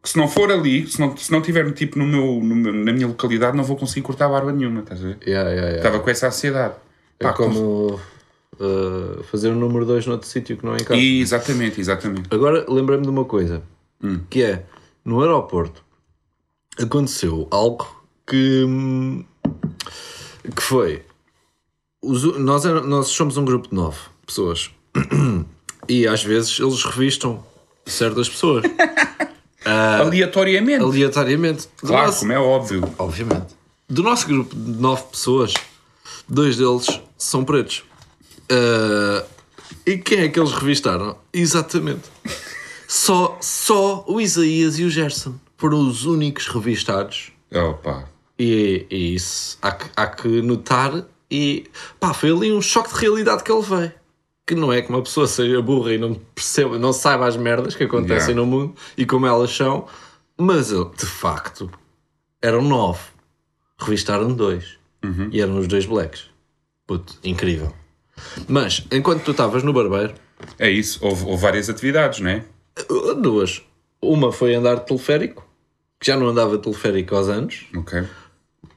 que 0.02 0.08
se 0.08 0.16
não 0.18 0.26
for 0.28 0.50
ali, 0.50 0.86
se 0.88 0.98
não, 1.00 1.16
se 1.16 1.30
não 1.30 1.40
tiver 1.40 1.70
tipo 1.72 1.98
no 1.98 2.04
meu, 2.06 2.40
no 2.42 2.56
meu- 2.56 2.72
na 2.72 2.92
minha 2.92 3.06
localidade, 3.06 3.56
não 3.56 3.62
vou 3.64 3.76
conseguir 3.76 4.02
cortar 4.02 4.28
barba 4.28 4.50
nenhuma, 4.52 4.80
estás 4.80 5.00
a 5.00 5.04
ver? 5.08 5.18
Yeah, 5.26 5.48
yeah, 5.50 5.68
yeah. 5.68 5.76
Estava 5.76 6.00
com 6.00 6.10
essa 6.10 6.26
ansiedade. 6.28 6.74
É 7.20 7.24
Pá, 7.24 7.32
como 7.34 8.00
uh, 8.58 9.22
fazer 9.30 9.50
o 9.50 9.54
número 9.54 9.84
2 9.86 10.06
noutro 10.06 10.26
sítio 10.28 10.56
que 10.56 10.64
não 10.64 10.74
é 10.74 10.78
em 10.78 10.84
casa. 10.84 11.00
E, 11.00 11.20
exatamente, 11.20 11.80
exatamente. 11.80 12.28
Agora 12.34 12.64
lembrei-me 12.68 13.04
de 13.04 13.10
uma 13.10 13.24
coisa, 13.24 13.62
Hum. 14.02 14.20
que 14.28 14.42
é, 14.42 14.64
no 15.04 15.20
aeroporto 15.22 15.84
aconteceu 16.80 17.46
algo 17.52 17.86
que, 18.26 18.64
que 20.56 20.62
foi, 20.62 21.02
os- 22.02 22.38
nós, 22.38 22.64
nós 22.64 23.06
somos 23.08 23.36
um 23.36 23.44
grupo 23.44 23.68
de 23.68 23.74
nove 23.76 23.98
pessoas 24.26 24.70
e 25.88 26.06
às 26.08 26.24
vezes 26.24 26.58
eles 26.58 26.82
revistam 26.84 27.44
certas 27.86 28.28
pessoas, 28.28 28.64
Aleatoriamente. 29.64 30.82
aleatoriamente. 30.82 31.68
Do 31.82 31.88
Claro, 31.88 32.06
nosso- 32.06 32.18
como 32.20 32.32
é 32.32 32.38
óbvio. 32.38 32.94
Obviamente. 32.98 33.54
Do 33.88 34.02
nosso 34.02 34.26
grupo 34.26 34.54
de 34.54 34.70
nove 34.80 35.02
pessoas, 35.10 35.54
dois 36.28 36.56
deles 36.56 37.00
são 37.18 37.44
pretos. 37.44 37.84
Ah, 38.50 39.24
e 39.86 39.98
quem 39.98 40.20
é 40.20 40.28
que 40.28 40.38
eles 40.38 40.52
revistaram? 40.52 41.16
Exatamente. 41.32 42.02
Só, 42.88 43.38
só 43.40 44.04
o 44.06 44.20
Isaías 44.20 44.78
e 44.78 44.84
o 44.84 44.90
Gerson 44.90 45.34
foram 45.56 45.80
os 45.88 46.04
únicos 46.04 46.46
revistados. 46.48 47.32
Opa. 47.54 48.08
E, 48.38 48.86
e 48.90 49.14
isso 49.14 49.58
há 49.62 49.72
que, 49.72 49.86
há 49.96 50.06
que 50.06 50.28
notar. 50.42 51.04
E 51.30 51.64
pá, 51.98 52.12
foi 52.12 52.30
ali 52.30 52.52
um 52.52 52.60
choque 52.60 52.92
de 52.92 53.00
realidade 53.00 53.42
que 53.42 53.50
ele 53.52 53.62
veio. 53.62 53.92
Que 54.46 54.54
não 54.54 54.72
é 54.72 54.82
que 54.82 54.88
uma 54.90 55.02
pessoa 55.02 55.26
seja 55.26 55.62
burra 55.62 55.92
e 55.94 55.98
não 55.98 56.14
perceba, 56.14 56.78
não 56.78 56.92
saiba 56.92 57.26
as 57.26 57.36
merdas 57.36 57.74
que 57.76 57.84
acontecem 57.84 58.34
Yeah. 58.34 58.40
no 58.40 58.46
mundo 58.46 58.74
e 58.96 59.06
como 59.06 59.26
elas 59.26 59.54
são, 59.54 59.86
mas 60.36 60.68
de 60.68 61.06
facto 61.06 61.70
eram 62.40 62.60
nove, 62.62 63.00
revistaram 63.78 64.32
dois 64.32 64.78
e 65.30 65.40
eram 65.40 65.58
os 65.58 65.66
dois 65.68 65.86
blacks. 65.86 66.24
Puto, 66.86 67.14
incrível. 67.24 67.72
Mas 68.48 68.84
enquanto 68.90 69.22
tu 69.24 69.30
estavas 69.30 69.62
no 69.62 69.72
barbeiro, 69.72 70.14
É 70.58 70.68
isso. 70.68 70.98
Houve, 71.04 71.24
houve 71.24 71.40
várias 71.42 71.68
atividades, 71.70 72.18
não 72.20 72.30
é? 72.30 72.44
duas. 73.20 73.62
Uma 74.00 74.32
foi 74.32 74.54
andar 74.56 74.74
de 74.76 74.86
teleférico, 74.86 75.46
que 76.00 76.06
já 76.08 76.16
não 76.16 76.26
andava 76.26 76.56
de 76.56 76.62
teleférico 76.64 77.14
aos 77.14 77.28
anos. 77.28 77.66
Ok. 77.76 78.02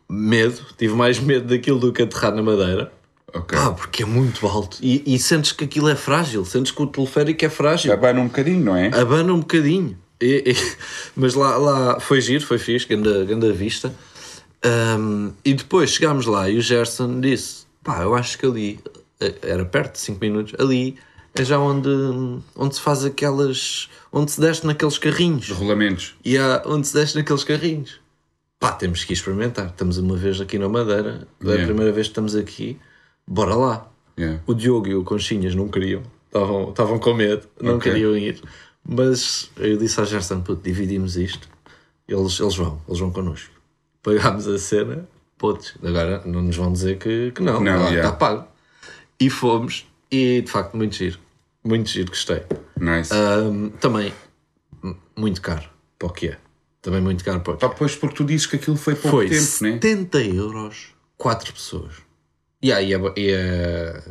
Medo, 0.07 0.61
tive 0.77 0.93
mais 0.93 1.19
medo 1.19 1.47
daquilo 1.47 1.79
do 1.79 1.91
que 1.91 2.03
aterrar 2.03 2.35
na 2.35 2.43
madeira. 2.43 2.91
Ok. 3.35 3.57
Ah, 3.59 3.71
porque 3.71 4.03
é 4.03 4.05
muito 4.05 4.47
alto. 4.47 4.77
E, 4.81 5.03
e 5.05 5.19
sentes 5.19 5.51
que 5.51 5.65
aquilo 5.65 5.89
é 5.89 5.95
frágil, 5.95 6.45
sentes 6.45 6.71
que 6.71 6.81
o 6.81 6.87
teleférico 6.87 7.43
é 7.45 7.49
frágil. 7.49 7.97
Vai 7.99 8.13
num 8.13 8.27
bocadinho, 8.27 8.63
não 8.63 8.75
é? 8.75 8.87
Abana 8.97 9.33
um 9.33 9.39
bocadinho. 9.39 9.97
E- 10.21 10.43
e- 10.51 10.75
mas 11.15 11.33
lá, 11.33 11.57
lá 11.57 11.99
foi 11.99 12.21
giro, 12.21 12.45
foi 12.45 12.57
fixe, 12.57 12.87
grande, 12.87 13.25
grande 13.25 13.51
vista. 13.51 13.93
Ahm, 14.63 15.31
e 15.43 15.53
depois 15.53 15.91
chegámos 15.91 16.25
lá 16.25 16.49
e 16.49 16.57
o 16.57 16.61
Gerson 16.61 17.19
disse: 17.19 17.65
pá, 17.83 18.01
eu 18.03 18.15
acho 18.15 18.37
que 18.37 18.45
ali, 18.45 18.79
eh, 19.19 19.35
era 19.41 19.65
perto 19.65 19.93
de 19.93 19.99
5 19.99 20.19
minutos, 20.21 20.53
ali 20.59 20.95
é 21.35 21.43
já 21.43 21.59
onde, 21.59 21.89
onde 22.55 22.75
se 22.75 22.81
faz 22.81 23.03
aquelas. 23.03 23.89
onde 24.11 24.31
se 24.31 24.39
desce 24.39 24.65
naqueles 24.65 24.97
carrinhos. 24.97 25.49
Rolamentos. 25.49 26.15
E 26.23 26.37
há 26.37 26.63
onde 26.65 26.87
se 26.87 26.93
desce 26.93 27.15
naqueles 27.17 27.43
carrinhos. 27.43 27.99
Pá, 28.59 28.71
temos 28.71 29.03
que 29.03 29.11
experimentar. 29.13 29.67
Estamos 29.67 29.97
uma 29.97 30.15
vez 30.15 30.39
aqui 30.39 30.57
na 30.57 30.69
Madeira, 30.69 31.27
é 31.41 31.43
a 31.43 31.49
Yeah. 31.49 31.65
primeira 31.65 31.91
vez 31.91 32.07
que 32.07 32.11
estamos 32.11 32.33
aqui, 32.35 32.79
bora 33.27 33.55
lá. 33.55 33.91
Yeah. 34.17 34.41
O 34.47 34.53
Diogo 34.53 34.87
e 34.87 34.95
o 34.95 35.03
Conchinhas 35.03 35.53
não 35.55 35.67
queriam, 35.67 36.01
estavam, 36.27 36.69
estavam 36.69 36.99
com 36.99 37.13
medo, 37.13 37.47
não 37.61 37.75
Ok. 37.75 37.91
queriam 37.91 38.15
ir. 38.17 38.41
Mas 38.87 39.49
eu 39.57 39.77
disse 39.77 39.99
ao 39.99 40.05
Gerson, 40.05 40.41
puto, 40.41 40.61
dividimos 40.63 41.17
isto, 41.17 41.49
eles, 42.07 42.39
eles 42.39 42.55
vão, 42.55 42.81
eles 42.87 42.99
vão 42.99 43.11
connosco. 43.11 43.51
Pagámos 44.03 44.47
a 44.47 44.57
cena, 44.59 45.07
putz, 45.37 45.73
agora 45.83 46.21
não 46.25 46.43
nos 46.43 46.55
vão 46.55 46.71
dizer 46.71 46.97
que, 46.97 47.31
que 47.31 47.41
não, 47.41 47.59
Não, 47.59 47.75
está 47.77 47.89
yeah. 47.89 48.11
pago. 48.15 48.47
E 49.19 49.29
fomos, 49.29 49.85
e 50.11 50.41
de 50.41 50.51
facto, 50.51 50.77
muito 50.77 50.95
giro, 50.95 51.19
muito 51.63 51.89
giro, 51.89 52.09
gostei. 52.09 52.43
Nice. 52.79 53.11
Ahm, 53.13 53.69
também, 53.81 54.13
muito 55.15 55.41
caro 55.41 55.63
para 55.97 56.07
o 56.07 56.11
que 56.11 56.27
é. 56.27 56.37
Também 56.81 57.01
muito 57.01 57.23
caro 57.23 57.39
para 57.41 57.53
o 57.53 57.57
que 57.57 57.67
Pá, 57.67 57.73
pois 57.73 57.95
porque 57.95 58.15
tu 58.15 58.23
dizes 58.23 58.45
que 58.45 58.57
aquilo 58.57 58.77
foi 58.77 58.93
pouco 58.93 59.17
Foi 59.17 59.25
tempo, 59.27 59.41
né? 59.41 59.71
70 59.73 60.21
euros, 60.25 60.93
4 61.17 61.51
pessoas. 61.53 62.04
E 62.61 62.71
aí 62.71 62.93
é, 62.93 62.97
e 63.17 63.31
é 63.31 64.01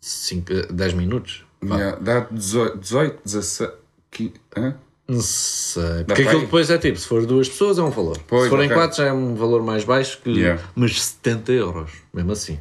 5, 0.00 0.72
10 0.72 0.92
minutos. 0.94 1.44
Yeah, 1.62 1.98
Dá 2.00 2.20
18, 2.30 2.78
18 2.78 3.18
17. 3.24 3.72
que- 4.10 4.32
hã? 4.56 4.74
Não 5.06 5.20
sei. 5.20 6.04
Porque 6.06 6.22
aquilo 6.22 6.42
depois 6.42 6.70
é 6.70 6.78
tipo, 6.78 6.96
se 6.98 7.06
for 7.06 7.26
duas 7.26 7.48
pessoas 7.48 7.78
é 7.78 7.82
um 7.82 7.90
valor. 7.90 8.16
Pois, 8.28 8.44
se 8.44 8.48
forem 8.50 8.66
ok. 8.66 8.76
quatro 8.76 8.96
já 8.98 9.06
é 9.06 9.12
um 9.12 9.34
valor 9.34 9.62
mais 9.62 9.82
baixo, 9.84 10.20
que, 10.22 10.30
Yeah. 10.30 10.62
mas 10.74 11.02
70 11.02 11.52
euros, 11.52 11.90
mesmo 12.14 12.30
assim. 12.32 12.58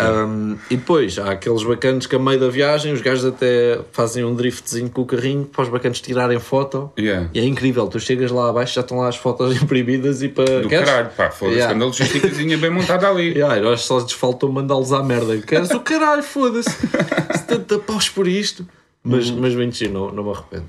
Um, 0.00 0.56
e 0.70 0.76
depois 0.76 1.18
há 1.18 1.32
aqueles 1.32 1.62
bacanos 1.62 2.06
que 2.06 2.14
a 2.14 2.18
meio 2.18 2.38
da 2.38 2.48
viagem 2.48 2.92
os 2.92 3.00
gajos 3.00 3.24
até 3.24 3.80
fazem 3.92 4.24
um 4.24 4.34
driftzinho 4.34 4.88
com 4.88 5.02
o 5.02 5.06
carrinho 5.06 5.44
para 5.44 5.62
os 5.62 5.68
bacanos 5.68 6.00
tirarem 6.00 6.38
foto. 6.38 6.90
Yeah. 6.98 7.28
E 7.34 7.40
é 7.40 7.44
incrível, 7.44 7.86
tu 7.88 7.98
chegas 7.98 8.30
lá 8.30 8.48
abaixo 8.50 8.74
já 8.74 8.80
estão 8.82 8.98
lá 8.98 9.08
as 9.08 9.16
fotos 9.16 9.56
imprimidas 9.60 10.22
e 10.22 10.28
para. 10.28 10.60
Do 10.62 10.68
Queres? 10.68 10.88
caralho, 10.88 11.10
pá, 11.16 11.30
foda-se. 11.30 11.56
Yeah. 11.56 11.74
Anda 11.74 11.84
a 11.84 11.88
logísticazinha 11.88 12.58
bem 12.58 12.70
montada 12.70 13.08
ali. 13.08 13.30
Yeah, 13.40 13.58
eu 13.58 13.72
acho 13.72 13.82
que 13.82 13.88
só 13.88 13.98
lhes 13.98 14.12
faltou 14.12 14.52
mandá-los 14.52 14.92
à 14.92 15.02
merda. 15.02 15.38
Queres 15.38 15.70
o 15.70 15.80
caralho, 15.80 16.22
foda-se. 16.22 16.68
70 17.38 17.78
paus 17.78 18.08
por 18.08 18.26
isto. 18.26 18.66
Mas, 19.02 19.30
Uhum. 19.30 19.40
mas 19.40 19.54
bem 19.54 19.72
giro, 19.72 19.92
não, 19.94 20.12
não 20.12 20.24
me 20.24 20.30
arrependo. 20.30 20.66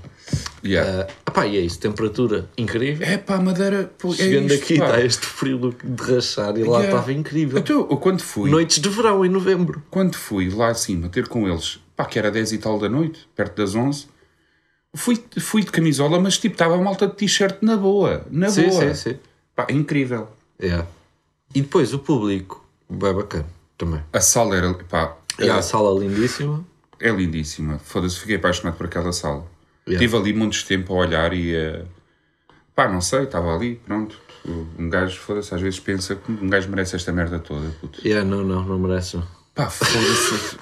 Yeah. 0.63 1.07
Ah, 1.25 1.31
pá, 1.31 1.45
e 1.47 1.57
é 1.57 1.59
isso, 1.59 1.79
temperatura 1.79 2.49
incrível. 2.57 3.05
É 3.05 3.17
pá, 3.17 3.37
Madeira. 3.39 3.91
Pô, 3.99 4.13
é 4.13 4.15
Chegando 4.15 4.53
isto, 4.53 4.63
aqui 4.63 4.77
pá. 4.79 4.85
está 4.85 5.01
este 5.01 5.25
frio 5.25 5.75
de 5.83 6.01
rachar 6.01 6.57
e 6.57 6.63
lá 6.63 6.77
Yeah. 6.79 6.85
estava 6.87 7.11
incrível. 7.11 7.59
Então, 7.59 7.83
quando 7.97 8.21
fui, 8.21 8.49
Noites 8.49 8.79
de 8.79 8.87
verão 8.87 9.25
em 9.25 9.29
novembro. 9.29 9.83
quando 9.91 10.15
fui 10.15 10.49
lá 10.49 10.69
acima 10.69 11.09
ter 11.09 11.27
com 11.27 11.45
eles, 11.47 11.79
pá, 11.95 12.05
que 12.05 12.17
era 12.17 12.31
10 12.31 12.53
e 12.53 12.57
tal 12.57 12.79
da 12.79 12.87
noite, 12.87 13.27
perto 13.35 13.57
das 13.57 13.75
11, 13.75 14.07
fui, 14.95 15.21
fui 15.39 15.63
de 15.63 15.71
camisola, 15.71 16.17
mas 16.17 16.37
tipo, 16.37 16.53
estava 16.55 16.75
a 16.75 16.81
malta 16.81 17.07
de 17.07 17.15
t-shirt 17.15 17.57
na 17.61 17.75
boa. 17.75 18.25
Na 18.31 18.49
Sim, 18.49 18.69
boa. 18.69 18.93
sim, 18.93 19.11
sim. 19.11 19.19
Pá, 19.53 19.65
é 19.69 19.73
incrível. 19.73 20.29
Yeah. 20.61 20.87
E 21.53 21.61
depois 21.61 21.93
o 21.93 21.99
público, 21.99 22.63
bem 22.89 23.13
bacana 23.13 23.45
também. 23.77 23.99
A 24.13 24.21
sala 24.21 24.55
era, 24.55 24.73
pá, 24.73 25.17
E 25.37 25.49
a 25.49 25.61
sala 25.61 25.99
lindíssima. 25.99 26.63
É 27.01 27.09
lindíssima. 27.11 27.79
Foda-se, 27.79 28.19
fiquei 28.19 28.35
apaixonado 28.35 28.75
por 28.77 28.85
aquela 28.85 29.11
sala. 29.11 29.45
Yeah. 29.87 30.03
Estive 30.05 30.15
ali 30.17 30.33
de 30.59 30.65
tempo 30.65 30.93
a 30.93 30.97
olhar 30.97 31.33
e 31.33 31.55
a. 31.55 31.83
Pá, 32.75 32.87
não 32.87 33.01
sei, 33.01 33.23
estava 33.23 33.53
ali, 33.55 33.75
pronto. 33.85 34.17
Um 34.77 34.89
gajo, 34.89 35.19
foda-se, 35.19 35.53
às 35.53 35.61
vezes 35.61 35.79
pensa 35.79 36.15
que 36.15 36.31
um 36.31 36.49
gajo 36.49 36.69
merece 36.69 36.95
esta 36.95 37.11
merda 37.11 37.37
toda, 37.39 37.69
puto. 37.79 37.99
Yeah, 38.05 38.27
não, 38.27 38.43
não, 38.43 38.63
não 38.63 38.79
merece. 38.79 39.19
Pá, 39.53 39.69
foda-se. 39.69 40.57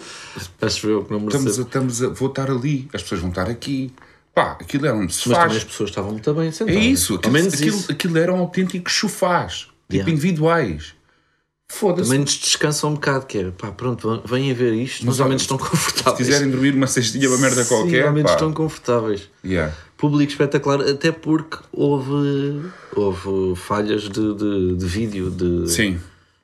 Acho 0.62 0.88
eu 0.89 1.04
que 1.06 1.12
não 1.12 1.25
estamos, 1.28 1.60
a, 1.60 1.62
estamos 1.62 2.04
a. 2.04 2.10
Vou 2.10 2.30
estar 2.30 2.49
ali, 2.49 2.89
as 2.93 3.02
pessoas 3.04 3.21
vão 3.21 3.30
estar 3.30 3.49
aqui. 3.49 3.93
Pá, 4.34 4.54
aquilo 4.54 4.86
era 4.86 4.95
um 4.95 5.04
Mas 5.04 5.15
sofás. 5.15 5.43
também 5.43 5.58
as 5.58 5.63
pessoas 5.63 5.89
estavam 5.89 6.12
muito 6.12 6.34
bem 6.34 6.47
É 6.47 6.52
sentadas. 6.52 6.84
isso, 6.84 7.13
Ao 7.13 7.19
aquilo, 7.19 7.34
menos 7.34 7.54
aquilo, 7.54 7.78
isso. 7.78 7.91
aquilo 7.91 8.17
eram 8.17 8.39
autênticos 8.39 8.93
sofás, 8.93 9.54
tipo 9.54 9.73
Yeah. 9.93 10.12
individuais. 10.12 10.93
Foda-se. 11.71 12.10
Também 12.10 12.21
nos 12.21 12.34
descansa 12.34 12.88
um 12.88 12.95
bocado, 12.95 13.27
que 13.27 13.38
é, 13.38 13.51
pá, 13.51 13.71
pronto, 13.71 14.21
vêm 14.25 14.49
a 14.51 14.53
ver 14.55 14.73
isto, 14.73 15.05
mas, 15.05 15.15
Mas 15.15 15.21
ao 15.21 15.27
menos 15.27 15.43
estão 15.43 15.58
confortáveis. 15.58 16.17
Se 16.17 16.23
quiserem 16.23 16.49
dormir 16.49 16.73
uma 16.73 16.88
cestinha, 16.88 17.29
uma 17.29 17.38
merda 17.38 17.63
Sim, 17.63 17.69
qualquer, 17.69 18.08
ao 18.08 18.13
menos 18.13 18.32
pá. 18.32 18.36
estão 18.36 18.51
confortáveis. 18.51 19.29
Yeah. 19.45 19.73
Público 19.95 20.32
espetacular, 20.32 20.82
até 20.82 21.12
porque 21.12 21.58
houve, 21.71 22.60
houve 22.95 23.55
falhas 23.55 24.03
de, 24.03 24.34
de, 24.36 24.75
de 24.77 24.86
vídeo, 24.86 25.29
de, 25.29 25.69
Sim, 25.69 25.99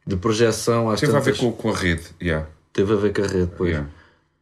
de 0.06 0.16
projeção. 0.16 0.90
Às 0.92 1.00
teve 1.00 1.16
a 1.16 1.20
ver 1.20 1.34
tantas. 1.34 1.40
com, 1.40 1.52
com 1.52 1.70
a 1.72 1.76
rede. 1.76 2.04
Yeah. 2.22 2.48
Teve 2.72 2.94
a 2.94 2.96
ver 2.96 3.12
com 3.14 3.22
a 3.24 3.28
rede, 3.28 3.52
pois. 3.58 3.72
Yeah. 3.72 3.90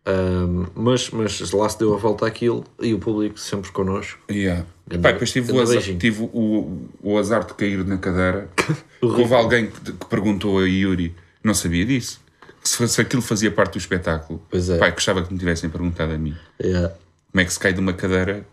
Ahm, 0.05 0.65
mas, 0.75 1.09
mas 1.11 1.51
lá 1.51 1.69
se 1.69 1.79
deu 1.79 1.93
a 1.93 1.97
volta 1.97 2.27
àquilo 2.27 2.63
e 2.81 2.93
o 2.93 2.99
público 2.99 3.39
sempre 3.39 3.71
connosco. 3.71 4.19
Yeah. 4.29 4.65
Ganda- 4.87 5.01
Pá, 5.01 5.11
depois 5.13 5.31
tive, 5.31 5.51
o 5.53 5.61
azar, 5.61 5.81
tive 5.81 6.29
o, 6.33 6.87
o 7.01 7.17
azar 7.17 7.45
de 7.45 7.53
cair 7.53 7.85
na 7.85 7.97
cadeira. 7.97 8.49
Houve 9.01 9.33
alguém 9.33 9.67
que, 9.67 9.91
que 9.93 10.05
perguntou 10.07 10.59
a 10.59 10.63
Yuri, 10.67 11.15
não 11.43 11.53
sabia 11.53 11.85
disso, 11.85 12.19
se, 12.61 12.85
se 12.87 12.99
aquilo 13.01 13.21
fazia 13.21 13.49
parte 13.51 13.73
do 13.73 13.77
espetáculo. 13.77 14.41
Pois 14.49 14.69
é. 14.69 14.77
Eu 14.85 14.91
gostava 14.91 15.23
que 15.23 15.31
me 15.31 15.39
tivessem 15.39 15.69
perguntado 15.69 16.11
a 16.13 16.17
mim. 16.17 16.35
Yeah. 16.61 16.89
Como 17.31 17.41
é 17.41 17.45
que 17.45 17.53
se 17.53 17.59
cai 17.59 17.71
de 17.73 17.79
uma 17.79 17.93
cadeira? 17.93 18.45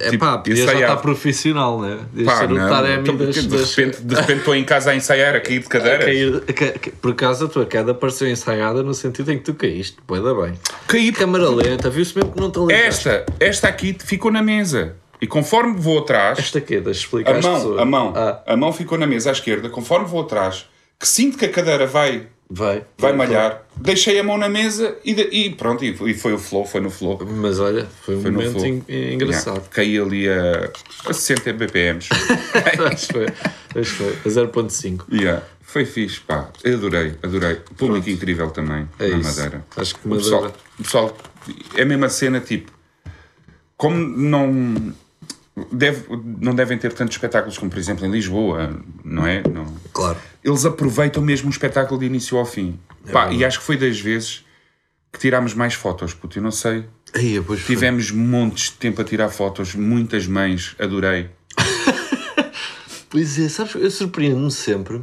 É 0.00 0.10
Tipo, 0.10 0.24
pá, 0.24 0.38
podia 0.38 0.56
já 0.66 0.72
estar 0.80 0.96
profissional, 0.96 1.80
né? 1.80 1.98
Pá, 2.24 2.38
ser 2.38 2.50
o 2.50 2.54
não, 2.56 2.68
Taremi 2.68 3.02
então, 3.02 3.16
de, 3.16 3.46
das- 3.48 3.74
repente, 3.76 4.02
de 4.02 4.14
repente 4.16 4.38
estou 4.40 4.54
em 4.56 4.64
casa 4.64 4.90
a 4.90 4.96
ensaiar, 4.96 5.36
a 5.36 5.40
cair 5.40 5.60
de 5.60 5.68
cadeiras. 5.68 6.04
cair- 6.04 6.40
ca- 6.72 6.78
ca- 6.78 6.90
por 7.00 7.12
acaso 7.12 7.44
a 7.44 7.48
tua 7.48 7.64
queda 7.66 7.94
pareceu 7.94 8.28
ensaiada 8.28 8.82
no 8.82 8.92
sentido 8.92 9.30
em 9.30 9.38
que 9.38 9.44
tu 9.44 9.54
caíste, 9.54 9.96
boeda 10.08 10.34
bem. 10.34 10.54
Caí 10.88 11.12
Câmara 11.12 11.48
lenta, 11.50 11.88
viu-se 11.88 12.16
mesmo 12.16 12.32
que 12.32 12.40
não 12.40 12.50
te 12.50 12.58
ligaste. 12.58 13.08
Esta, 13.08 13.26
esta 13.38 13.68
aqui 13.68 13.96
ficou 13.98 14.32
na 14.32 14.42
mesa. 14.42 14.96
E 15.22 15.26
conforme 15.26 15.76
vou 15.78 15.98
atrás, 16.00 16.38
Esta 16.38 16.58
aqui, 16.58 16.80
deixa 16.80 17.00
explicar 17.00 17.36
a 17.36 17.40
mão, 17.42 17.54
pessoas. 17.54 17.78
a 17.80 17.84
mão, 17.84 18.12
Ah, 18.16 18.42
a 18.46 18.56
mão 18.56 18.72
ficou 18.72 18.98
na 18.98 19.06
mesa 19.06 19.30
à 19.30 19.32
esquerda. 19.32 19.68
Conforme 19.68 20.06
vou 20.06 20.22
atrás, 20.22 20.66
que 20.98 21.06
sinto 21.06 21.38
que 21.38 21.44
a 21.44 21.48
cadeira 21.48 21.86
vai, 21.86 22.26
vai. 22.50 22.84
vai 22.98 23.12
malhar, 23.12 23.62
deixei 23.76 24.18
a 24.18 24.24
mão 24.24 24.36
na 24.36 24.48
mesa 24.48 24.96
e, 25.04 25.14
de- 25.14 25.28
e 25.30 25.50
pronto, 25.54 25.84
e, 25.84 25.96
e 26.10 26.14
foi 26.14 26.32
o 26.32 26.38
flow, 26.38 26.66
foi 26.66 26.80
no 26.80 26.90
flow. 26.90 27.18
Mas 27.26 27.60
olha, 27.60 27.86
foi 28.02 28.16
um 28.16 28.22
Foi 28.22 28.30
momento 28.30 28.64
en- 28.66 28.84
engraçado. 29.14 29.54
Yeah, 29.56 29.70
caí 29.70 29.98
ali 29.98 30.28
a, 30.28 30.70
a 31.08 31.12
60 31.12 31.52
BPMs. 31.52 32.08
Acho 32.92 33.06
que 33.06 33.12
foi, 33.12 33.26
acho 33.80 33.94
foi. 33.94 34.12
A 34.24 34.28
0.5. 34.46 35.02
yeah. 35.12 35.42
Foi 35.62 35.84
fixe, 35.84 36.18
pá. 36.20 36.50
Eu 36.64 36.74
adorei, 36.78 37.14
adorei. 37.22 37.54
Público 37.76 38.10
incrível 38.10 38.50
também, 38.50 38.88
É 38.98 39.08
na 39.08 39.18
isso. 39.18 39.28
Madeira. 39.40 39.64
Acho 39.76 39.94
que 39.94 40.08
O 40.08 40.16
pessoal, 40.16 40.40
Madeira. 40.42 40.62
o 40.78 40.82
pessoal, 40.82 41.16
é 41.76 41.82
a 41.82 41.86
mesma 41.86 42.08
cena, 42.08 42.40
tipo, 42.40 42.72
como 43.76 43.96
não, 43.96 44.92
deve, 45.70 46.04
não 46.40 46.54
devem 46.54 46.78
ter 46.78 46.92
tantos 46.92 47.14
espetáculos 47.14 47.58
como, 47.58 47.70
por 47.70 47.78
exemplo, 47.78 48.06
em 48.06 48.10
Lisboa, 48.10 48.80
não 49.04 49.26
é? 49.26 49.42
Não. 49.42 49.66
Claro. 49.92 50.18
Eles 50.42 50.64
aproveitam 50.64 51.22
mesmo 51.22 51.48
o 51.48 51.50
espetáculo 51.50 51.98
de 51.98 52.06
início 52.06 52.36
ao 52.36 52.46
fim. 52.46 52.78
É 53.06 53.12
Pá, 53.12 53.32
e 53.32 53.44
acho 53.44 53.58
que 53.58 53.64
foi 53.64 53.76
das 53.76 54.00
vezes 54.00 54.44
que 55.12 55.18
tirámos 55.18 55.54
mais 55.54 55.74
fotos, 55.74 56.14
puto, 56.14 56.38
eu 56.38 56.42
não 56.42 56.50
sei. 56.50 56.84
Aí, 57.14 57.34
depois 57.34 57.60
foi. 57.60 57.74
Tivemos 57.74 58.10
montes 58.10 58.70
de 58.70 58.76
tempo 58.76 59.00
a 59.00 59.04
tirar 59.04 59.28
fotos, 59.28 59.74
muitas 59.74 60.26
mães, 60.26 60.74
adorei. 60.78 61.30
Pois 63.10 63.40
é, 63.40 63.48
sabes, 63.48 63.74
eu 63.74 63.90
surpreendo-me 63.90 64.52
sempre 64.52 65.02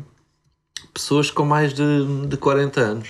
pessoas 0.93 1.29
com 1.29 1.45
mais 1.45 1.73
de, 1.73 1.83
de 2.25 2.37
40 2.37 2.79
anos 2.79 3.09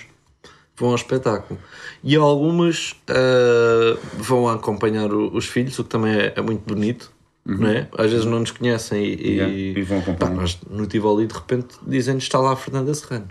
vão 0.76 0.90
ao 0.90 0.94
espetáculo. 0.94 1.58
E 2.02 2.14
algumas 2.16 2.94
ah, 3.08 3.98
vão 4.16 4.48
acompanhar 4.48 5.12
os 5.12 5.46
filhos, 5.46 5.78
o 5.78 5.84
que 5.84 5.90
também 5.90 6.14
é, 6.14 6.32
é 6.36 6.42
muito 6.42 6.62
bonito, 6.62 7.10
não 7.48 7.68
é? 7.68 7.88
Às 7.96 8.10
vezes 8.10 8.26
não 8.26 8.40
nos 8.40 8.50
conhecem 8.50 9.02
e, 9.04 9.30
Yeah, 9.36 9.52
e 9.54 9.82
vão 9.82 9.98
acompanhar. 10.00 10.34
Pá, 10.34 10.40
mas 10.42 10.58
no 10.70 10.86
Tivoli 10.86 11.26
de 11.26 11.34
repente 11.34 11.76
dizem-nos 11.86 12.24
está 12.24 12.38
lá 12.38 12.52
a 12.52 12.56
Fernanda 12.56 12.92
Serrano. 12.94 13.28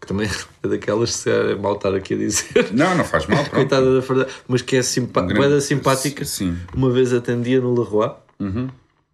Que 0.00 0.06
também 0.06 0.28
é 0.62 0.68
daquelas, 0.68 1.14
se 1.14 1.30
é 1.30 1.54
mal 1.54 1.74
estar 1.74 1.94
aqui 1.94 2.14
a 2.14 2.16
dizer. 2.18 2.68
Não, 2.72 2.94
não 2.94 3.04
faz 3.04 3.26
mal. 3.26 3.44
Coitada 3.50 3.94
da 3.96 4.02
Fernanda, 4.02 4.28
mas 4.46 4.62
que 4.62 4.76
é 4.76 4.82
simpa 4.82 5.20
grande- 5.22 5.34
bué 5.40 5.48
da 5.48 5.60
simpática. 5.60 6.24
Sim. 6.24 6.56
Uma 6.74 6.90
vez 6.90 7.12
atendia 7.12 7.60
no 7.60 7.74
Leroy 7.78 8.10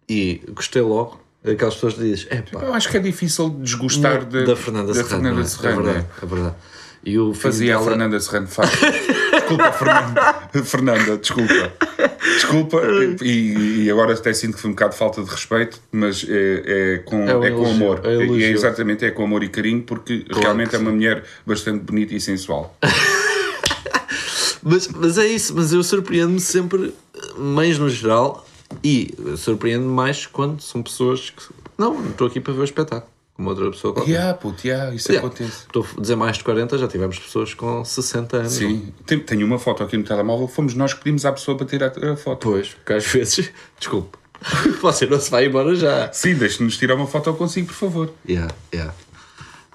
e 0.09 0.41
gostei 0.53 0.81
logo. 0.81 1.19
Aquelas 1.45 1.75
pessoas 1.75 1.93
que 1.93 2.01
dizem: 2.01 2.27
é 2.29 2.41
pá, 2.41 2.59
Eu 2.61 2.73
acho 2.73 2.89
que 2.89 2.97
é 2.97 2.99
difícil 2.99 3.49
desgostar 3.61 4.25
de- 4.25 4.45
da 4.45 4.55
Fernanda 4.55 4.87
da 4.87 4.93
Serrano. 4.95 5.09
Fernanda 5.09 5.35
não 5.35 5.41
é? 5.41 5.45
Serrano, 5.45 5.79
é 5.79 5.83
verdade, 5.83 6.07
é. 6.21 6.23
é 6.23 6.27
verdade. 6.27 6.55
E 7.05 7.19
o 7.19 7.33
Fazia 7.33 7.75
a 7.75 7.77
dela- 7.79 7.89
Fernanda 7.91 8.19
Serrano 8.19 8.47
faz. 8.47 8.69
Desculpa, 9.31 9.71
Fernanda. 9.71 10.35
Fernanda, 10.63 11.17
desculpa. 11.17 11.73
Desculpa, 12.35 12.81
e, 13.23 13.83
e 13.83 13.91
agora 13.91 14.13
até 14.13 14.33
sinto 14.33 14.55
que 14.55 14.61
foi 14.61 14.69
um 14.69 14.73
bocado 14.73 14.91
de 14.93 14.97
falta 14.97 15.23
de 15.23 15.29
respeito, 15.29 15.79
mas 15.91 16.25
é, 16.27 16.63
é 16.65 16.97
com, 16.99 17.27
É 17.27 17.35
um 17.35 17.43
é 17.43 17.51
com 17.51 17.65
amor. 17.65 18.01
é 18.03 18.25
E 18.25 18.43
é 18.43 18.49
exatamente 18.49 19.05
é 19.05 19.11
com 19.11 19.23
amor 19.23 19.43
e 19.43 19.49
carinho, 19.49 19.81
porque 19.81 20.25
realmente 20.29 20.69
que 20.69 20.75
é 20.75 20.79
uma 20.79 20.91
mulher 20.91 21.23
bastante 21.45 21.79
bonita 21.79 22.13
e 22.13 22.19
sensual. 22.19 22.75
Mas, 24.63 24.87
mas 24.89 25.17
é 25.17 25.25
isso, 25.25 25.55
mas 25.55 25.71
eu 25.71 25.81
surpreendo-me 25.81 26.41
sempre, 26.41 26.93
mães 27.37 27.77
no 27.79 27.89
geral, 27.89 28.45
e 28.83 29.13
surpreendo-me 29.37 29.91
mais 29.91 30.25
quando 30.25 30.61
são 30.61 30.83
pessoas 30.83 31.29
que. 31.29 31.43
Não 31.77 32.09
estou 32.09 32.27
aqui 32.27 32.41
para 32.41 32.53
ver 32.53 32.61
o 32.61 32.63
espetáculo, 32.63 33.09
como 33.37 33.49
outra 33.49 33.69
pessoa 33.71 33.93
qualquer. 33.93 34.11
Yeah, 34.11 34.33
puto, 34.33 34.67
yeah, 34.67 34.93
isso 34.93 35.11
Yeah. 35.11 35.25
acontece. 35.25 35.59
Estou 35.67 35.85
a 35.97 36.01
dizer 36.01 36.15
mais 36.15 36.37
de 36.37 36.43
40, 36.43 36.77
já 36.77 36.87
tivemos 36.87 37.17
pessoas 37.19 37.53
com 37.53 37.85
60 37.85 38.37
anos. 38.37 38.51
Sim, 38.51 38.91
Tem- 39.05 39.19
tenho 39.19 39.45
uma 39.45 39.59
foto 39.59 39.83
aqui 39.83 39.95
no 39.95 40.03
telemóvel, 40.03 40.47
fomos 40.47 40.73
nós 40.73 40.93
que 40.93 40.99
pedimos 41.03 41.23
à 41.25 41.31
pessoa 41.31 41.55
para 41.55 41.67
tirar 41.67 41.91
a 42.03 42.15
foto. 42.17 42.49
Pois, 42.49 42.69
porque 42.69 42.93
às 42.93 43.05
vezes. 43.05 43.51
Desculpe. 43.79 44.17
Você 44.81 45.05
não 45.05 45.19
se 45.19 45.31
vai 45.31 45.45
embora 45.45 45.73
já. 45.75 46.11
Sim, 46.11 46.33
deixe-nos 46.35 46.77
tirar 46.77 46.95
uma 46.95 47.07
foto 47.07 47.33
consigo, 47.35 47.67
por 47.67 47.73
favor. 47.75 48.13
Yeah, 48.27 48.53
yeah. 48.73 48.93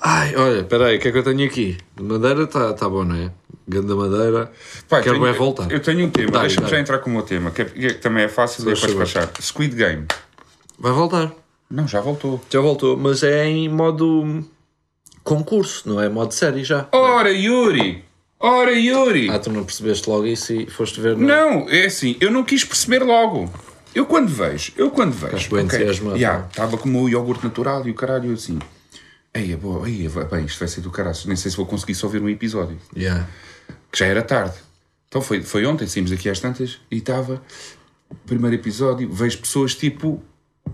Ai, 0.01 0.35
olha, 0.37 0.61
espera 0.61 0.87
aí, 0.87 0.96
o 0.96 1.01
que 1.01 1.09
é 1.09 1.12
que 1.12 1.18
eu 1.18 1.22
tenho 1.22 1.46
aqui? 1.46 1.79
De 1.96 2.03
madeira 2.03 2.42
está 2.44 2.72
tá 2.72 2.88
bom, 2.88 3.05
não 3.05 3.14
é? 3.14 3.31
Ganda 3.68 3.94
madeira. 3.94 4.51
Pá, 4.88 5.01
Quero 5.01 5.14
tenho- 5.16 5.25
bem 5.25 5.33
voltar. 5.33 5.70
Eu 5.70 5.79
tenho 5.81 6.05
um 6.07 6.11
tema, 6.11 6.40
deixa-me 6.40 6.68
já 6.68 6.81
entrar 6.81 6.98
com 6.98 7.09
o 7.11 7.12
meu 7.12 7.22
tema, 7.22 7.53
que, 7.53 7.62
é- 7.62 7.64
que 7.66 7.94
também 7.94 8.25
é 8.25 8.29
fácil 8.29 8.64
de 8.64 8.72
despachar. 8.75 9.31
Squid 9.40 9.75
Game. 9.77 10.07
Vai 10.79 10.90
voltar. 10.92 11.33
Não, 11.73 11.89
já 11.89 12.03
voltou. 12.03 12.39
Já 12.51 12.61
voltou, 12.61 12.99
mas 12.99 13.23
é 13.23 13.47
em 13.47 13.67
modo 13.67 14.45
concurso, 15.25 15.89
não 15.89 15.99
é 15.99 16.07
modo 16.07 16.35
série 16.35 16.63
já. 16.63 16.87
Ora, 16.93 17.33
Yuri! 17.33 18.05
Ora, 18.39 18.73
Yuri! 18.73 19.31
Ah, 19.31 19.39
tu 19.39 19.51
não 19.51 19.65
percebeste 19.65 20.09
logo 20.11 20.27
isso 20.27 20.53
e 20.53 20.67
foste 20.69 21.01
ver 21.01 21.17
no... 21.17 21.27
Não, 21.27 21.67
é 21.71 21.87
assim, 21.87 22.15
eu 22.21 22.31
não 22.31 22.45
quis 22.45 22.63
perceber 22.63 23.03
logo. 23.03 23.51
Eu 23.95 24.05
quando 24.05 24.29
vejo, 24.29 24.73
eu 24.77 24.91
quando 24.91 25.13
vejo. 25.13 25.29
Ficaste 25.29 25.51
bem 25.51 25.65
entusiasmado, 25.65 26.17
yeah, 26.17 26.39
não 26.41 26.45
é? 26.45 26.49
Estava 26.49 26.77
com 26.77 26.89
o 26.89 26.93
meu 26.93 27.09
iogurte 27.09 27.43
natural 27.43 27.87
e 27.87 27.91
o 27.91 27.95
caralho 27.95 28.31
eu 28.31 28.35
assim. 28.35 28.59
Ei, 29.33 29.57
boa, 29.57 29.89
ei, 29.89 30.07
bem, 30.31 30.45
isto 30.45 30.59
vai 30.59 30.69
ser 30.69 30.83
do 30.83 30.91
caralho. 30.91 31.17
Nem 31.25 31.37
sei 31.37 31.51
se 31.51 31.57
vou 31.57 31.65
conseguir 31.65 31.95
só 31.95 32.07
ver 32.07 32.21
um 32.21 32.29
episódio. 32.29 32.79
Yeah. 32.95 33.27
Que 33.91 33.99
já 33.99 34.07
era 34.07 34.21
tarde. 34.21 34.57
Então 35.09 35.23
foi, 35.23 35.41
foi 35.43 35.65
ontem, 35.65 35.87
saímos 35.87 36.11
daqui 36.11 36.29
às 36.29 36.39
tantas 36.39 36.81
e 36.91 36.99
estava. 36.99 37.43
Primeiro 38.27 38.57
episódio, 38.57 39.11
vejo 39.11 39.39
pessoas 39.39 39.75
tipo. 39.75 40.23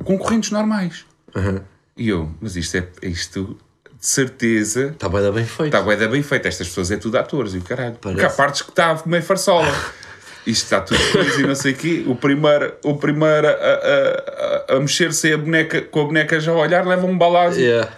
Concorrentes 0.05 0.51
normais. 0.51 1.05
Uhum. 1.35 1.61
E 1.97 2.09
eu, 2.09 2.31
mas 2.41 2.57
isto 2.57 2.77
é. 2.77 2.89
Isto 3.03 3.59
de 3.99 4.07
certeza. 4.07 4.89
Está 4.89 5.09
bem, 5.09 5.33
bem 5.33 5.45
feito. 5.45 5.77
Está 5.77 5.81
da 5.81 6.09
bem 6.09 6.23
feito. 6.23 6.47
Estas 6.47 6.69
pessoas 6.69 6.91
é 6.91 6.97
tudo 6.97 7.19
atores 7.19 7.55
e 7.55 7.59
o 7.59 7.63
caralho. 7.63 7.97
Porque 8.01 8.21
há 8.21 8.23
Parece. 8.23 8.37
partes 8.37 8.63
que 8.63 8.71
está 8.71 9.03
meio 9.05 9.23
farsola. 9.23 9.69
Isto 10.47 10.65
está 10.65 10.81
tudo 10.81 10.99
coisa 11.13 11.43
e 11.43 11.47
não 11.47 11.55
sei 11.55 11.73
o 11.73 11.77
quê. 11.77 12.05
O 12.07 12.15
primeiro, 12.15 12.75
o 12.83 12.97
primeiro 12.97 13.49
a, 13.49 14.71
a, 14.71 14.77
a, 14.77 14.81
mexer-se 14.81 15.31
a 15.33 15.37
boneca, 15.37 15.83
com 15.83 16.01
a 16.01 16.05
boneca 16.05 16.41
já 16.41 16.53
a 16.53 16.55
olhar 16.55 16.87
leva 16.87 17.07
um 17.07 17.19
balazo. 17.19 17.61
Yeah. 17.61 17.93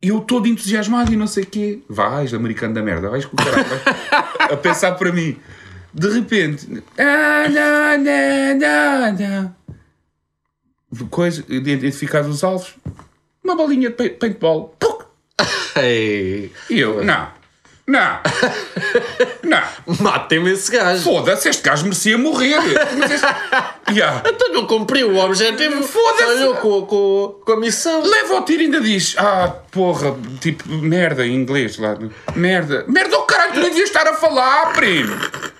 E 0.00 0.08
eu 0.08 0.20
todo 0.20 0.46
entusiasmado 0.46 1.12
e 1.12 1.16
não 1.16 1.26
sei 1.26 1.42
o 1.42 1.46
quê. 1.46 1.82
Vais, 1.88 2.32
americano 2.32 2.72
da 2.74 2.82
merda, 2.82 3.10
vais 3.10 3.26
com 3.26 3.34
o 3.34 3.44
caralho. 3.44 3.64
vais. 3.64 3.82
a 4.52 4.56
pensar 4.56 4.92
para 4.92 5.12
mim. 5.12 5.36
De 5.92 6.08
repente. 6.08 6.82
Ah, 6.96 7.46
não, 7.48 8.04
não, 8.04 8.58
não, 8.58 9.42
não. 9.42 9.56
Coisa, 11.10 11.44
identificados 11.48 12.28
os 12.34 12.44
alvos. 12.44 12.74
Uma 13.42 13.54
bolinha 13.56 13.90
de 13.90 13.96
paint- 13.96 14.18
paintball. 14.18 14.74
Puc! 14.78 15.04
E 15.76 16.50
eu, 16.70 17.04
não, 17.04 17.28
não, 17.86 18.18
não. 19.42 19.62
matem-me 20.00 20.52
esse 20.52 20.70
gajo. 20.70 21.02
Foda-se, 21.02 21.48
este 21.48 21.62
gajo 21.62 21.84
merecia 21.84 22.16
morrer. 22.16 22.56
Mas 22.98 23.10
este... 23.10 23.26
Yeah. 23.92 24.22
Então 24.26 24.50
não 24.54 24.66
cumpriu 24.66 25.10
o 25.10 25.18
objetivo. 25.18 25.82
Foda-se. 25.82 26.60
Com, 26.62 26.86
com, 26.86 27.40
com 27.44 27.52
a 27.52 27.60
missão. 27.60 28.02
Leva 28.02 28.36
ao 28.36 28.44
tiro 28.44 28.62
e 28.62 28.64
ainda 28.64 28.80
diz: 28.80 29.14
Ah, 29.18 29.54
porra, 29.70 30.16
tipo, 30.40 30.66
merda 30.70 31.26
em 31.26 31.34
inglês 31.34 31.76
lá. 31.76 31.94
Merda. 32.34 32.86
Merda, 32.88 33.18
o 33.18 33.22
caralho, 33.22 33.52
tu 33.52 33.60
nem 33.60 33.68
devias 33.68 33.90
estar 33.90 34.06
a 34.08 34.14
falar, 34.14 34.72
primo. 34.72 35.14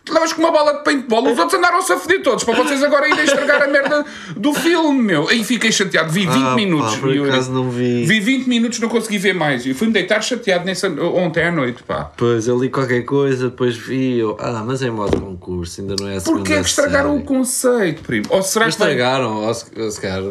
Levas 0.06 0.34
com 0.34 0.42
uma 0.42 0.52
bala 0.52 0.74
de 0.74 0.84
paintball, 0.84 1.22
os 1.32 1.38
outros 1.38 1.58
andaram-se 1.58 1.90
a 1.90 1.96
foder 1.98 2.22
todos, 2.22 2.44
para 2.44 2.54
vocês 2.62 2.82
agora 2.82 3.08
irem 3.08 3.24
estragar 3.24 3.62
a 3.62 3.66
merda 3.66 4.04
do 4.36 4.52
filme, 4.52 5.02
meu. 5.02 5.26
Aí 5.28 5.42
fiquei 5.42 5.72
chateado, 5.72 6.12
vi 6.12 6.26
20 6.26 6.30
Ah, 6.34 6.54
minutos. 6.54 6.94
pá, 6.96 7.00
por 7.00 7.28
acaso 7.28 7.50
não 7.50 7.70
vi. 7.70 8.04
Vi 8.04 8.20
20 8.20 8.46
minutos, 8.46 8.78
não 8.80 8.88
consegui 8.90 9.16
ver 9.16 9.32
mais. 9.34 9.64
E 9.64 9.72
fui-me 9.72 9.94
deitar 9.94 10.22
chateado 10.22 10.66
nessa, 10.66 10.88
ontem 10.88 11.44
à 11.44 11.50
noite, 11.50 11.82
pá. 11.84 12.10
Depois 12.10 12.46
eu 12.46 12.58
li 12.60 12.68
qualquer 12.68 13.02
coisa, 13.04 13.48
depois 13.48 13.76
vi. 13.76 14.18
Eu, 14.18 14.36
ah, 14.38 14.62
mas 14.64 14.82
é 14.82 14.90
modo 14.90 15.18
concurso, 15.18 15.80
ainda 15.80 15.96
não 15.98 16.06
é 16.08 16.16
a 16.16 16.20
segunda 16.20 16.38
Porquê 16.40 16.52
é 16.52 16.60
que 16.60 16.68
estragaram 16.68 17.10
série. 17.12 17.22
o 17.22 17.26
conceito, 17.26 18.02
primo? 18.02 18.26
Ou 18.28 18.42
será 18.42 18.66
que 18.66 18.70
Estragaram, 18.72 19.36
ou 19.46 19.54
se 19.54 20.00
calhar. 20.00 20.22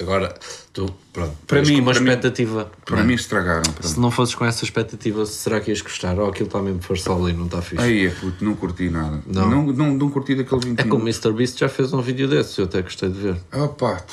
Agora, 0.00 0.34
tu, 0.72 0.86
pronto, 1.12 1.34
Para 1.46 1.60
para 1.60 1.62
mim- 1.62 1.74
mim, 1.76 1.80
uma 1.80 1.92
para 1.92 2.00
mim- 2.00 2.08
expectativa. 2.08 2.70
Para 2.84 2.96
não 2.96 3.02
é? 3.02 3.06
mim 3.06 3.14
estragaram. 3.14 3.62
pronto. 3.62 3.86
Se 3.88 3.98
não 4.00 4.10
fosses 4.10 4.34
com 4.34 4.44
essa 4.44 4.64
expectativa, 4.64 5.24
será 5.26 5.60
que 5.60 5.70
ias 5.70 5.80
gostar? 5.80 6.18
Ou 6.18 6.28
aquilo 6.28 6.46
está 6.46 6.60
mesmo 6.60 6.80
força 6.82 7.12
ali, 7.12 7.32
não 7.32 7.46
está 7.46 7.60
fixe? 7.62 7.82
Aí 7.84 8.06
é 8.06 8.10
puto, 8.10 8.44
não 8.44 8.54
curti 8.54 8.88
nada. 8.90 9.20
Não. 9.26 9.50
Não, 9.50 9.66
não, 9.72 9.94
não 9.94 10.10
curti 10.10 10.34
daquele 10.34 10.60
20 10.64 10.80
É 10.80 10.82
como 10.84 10.96
o 10.96 10.98
minutos. 11.04 11.24
MrBeast 11.24 11.58
já 11.58 11.68
fez 11.68 11.92
um 11.92 12.00
vídeo 12.00 12.28
desses, 12.28 12.56
eu 12.58 12.64
até 12.66 12.82
gostei 12.82 13.08
de 13.08 13.18
ver. 13.18 13.36
Opa, 13.52 14.04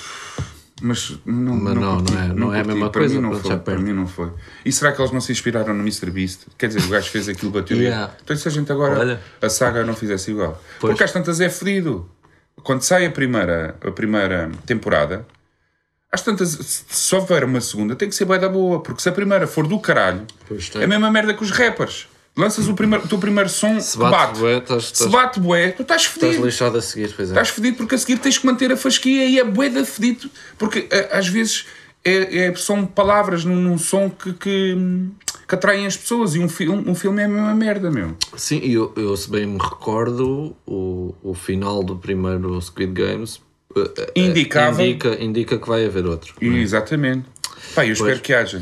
mas 0.82 1.18
não, 1.26 1.56
Mas 1.56 1.74
não, 1.76 1.96
curti, 1.98 2.14
não 2.14 2.22
é- 2.22 2.28
não 2.34 2.54
é 2.54 2.60
a 2.62 2.64
mesma 2.64 2.90
para 2.92 3.02
coisa, 3.02 3.16
Mim 3.16 3.22
não 3.22 3.30
pronto, 3.32 3.48
foi, 3.48 3.58
para 3.58 3.78
mim 3.80 3.94
não 3.94 4.08
foi. 4.08 4.30
E 4.64 4.72
será 4.72 4.92
que 4.92 5.02
eles 5.02 5.12
não 5.12 5.20
se 5.22 5.32
inspiraram 5.32 5.74
no 5.74 5.84
MrBeast? 5.84 6.42
Quer 6.58 6.68
dizer, 6.68 6.84
o 6.84 6.90
gajo 6.90 7.10
fez 7.10 7.28
aquilo, 7.30 7.52
bateu. 7.52 7.78
Yeah. 7.78 8.14
Então 8.24 8.36
e 8.36 8.40
se 8.40 8.48
a 8.48 8.52
gente 8.52 8.72
agora, 8.72 9.00
Olha. 9.00 9.22
a 9.42 9.50
saga 9.50 9.84
não 9.84 9.96
fizesse 9.96 10.32
igual? 10.32 10.62
Pois. 10.80 10.92
Porque 10.92 11.04
às 11.04 11.12
tantas 11.12 11.40
é 11.42 11.50
fedido. 11.50 12.08
Quando 12.64 12.82
sai 12.82 13.06
a 13.06 13.12
primeira, 13.12 13.76
a 13.84 13.92
primeira 13.92 14.52
temporada, 14.66 15.26
às 16.12 16.22
tantas, 16.22 16.50
se 16.90 17.16
houver 17.16 17.44
uma 17.44 17.60
segunda, 17.62 17.96
tem 17.96 18.08
que 18.10 18.16
ser 18.16 18.26
bué 18.26 18.40
da 18.40 18.50
boa. 18.50 18.82
Porque 18.82 19.02
se 19.02 19.10
a 19.10 19.12
primeira 19.12 19.46
for 19.48 19.68
do 19.68 19.80
caralho, 19.80 20.26
é 20.80 20.84
a 20.84 20.88
mesma 20.88 21.12
merda 21.12 21.34
que 21.34 21.44
os 21.44 21.52
rappers. 21.52 22.08
Lanças 22.36 22.68
o, 22.68 22.76
primeiro, 22.76 23.04
o 23.04 23.08
teu 23.08 23.18
primeiro 23.18 23.50
som, 23.50 23.80
Se 23.80 23.98
bate, 23.98 24.12
bate. 24.12 24.40
bué, 24.40 24.58
estás, 24.60 24.86
Se 24.86 24.94
estás, 24.94 25.12
bate 25.12 25.40
bué, 25.40 25.72
tu 25.72 25.82
estás 25.82 26.04
estás 26.04 26.22
fedido. 26.22 26.46
lixado 26.46 26.78
a 26.78 26.82
seguir, 26.84 27.12
pois 27.16 27.30
é. 27.30 27.32
Estás 27.32 27.50
fedido 27.50 27.78
porque 27.78 27.96
a 27.96 27.98
seguir 27.98 28.20
tens 28.20 28.38
que 28.38 28.46
manter 28.46 28.72
a 28.72 28.78
fasquia 28.78 29.26
e 29.26 29.40
é 29.40 29.44
bué 29.44 29.70
da 29.70 29.84
fedido. 29.84 30.30
Porque 30.56 30.88
a- 30.92 31.18
às 31.18 31.28
vezes 31.28 31.66
é, 32.06 32.46
é- 32.46 32.56
são 32.56 32.86
palavras 32.86 33.44
num, 33.44 33.56
num 33.56 33.76
som 33.80 34.08
que, 34.08 34.34
que, 34.34 34.78
que 35.48 35.56
atraem 35.56 35.88
as 35.88 35.98
pessoas 35.98 36.36
e 36.36 36.40
um, 36.40 36.48
fi- 36.48 36.70
um, 36.70 36.92
um 36.92 36.94
filme 36.94 37.24
é 37.24 37.26
a 37.26 37.28
mesma 37.28 37.56
merda, 37.56 37.90
meu. 37.90 38.16
Sim, 38.36 38.60
e 38.64 38.72
eu, 38.72 38.94
eu 38.96 39.18
se 39.18 39.28
bem 39.32 39.48
me 39.48 39.58
recordo, 39.58 40.56
o, 40.64 41.16
o 41.24 41.34
final 41.34 41.84
do 41.84 41.96
primeiro 41.96 42.62
Squid 42.62 42.94
Games 42.94 43.38
eh, 43.38 43.40
eh, 43.40 43.47
Indicava- 44.16 44.82
indica, 44.84 45.24
indica 45.24 45.58
que 45.58 45.68
vai 45.68 45.86
haver 45.86 46.06
outro. 46.06 46.34
E, 46.42 46.48
exatamente. 46.60 47.26
Pá, 47.76 47.86
eu 47.86 47.94
espero 47.94 48.20
que 48.20 48.34
haja. 48.34 48.62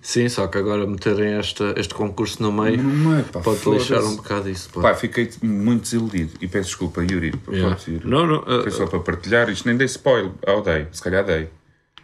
Sim, 0.00 0.28
só 0.28 0.46
que 0.46 0.58
agora 0.58 0.86
meterem 0.86 1.32
esta, 1.34 1.72
este 1.78 1.94
concurso 1.94 2.42
no 2.42 2.52
meio 2.52 2.82
Não 2.82 3.18
é, 3.18 3.22
pá, 3.22 3.40
pode 3.40 3.58
foda-se. 3.60 3.90
lixar 3.92 4.04
um 4.06 4.16
bocado 4.16 4.50
isso. 4.50 4.68
pode. 4.68 4.86
Pá, 4.86 4.94
fiquei 4.94 5.30
muito 5.42 5.82
desiludido. 5.84 6.32
E 6.42 6.46
peço 6.46 6.68
desculpa, 6.68 7.02
Yuri. 7.02 7.32
Yeah. 7.48 7.78
Ir. 7.88 8.04
Não, 8.04 8.26
não, 8.26 8.44
eh, 8.46 8.62
Foi 8.64 8.70
só 8.70 8.86
para 8.86 8.98
partilhar. 9.00 9.48
Isto 9.48 9.66
nem 9.66 9.76
dei 9.78 9.86
spoiler. 9.86 10.30
Ah, 10.46 10.60
dei. 10.60 10.86
Se 10.92 11.00
calhar 11.02 11.24
dei. 11.24 11.48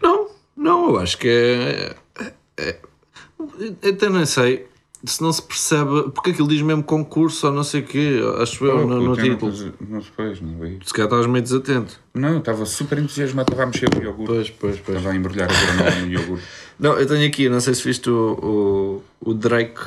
não, 0.02 0.28
não, 0.56 0.88
eu 0.90 0.98
acho 0.98 1.18
que 1.18 1.28
é, 1.28 1.94
é, 2.18 2.32
é- 2.56 3.88
até 3.90 4.08
nem 4.08 4.24
sei 4.24 4.66
se 5.04 5.22
não 5.22 5.32
se 5.32 5.42
percebe, 5.42 6.10
porque 6.14 6.30
aquilo 6.30 6.46
diz 6.48 6.60
mesmo 6.62 6.82
concurso 6.82 7.46
ou 7.46 7.52
não 7.52 7.64
sei 7.64 7.80
o 7.80 7.84
quê, 7.84 8.20
acho 8.40 8.64
eu 8.64 8.78
Oh, 8.78 8.86
no, 8.86 9.00
no 9.00 9.16
título. 9.16 9.52
Não, 9.88 9.98
depois, 10.00 10.40
não 10.40 10.58
vi. 10.58 10.78
Se 10.84 10.92
calhar 10.92 11.08
estás 11.10 11.26
meio 11.26 11.42
desatento. 11.42 11.98
Não, 12.14 12.28
eu 12.30 12.38
estava 12.38 12.66
super 12.66 12.98
entusiasmado. 12.98 13.50
Estava 13.52 13.62
a 13.62 13.66
mexer 13.72 13.88
o 13.94 14.02
iogurte. 14.02 14.26
Pois, 14.32 14.50
pois, 14.50 14.80
pois. 14.80 14.98
Estava 14.98 15.14
a 15.14 15.16
embrulhar 15.16 15.48
a 15.50 15.52
granola 15.54 16.00
no 16.02 16.06
iogurte. 16.12 16.44
Não, 16.78 16.98
eu 16.98 17.06
tenho 17.06 17.26
aqui, 17.26 17.48
não 17.48 17.60
sei 17.60 17.74
se 17.74 17.82
viste 17.84 18.10
o, 18.10 19.02
o, 19.22 19.30
o 19.30 19.34
Drake 19.34 19.80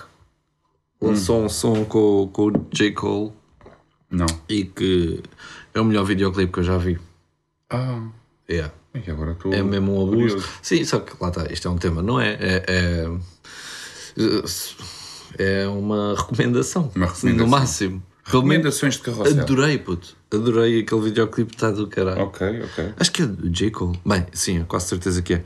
lançou 1.02 1.44
um 1.44 1.50
som 1.50 1.84
com, 1.86 2.30
com 2.32 2.48
o 2.48 2.68
J. 2.72 2.92
Cole 2.94 3.32
Não. 4.10 4.26
e 4.48 4.64
que 4.66 5.22
é 5.74 5.82
o 5.82 5.86
melhor 5.86 6.06
videoclipe 6.06 6.52
que 6.52 6.60
eu 6.60 6.64
já 6.64 6.78
vi. 6.78 6.98
Ah, 7.70 8.02
Yeah. 8.50 8.74
e 8.94 9.10
agora 9.10 9.32
estou. 9.32 9.54
É 9.54 9.64
mesmo 9.64 9.94
um 9.98 10.02
abuso. 10.02 10.36
curioso. 10.36 10.48
Sim, 10.62 10.84
só 10.86 11.00
que 11.00 11.14
lá 11.20 11.30
está, 11.30 11.52
isto 11.52 11.68
é 11.68 11.72
um 11.72 11.78
tema, 11.78 12.02
não 12.04 12.20
é? 12.20 12.34
É, 12.40 12.64
é, 12.68 13.12
é 15.38 15.68
uma 15.68 16.16
recomendação. 16.16 16.92
Uma 16.96 17.08
recomendação. 17.08 17.46
No 17.46 17.48
máximo. 17.48 18.04
Recomendações 18.26 18.96
de 18.96 19.02
carrossel. 19.02 19.42
adorei, 19.42 19.78
puto. 19.78 20.16
Adorei 20.34 20.80
aquele 20.80 21.02
videoclipe, 21.02 21.54
está 21.54 21.70
do 21.72 21.88
caralho. 21.88 22.22
Ok, 22.22 22.62
ok. 22.64 22.94
Acho 22.98 23.12
que 23.12 23.22
é 23.22 23.26
do 23.26 23.50
J. 23.50 23.70
Cole. 23.72 24.00
Bem, 24.06 24.26
sim, 24.32 24.62
é 24.62 24.64
quase 24.64 24.88
certeza 24.88 25.22
que 25.22 25.34
é. 25.36 25.44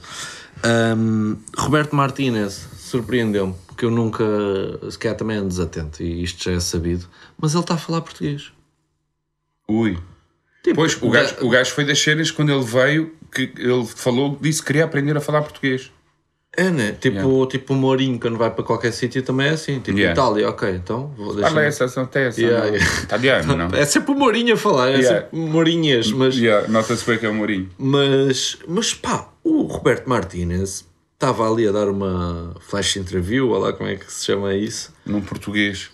Ahm, 0.64 1.36
Roberto 1.58 1.96
Martínez 1.96 2.68
surpreendeu-me, 2.78 3.54
porque 3.66 3.84
eu 3.86 3.92
nunca, 3.92 4.24
se 4.90 4.98
calhar 4.98 5.18
também 5.18 5.38
ando 5.38 5.50
desatento, 5.50 6.02
e 6.02 6.24
isto 6.24 6.44
já 6.44 6.52
é 6.52 6.60
sabido, 6.60 7.08
mas 7.38 7.54
ele 7.54 7.62
está 7.62 7.74
a 7.74 7.78
falar 7.78 8.02
português. 8.02 8.52
Ui. 9.68 9.98
Tipo, 10.64 10.76
Pois, 10.76 11.02
o 11.02 11.10
gajo, 11.10 11.36
o 11.42 11.50
gajo 11.50 11.72
foi 11.72 11.84
das 11.86 12.00
cenas 12.00 12.32
quando 12.32 12.52
ele 12.52 12.64
veio, 12.64 13.14
que 13.34 13.52
ele 13.58 13.86
falou, 13.86 14.38
disse 14.40 14.62
que 14.62 14.68
queria 14.68 14.86
aprender 14.86 15.16
a 15.18 15.22
falar 15.22 15.42
português. 15.42 15.92
É, 16.60 16.72
né? 16.72 16.92
Tipo, 17.00 17.46
tipo 17.46 17.74
o 17.74 17.76
Mourinho, 17.76 18.20
quando 18.20 18.36
vai 18.36 18.50
para 18.50 18.64
qualquer 18.64 18.92
sítio, 18.92 19.22
também 19.22 19.46
é 19.48 19.52
assim. 19.52 19.80
Tipo, 19.80 20.00
Yeah. 20.00 20.20
Itália, 20.20 20.50
ok, 20.50 20.70
então 20.72 21.14
vou 21.16 21.36
deixar. 21.36 21.50
Fala 21.52 21.64
essa, 21.64 21.84
essa, 21.84 22.02
até 22.02 22.28
essa. 22.30 22.42
Yeah, 22.42 22.66
não. 22.66 22.74
yeah. 22.74 23.04
Italiano, 23.04 23.56
não? 23.56 23.68
É 23.78 23.86
sempre 23.86 24.12
o 24.12 24.16
Mourinho 24.16 24.56
a 24.56 24.58
falar, 24.58 24.90
é 24.90 24.98
Yeah. 24.98 25.22
sempre 25.22 25.40
Mourinhas, 25.40 26.12
mas, 26.12 26.36
Yeah, 26.36 26.68
Nota-se 26.68 27.06
bem 27.06 27.20
que 27.20 27.28
é 27.28 27.30
o 27.30 27.34
Mourinho. 27.36 27.70
mas, 27.78 28.58
mas 28.68 28.92
pá, 28.94 29.30
o 29.44 29.62
Roberto 29.64 30.08
Martínez 30.10 30.84
estava 31.14 31.48
ali 31.48 31.68
a 31.68 31.72
dar 31.72 31.90
uma 31.90 32.56
flash 32.60 32.96
interview, 32.98 33.52
olha 33.52 33.66
lá 33.66 33.74
como 33.74 33.90
é 33.90 33.96
que 33.96 34.12
se 34.12 34.26
chama 34.26 34.56
isso. 34.56 34.92
Num 35.06 35.22
português. 35.22 35.92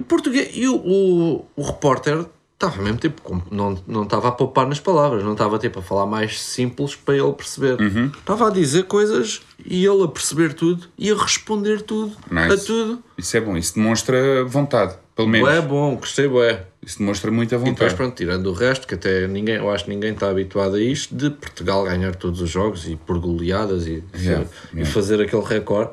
Em 0.00 0.02
português, 0.02 0.50
e 0.54 0.66
o, 0.68 0.74
o, 0.76 1.46
o 1.54 1.62
repórter 1.62 2.24
estava 2.66 2.82
mesmo 2.82 2.98
tipo, 2.98 3.42
não 3.50 3.78
não 3.86 4.02
estava 4.04 4.28
a 4.28 4.32
poupar 4.32 4.66
nas 4.68 4.78
palavras, 4.80 5.22
não 5.24 5.32
estava 5.32 5.58
tipo 5.58 5.78
a 5.80 5.82
falar 5.82 6.06
mais 6.06 6.40
simples 6.40 6.94
para 6.94 7.16
ele 7.16 7.32
perceber. 7.32 7.80
Uhum. 7.80 8.06
Estava 8.18 8.48
a 8.48 8.50
dizer 8.50 8.84
coisas 8.84 9.42
e 9.64 9.84
ele 9.84 10.04
a 10.04 10.08
perceber 10.08 10.54
tudo 10.54 10.86
e 10.96 11.10
a 11.10 11.14
responder 11.14 11.82
tudo, 11.82 12.16
Nice. 12.30 12.52
a 12.52 12.56
tudo. 12.66 13.02
Isso 13.18 13.36
é 13.36 13.40
bom. 13.40 13.56
Isso 13.56 13.74
demonstra 13.74 14.44
vontade. 14.44 14.94
Pelo 15.14 15.28
menos. 15.28 15.48
É 15.50 15.60
bom, 15.60 15.96
gostei, 15.96 16.26
bué. 16.26 16.64
Isso 16.84 16.98
demonstra 16.98 17.30
muita 17.30 17.54
E 17.54 17.58
depois, 17.58 17.72
vontade. 17.74 17.94
pronto, 17.96 18.14
tirando 18.16 18.46
o 18.46 18.52
resto, 18.54 18.86
que 18.86 18.94
até 18.94 19.26
ninguém, 19.28 19.56
eu 19.56 19.70
acho 19.70 19.84
que 19.84 19.90
ninguém 19.90 20.12
está 20.14 20.30
habituado 20.30 20.76
a 20.76 20.80
isto, 20.80 21.14
de 21.14 21.28
Portugal 21.30 21.84
ganhar 21.84 22.16
todos 22.16 22.40
os 22.40 22.48
jogos 22.48 22.88
e 22.88 22.96
por 22.96 23.18
goleadas 23.18 23.86
e, 23.86 24.02
Yeah, 24.18 24.46
e 24.72 24.76
yeah. 24.78 24.90
fazer 24.92 25.20
aquele 25.20 25.42
recorde. 25.44 25.90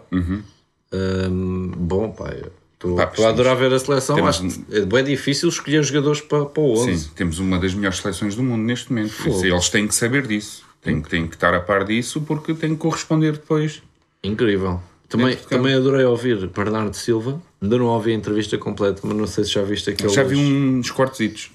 Hum, 0.91 1.71
bom, 1.77 2.09
pá, 2.11 2.33
estou 2.79 2.95
Pá, 2.95 3.03
estou 3.03 3.25
a 3.25 3.29
adorar 3.29 3.57
ver 3.57 3.73
a 3.73 3.79
seleção. 3.79 4.15
temos 4.15 4.39
Acho 4.39 4.59
que 4.59 4.95
é 4.97 5.01
difícil 5.01 5.49
escolher 5.49 5.83
jogadores 5.83 6.21
para, 6.21 6.45
para 6.45 6.63
o 6.63 6.71
11. 6.71 6.97
Sim, 6.97 7.09
temos 7.13 7.39
uma 7.39 7.59
das 7.59 7.73
melhores 7.73 7.99
seleções 7.99 8.35
do 8.35 8.43
mundo 8.43 8.63
neste 8.63 8.91
momento. 8.91 9.13
Isso, 9.27 9.45
eles 9.45 9.69
têm 9.69 9.87
que 9.87 9.93
saber 9.93 10.25
disso. 10.25 10.63
Têm, 10.81 11.01
têm 11.01 11.27
que 11.27 11.35
estar 11.35 11.53
a 11.53 11.59
par 11.59 11.83
disso 11.83 12.21
porque 12.21 12.53
têm 12.53 12.71
que 12.71 12.77
corresponder 12.77 13.33
depois. 13.33 13.83
Incrível. 14.23 14.81
Também, 15.09 15.35
também 15.35 15.73
adorei 15.73 16.05
ouvir 16.05 16.47
Bernardo 16.47 16.95
Silva. 16.95 17.41
Ainda 17.61 17.77
não 17.77 17.87
ouvi 17.87 18.11
a 18.11 18.13
entrevista 18.13 18.57
completa, 18.57 19.01
mas 19.03 19.17
não 19.17 19.27
sei 19.27 19.43
se 19.43 19.51
já 19.51 19.63
viste. 19.63 19.93
Já 20.07 20.23
vi 20.23 20.37
uns 20.37 20.89
cortezitos. 20.91 21.51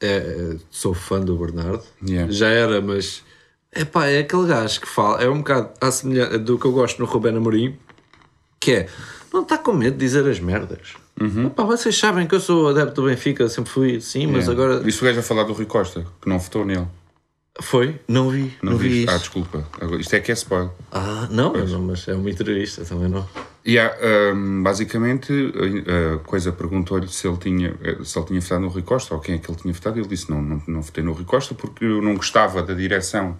É, 0.00 0.56
sou 0.70 0.94
fã 0.94 1.20
do 1.20 1.36
Bernardo. 1.36 1.82
Yeah. 2.06 2.30
Já 2.32 2.48
era, 2.48 2.80
mas. 2.80 3.22
Epá, 3.74 4.06
é 4.06 4.20
aquele 4.20 4.46
gajo 4.46 4.80
que 4.80 4.88
fala. 4.88 5.22
É 5.22 5.28
um 5.28 5.38
bocado 5.38 5.70
à 5.80 5.90
semelhança 5.90 6.38
do 6.38 6.58
que 6.58 6.64
eu 6.64 6.72
gosto 6.72 6.98
no 6.98 7.06
Rubén 7.06 7.36
Amorim, 7.36 7.76
que 8.58 8.72
é. 8.72 8.88
Não 9.36 9.42
está 9.42 9.58
com 9.58 9.74
medo 9.74 9.98
de 9.98 9.98
dizer 9.98 10.26
as 10.26 10.40
merdas. 10.40 10.94
Uhum. 11.20 11.48
Epá, 11.48 11.62
vocês 11.62 11.94
sabem 11.98 12.26
que 12.26 12.34
eu 12.34 12.40
sou 12.40 12.68
adepto 12.70 13.02
do 13.02 13.06
Benfica, 13.08 13.46
sempre 13.50 13.70
fui 13.70 14.00
sim, 14.00 14.26
mas 14.26 14.46
Yeah. 14.46 14.52
agora. 14.52 14.88
Isso 14.88 15.04
o 15.04 15.06
gajo 15.06 15.20
a 15.20 15.22
falar 15.22 15.42
do 15.42 15.52
Rui 15.52 15.66
Costa, 15.66 16.06
que 16.22 16.26
não 16.26 16.38
votou 16.38 16.64
nele. 16.64 16.86
Foi? 17.60 18.00
Não 18.08 18.30
vi. 18.30 18.50
Não, 18.62 18.78
vi 18.78 18.88
viste? 18.88 19.02
isso. 19.04 19.14
Ah, 19.14 19.18
desculpa. 19.18 19.64
Isto 19.98 20.14
é 20.16 20.20
que 20.20 20.30
é 20.30 20.34
spoiler. 20.34 20.70
Ah, 20.90 21.28
não, 21.30 21.52
não, 21.52 21.82
mas 21.82 22.08
é 22.08 22.14
uma 22.14 22.30
entrevista 22.30 22.82
também 22.86 23.10
não. 23.10 23.28
E 23.62 23.78
há, 23.78 23.94
hum, 24.34 24.62
basicamente, 24.62 25.32
a, 25.32 26.14
a 26.14 26.18
coisa 26.20 26.50
perguntou-lhe 26.52 27.08
se 27.08 27.28
ele 27.28 27.36
tinha 27.36 27.74
se 28.04 28.18
ele 28.18 28.26
tinha 28.26 28.40
votado 28.40 28.60
no 28.62 28.68
Rui 28.68 28.82
Costa 28.82 29.14
ou 29.14 29.20
quem 29.20 29.34
é 29.34 29.38
que 29.38 29.50
ele 29.50 29.58
tinha 29.58 29.74
votado. 29.74 29.98
Ele 29.98 30.08
disse: 30.08 30.30
Não, 30.30 30.40
não, 30.40 30.62
não 30.66 30.80
votei 30.80 31.04
no 31.04 31.12
Rui 31.12 31.24
Costa 31.24 31.54
porque 31.54 31.84
eu 31.84 32.00
não 32.00 32.14
gostava 32.14 32.62
da 32.62 32.72
direção 32.72 33.36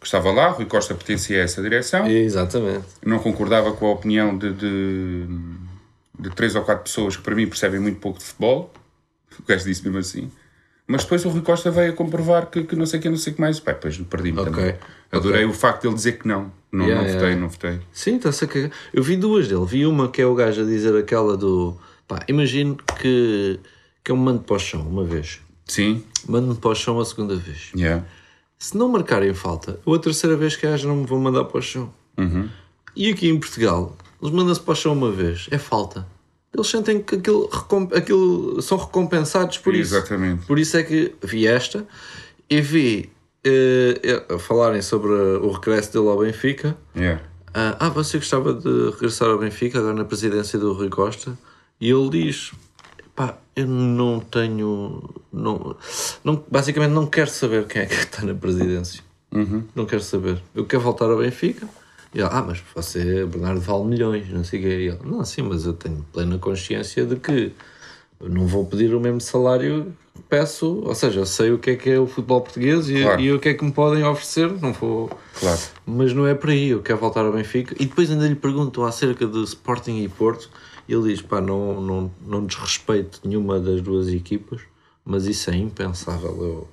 que 0.00 0.06
estava 0.06 0.30
lá. 0.32 0.48
Rui 0.48 0.64
Costa 0.66 0.94
pertencia 0.94 1.38
a 1.40 1.44
essa 1.44 1.60
direção. 1.62 2.06
Exatamente. 2.06 2.86
não 3.04 3.18
concordava 3.18 3.72
com 3.72 3.86
a 3.86 3.92
opinião 3.92 4.36
de, 4.36 4.52
de, 4.54 5.26
de 6.18 6.30
três 6.30 6.54
ou 6.56 6.62
quatro 6.62 6.84
pessoas 6.84 7.16
que, 7.16 7.22
para 7.22 7.34
mim, 7.34 7.46
percebem 7.46 7.78
muito 7.80 8.00
pouco 8.00 8.18
de 8.18 8.24
futebol. 8.24 8.72
O 9.38 9.42
gajo 9.46 9.64
disse 9.64 9.82
mesmo 9.84 9.98
assim. 9.98 10.30
Mas 10.86 11.04
depois 11.04 11.24
o 11.24 11.28
Rui 11.28 11.42
Costa 11.42 11.70
veio 11.70 11.92
a 11.92 11.94
comprovar 11.94 12.46
que, 12.50 12.64
que 12.64 12.74
não 12.74 12.84
sei 12.84 12.98
o 12.98 13.02
que, 13.02 13.08
não 13.08 13.16
sei 13.16 13.32
o 13.32 13.36
que 13.36 13.40
mais. 13.40 13.60
Pá, 13.60 13.72
depois 13.72 13.96
perdi-me 13.98 14.40
Ok. 14.40 14.52
também. 14.52 14.74
Adorei 15.12 15.44
o 15.44 15.52
facto 15.52 15.82
de 15.82 15.88
ele 15.88 15.94
dizer 15.94 16.18
que 16.18 16.26
não. 16.26 16.50
Não, 16.72 16.84
Yeah, 16.86 17.02
não 17.02 17.08
yeah. 17.08 17.20
votei, 17.20 17.40
não 17.40 17.48
votei. 17.48 17.80
Sim, 17.92 18.16
está-se 18.16 18.44
a 18.44 18.48
cagar. 18.48 18.70
Eu 18.92 19.02
vi 19.02 19.16
duas 19.16 19.48
dele. 19.48 19.64
Vi 19.66 19.86
uma 19.86 20.08
que 20.08 20.22
é 20.22 20.26
o 20.26 20.34
gajo 20.34 20.62
a 20.62 20.64
dizer 20.64 20.96
aquela 20.96 21.36
do. 21.36 21.76
Pá, 22.08 22.20
imagino 22.28 22.76
que, 23.00 23.58
que 24.04 24.10
eu 24.12 24.16
me 24.16 24.22
mando 24.24 24.40
para 24.40 24.56
o 24.56 24.58
chão 24.58 24.80
uma 24.82 25.04
vez. 25.04 25.40
Sim, 25.66 26.02
Mando-me 26.28 26.56
para 26.56 26.70
o 26.70 26.74
chão 26.74 26.98
a 26.98 27.04
segunda 27.04 27.36
vez. 27.36 27.70
yeah. 27.76 28.04
Se 28.60 28.76
não 28.76 28.90
marcarem 28.90 29.32
falta, 29.32 29.80
ou 29.86 29.94
a 29.94 29.98
terceira 29.98 30.36
vez 30.36 30.54
que 30.54 30.66
haja, 30.66 30.86
não 30.86 30.96
me 30.96 31.06
vou 31.06 31.18
mandar 31.18 31.44
para 31.44 31.58
o 31.58 31.62
chão. 31.62 31.90
E 32.94 33.10
aqui 33.10 33.26
em 33.26 33.40
Portugal, 33.40 33.96
eles 34.20 34.34
mandam-se 34.34 34.60
para 34.60 34.72
o 34.72 34.76
chão 34.76 34.92
uma 34.92 35.10
vez. 35.10 35.48
É 35.50 35.56
falta. 35.56 36.06
Eles 36.52 36.66
sentem 36.66 37.02
que 37.02 37.14
aquilo, 37.14 37.48
aquilo 37.96 38.60
são 38.60 38.76
recompensados 38.76 39.56
por 39.56 39.74
isso. 39.74 39.96
Exatamente. 39.96 40.44
Por 40.44 40.58
isso 40.58 40.76
é 40.76 40.82
que 40.82 41.14
vi 41.22 41.46
esta 41.46 41.86
e 42.50 42.60
vi 42.60 43.10
eh, 43.42 44.26
falarem 44.38 44.82
sobre 44.82 45.10
o 45.10 45.50
regresso 45.52 45.94
dele 45.94 46.08
ao 46.08 46.18
Benfica. 46.18 46.76
Yeah. 46.94 47.22
Ah, 47.54 47.76
ah, 47.80 47.88
você 47.88 48.18
gostava 48.18 48.52
de 48.52 48.90
regressar 48.90 49.30
ao 49.30 49.38
Benfica 49.38 49.78
agora 49.78 49.94
na 49.94 50.04
presidência 50.04 50.58
do 50.58 50.74
Rui 50.74 50.90
Costa? 50.90 51.38
E 51.80 51.90
ele 51.90 52.10
diz: 52.10 52.52
eu 53.60 53.66
não 53.66 54.20
tenho. 54.20 55.02
Não, 55.32 55.76
não, 56.24 56.42
basicamente, 56.50 56.90
não 56.92 57.06
quero 57.06 57.30
saber 57.30 57.66
quem 57.66 57.82
é 57.82 57.86
que 57.86 57.94
está 58.04 58.22
na 58.24 58.34
presidência. 58.34 59.02
Não 59.74 59.86
quero 59.86 60.02
saber. 60.02 60.42
Eu 60.54 60.64
quero 60.64 60.82
voltar 60.82 61.06
ao 61.06 61.18
Benfica. 61.18 61.66
E 62.12 62.18
ele, 62.18 62.28
ah, 62.30 62.42
mas 62.44 62.60
você, 62.74 63.24
Bernardo, 63.24 63.60
vale 63.60 63.84
milhões, 63.84 64.28
não 64.28 64.42
sei 64.42 64.58
o 64.58 64.62
quê. 64.62 64.68
E 65.02 65.06
não, 65.06 65.24
sim, 65.24 65.42
mas 65.42 65.64
eu 65.64 65.72
tenho 65.72 66.04
plena 66.12 66.36
consciência 66.38 67.06
de 67.06 67.14
que 67.14 67.52
não 68.20 68.46
vou 68.48 68.66
pedir 68.66 68.92
o 68.94 68.98
mesmo 68.98 69.20
salário 69.20 69.94
que 70.16 70.22
peço. 70.28 70.82
Ou 70.84 70.94
seja, 70.96 71.20
eu 71.20 71.26
sei 71.26 71.52
o 71.52 71.58
que 71.58 71.70
é 71.70 71.76
que 71.76 71.88
é 71.88 72.00
o 72.00 72.08
futebol 72.08 72.40
português 72.40 72.90
e, 72.90 73.02
Claro. 73.02 73.20
e 73.20 73.32
o 73.32 73.38
que 73.38 73.50
é 73.50 73.54
que 73.54 73.64
me 73.64 73.70
podem 73.70 74.02
oferecer. 74.02 74.50
Não 74.60 74.72
vou. 74.72 75.08
Claro. 75.38 75.60
Mas 75.86 76.12
não 76.12 76.26
é 76.26 76.34
por 76.34 76.50
aí, 76.50 76.70
eu 76.70 76.82
quero 76.82 76.98
voltar 76.98 77.24
ao 77.24 77.32
Benfica. 77.32 77.76
E 77.78 77.86
depois 77.86 78.10
ainda 78.10 78.26
lhe 78.26 78.34
perguntam 78.34 78.84
acerca 78.84 79.24
de 79.24 79.40
Sporting 79.44 80.02
e 80.02 80.08
Porto. 80.08 80.50
Ele 80.92 81.12
diz: 81.12 81.22
pá, 81.22 81.40
não, 81.40 81.80
não, 81.80 82.10
não 82.26 82.44
desrespeito 82.44 83.20
nenhuma 83.24 83.60
das 83.60 83.80
duas 83.80 84.08
equipas, 84.08 84.60
mas 85.04 85.26
isso 85.26 85.50
é 85.50 85.56
impensável. 85.56 86.36
Eu. 86.40 86.68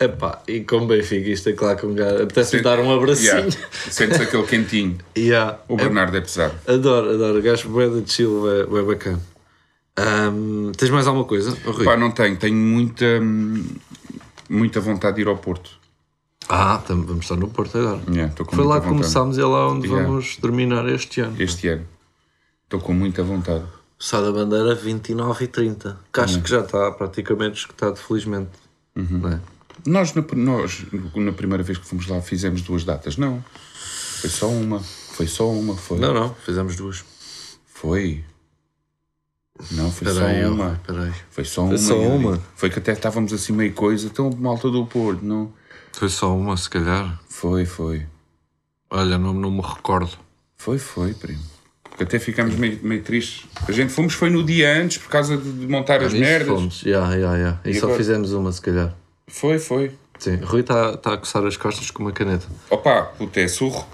Epá, 0.00 0.40
e 0.46 0.60
com 0.60 0.76
o 0.76 0.86
Benfica, 0.86 1.28
isto 1.28 1.48
é 1.48 1.52
claro 1.54 1.76
que 1.76 1.84
um 1.84 1.92
gajo 1.92 2.22
apetece 2.22 2.60
dar 2.62 2.78
um 2.78 2.92
abracinho. 2.94 3.30
Yeah. 3.30 3.50
Sentes 3.90 4.20
aquele 4.20 4.44
quentinho. 4.44 4.96
Yeah. 5.16 5.58
O 5.66 5.76
Bernardo 5.76 6.16
é 6.16 6.20
pesado. 6.20 6.54
Adoro, 6.68 7.10
adoro. 7.14 7.38
O 7.38 7.42
gajo 7.42 7.68
bué 7.68 7.88
de 7.88 8.08
chill, 8.08 8.48
é, 8.48 8.60
é 8.60 8.82
bacana. 8.82 9.20
Ahm, 9.96 10.70
tens 10.76 10.90
mais 10.90 11.08
alguma 11.08 11.24
coisa? 11.24 11.50
Rui? 11.64 11.84
Pá, 11.84 11.96
não 11.96 12.12
tenho. 12.12 12.36
Tenho 12.36 12.54
muita, 12.54 13.04
muita 14.48 14.80
vontade 14.80 15.16
de 15.16 15.22
ir 15.22 15.26
ao 15.28 15.36
Porto. 15.36 15.70
Ah, 16.48 16.80
vamos 16.86 17.24
estar 17.24 17.36
no 17.36 17.48
Porto 17.48 17.76
agora. 17.76 18.00
Yeah, 18.08 18.32
Foi 18.36 18.44
lá 18.64 18.80
que 18.80 18.86
vontade. 18.86 18.86
começámos 18.86 19.36
e 19.36 19.40
é 19.40 19.44
lá 19.44 19.68
onde 19.68 19.88
Yeah. 19.88 20.06
vamos 20.08 20.36
terminar 20.36 20.88
este 20.88 21.20
ano. 21.22 21.34
Este 21.38 21.68
ano. 21.68 21.84
Estou 22.68 22.80
com 22.80 22.92
muita 22.92 23.22
vontade. 23.22 23.64
Sá 23.98 24.20
da 24.20 24.30
Bandeira 24.30 24.74
29 24.74 25.42
e 25.42 25.48
30. 25.48 25.98
Que 26.12 26.20
acho 26.20 26.42
que 26.42 26.50
já 26.50 26.60
está 26.60 26.92
praticamente 26.92 27.60
escutado, 27.60 27.96
felizmente. 27.96 28.50
Não 28.94 29.30
é? 29.30 29.40
Nós, 29.86 30.12
na, 30.12 30.22
nós, 30.36 30.84
na 31.14 31.32
primeira 31.32 31.62
vez 31.64 31.78
que 31.78 31.86
fomos 31.86 32.06
lá, 32.06 32.20
fizemos 32.20 32.60
duas 32.60 32.84
datas. 32.84 33.16
Não. 33.16 33.42
Foi 33.72 34.28
só 34.28 34.48
uma. 34.50 34.80
Foi 34.80 35.26
só 35.26 35.50
uma. 35.50 35.74
Foi. 35.78 35.98
Não, 35.98 36.12
não, 36.12 36.34
fizemos 36.34 36.76
duas. 36.76 37.02
Foi. 37.64 38.22
Não, 39.70 39.90
foi 39.90 40.08
Espera 40.08 40.26
aí, 40.26 40.42
só 40.44 40.50
uma. 40.50 40.72
espera 40.74 41.02
aí. 41.04 41.14
Foi 41.30 41.44
só 41.46 41.64
uma. 41.64 41.78
só 41.78 41.94
Yuri. 41.94 42.06
uma? 42.06 42.42
Foi 42.54 42.68
que 42.68 42.78
até 42.80 42.92
estávamos 42.92 43.32
assim 43.32 43.54
meio 43.54 43.72
coisa. 43.72 44.08
Então, 44.08 44.30
malta 44.38 44.68
do 44.70 44.84
Porto, 44.84 45.24
não. 45.24 45.50
Foi 45.94 46.10
só 46.10 46.36
uma, 46.36 46.54
se 46.58 46.68
calhar. 46.68 47.18
Foi, 47.30 47.64
foi. 47.64 48.06
Olha, 48.90 49.16
não, 49.16 49.32
não 49.32 49.50
me 49.50 49.62
recordo. 49.62 50.18
Foi, 50.54 50.78
foi, 50.78 51.14
primo. 51.14 51.56
Porque 51.98 52.04
até 52.16 52.18
ficámos 52.20 52.54
meio, 52.54 52.78
meio 52.80 53.02
tristes. 53.02 53.44
A 53.66 53.72
gente 53.72 53.92
fomos, 53.92 54.14
foi 54.14 54.30
no 54.30 54.44
dia 54.44 54.72
antes, 54.80 54.98
por 54.98 55.08
causa 55.10 55.36
de 55.36 55.50
de 55.50 55.66
montar 55.66 56.00
as 56.00 56.12
Isso 56.12 56.20
merdas. 56.20 56.46
Fomos, 56.48 56.78
já, 56.78 57.18
já, 57.18 57.36
já. 57.36 57.58
E, 57.64 57.70
E 57.70 57.74
só 57.74 57.86
agora? 57.86 57.98
fizemos 57.98 58.32
uma, 58.32 58.52
se 58.52 58.60
calhar. 58.62 58.94
Foi, 59.26 59.58
foi. 59.58 59.90
Sim, 60.16 60.36
Rui 60.36 60.60
está 60.60 60.96
tá 60.96 61.14
a 61.14 61.16
coçar 61.18 61.44
as 61.44 61.56
costas 61.56 61.90
com 61.90 62.04
uma 62.04 62.12
caneta. 62.12 62.46
Opa, 62.70 63.02
puta, 63.02 63.40
é 63.40 63.48
surro. 63.48 63.84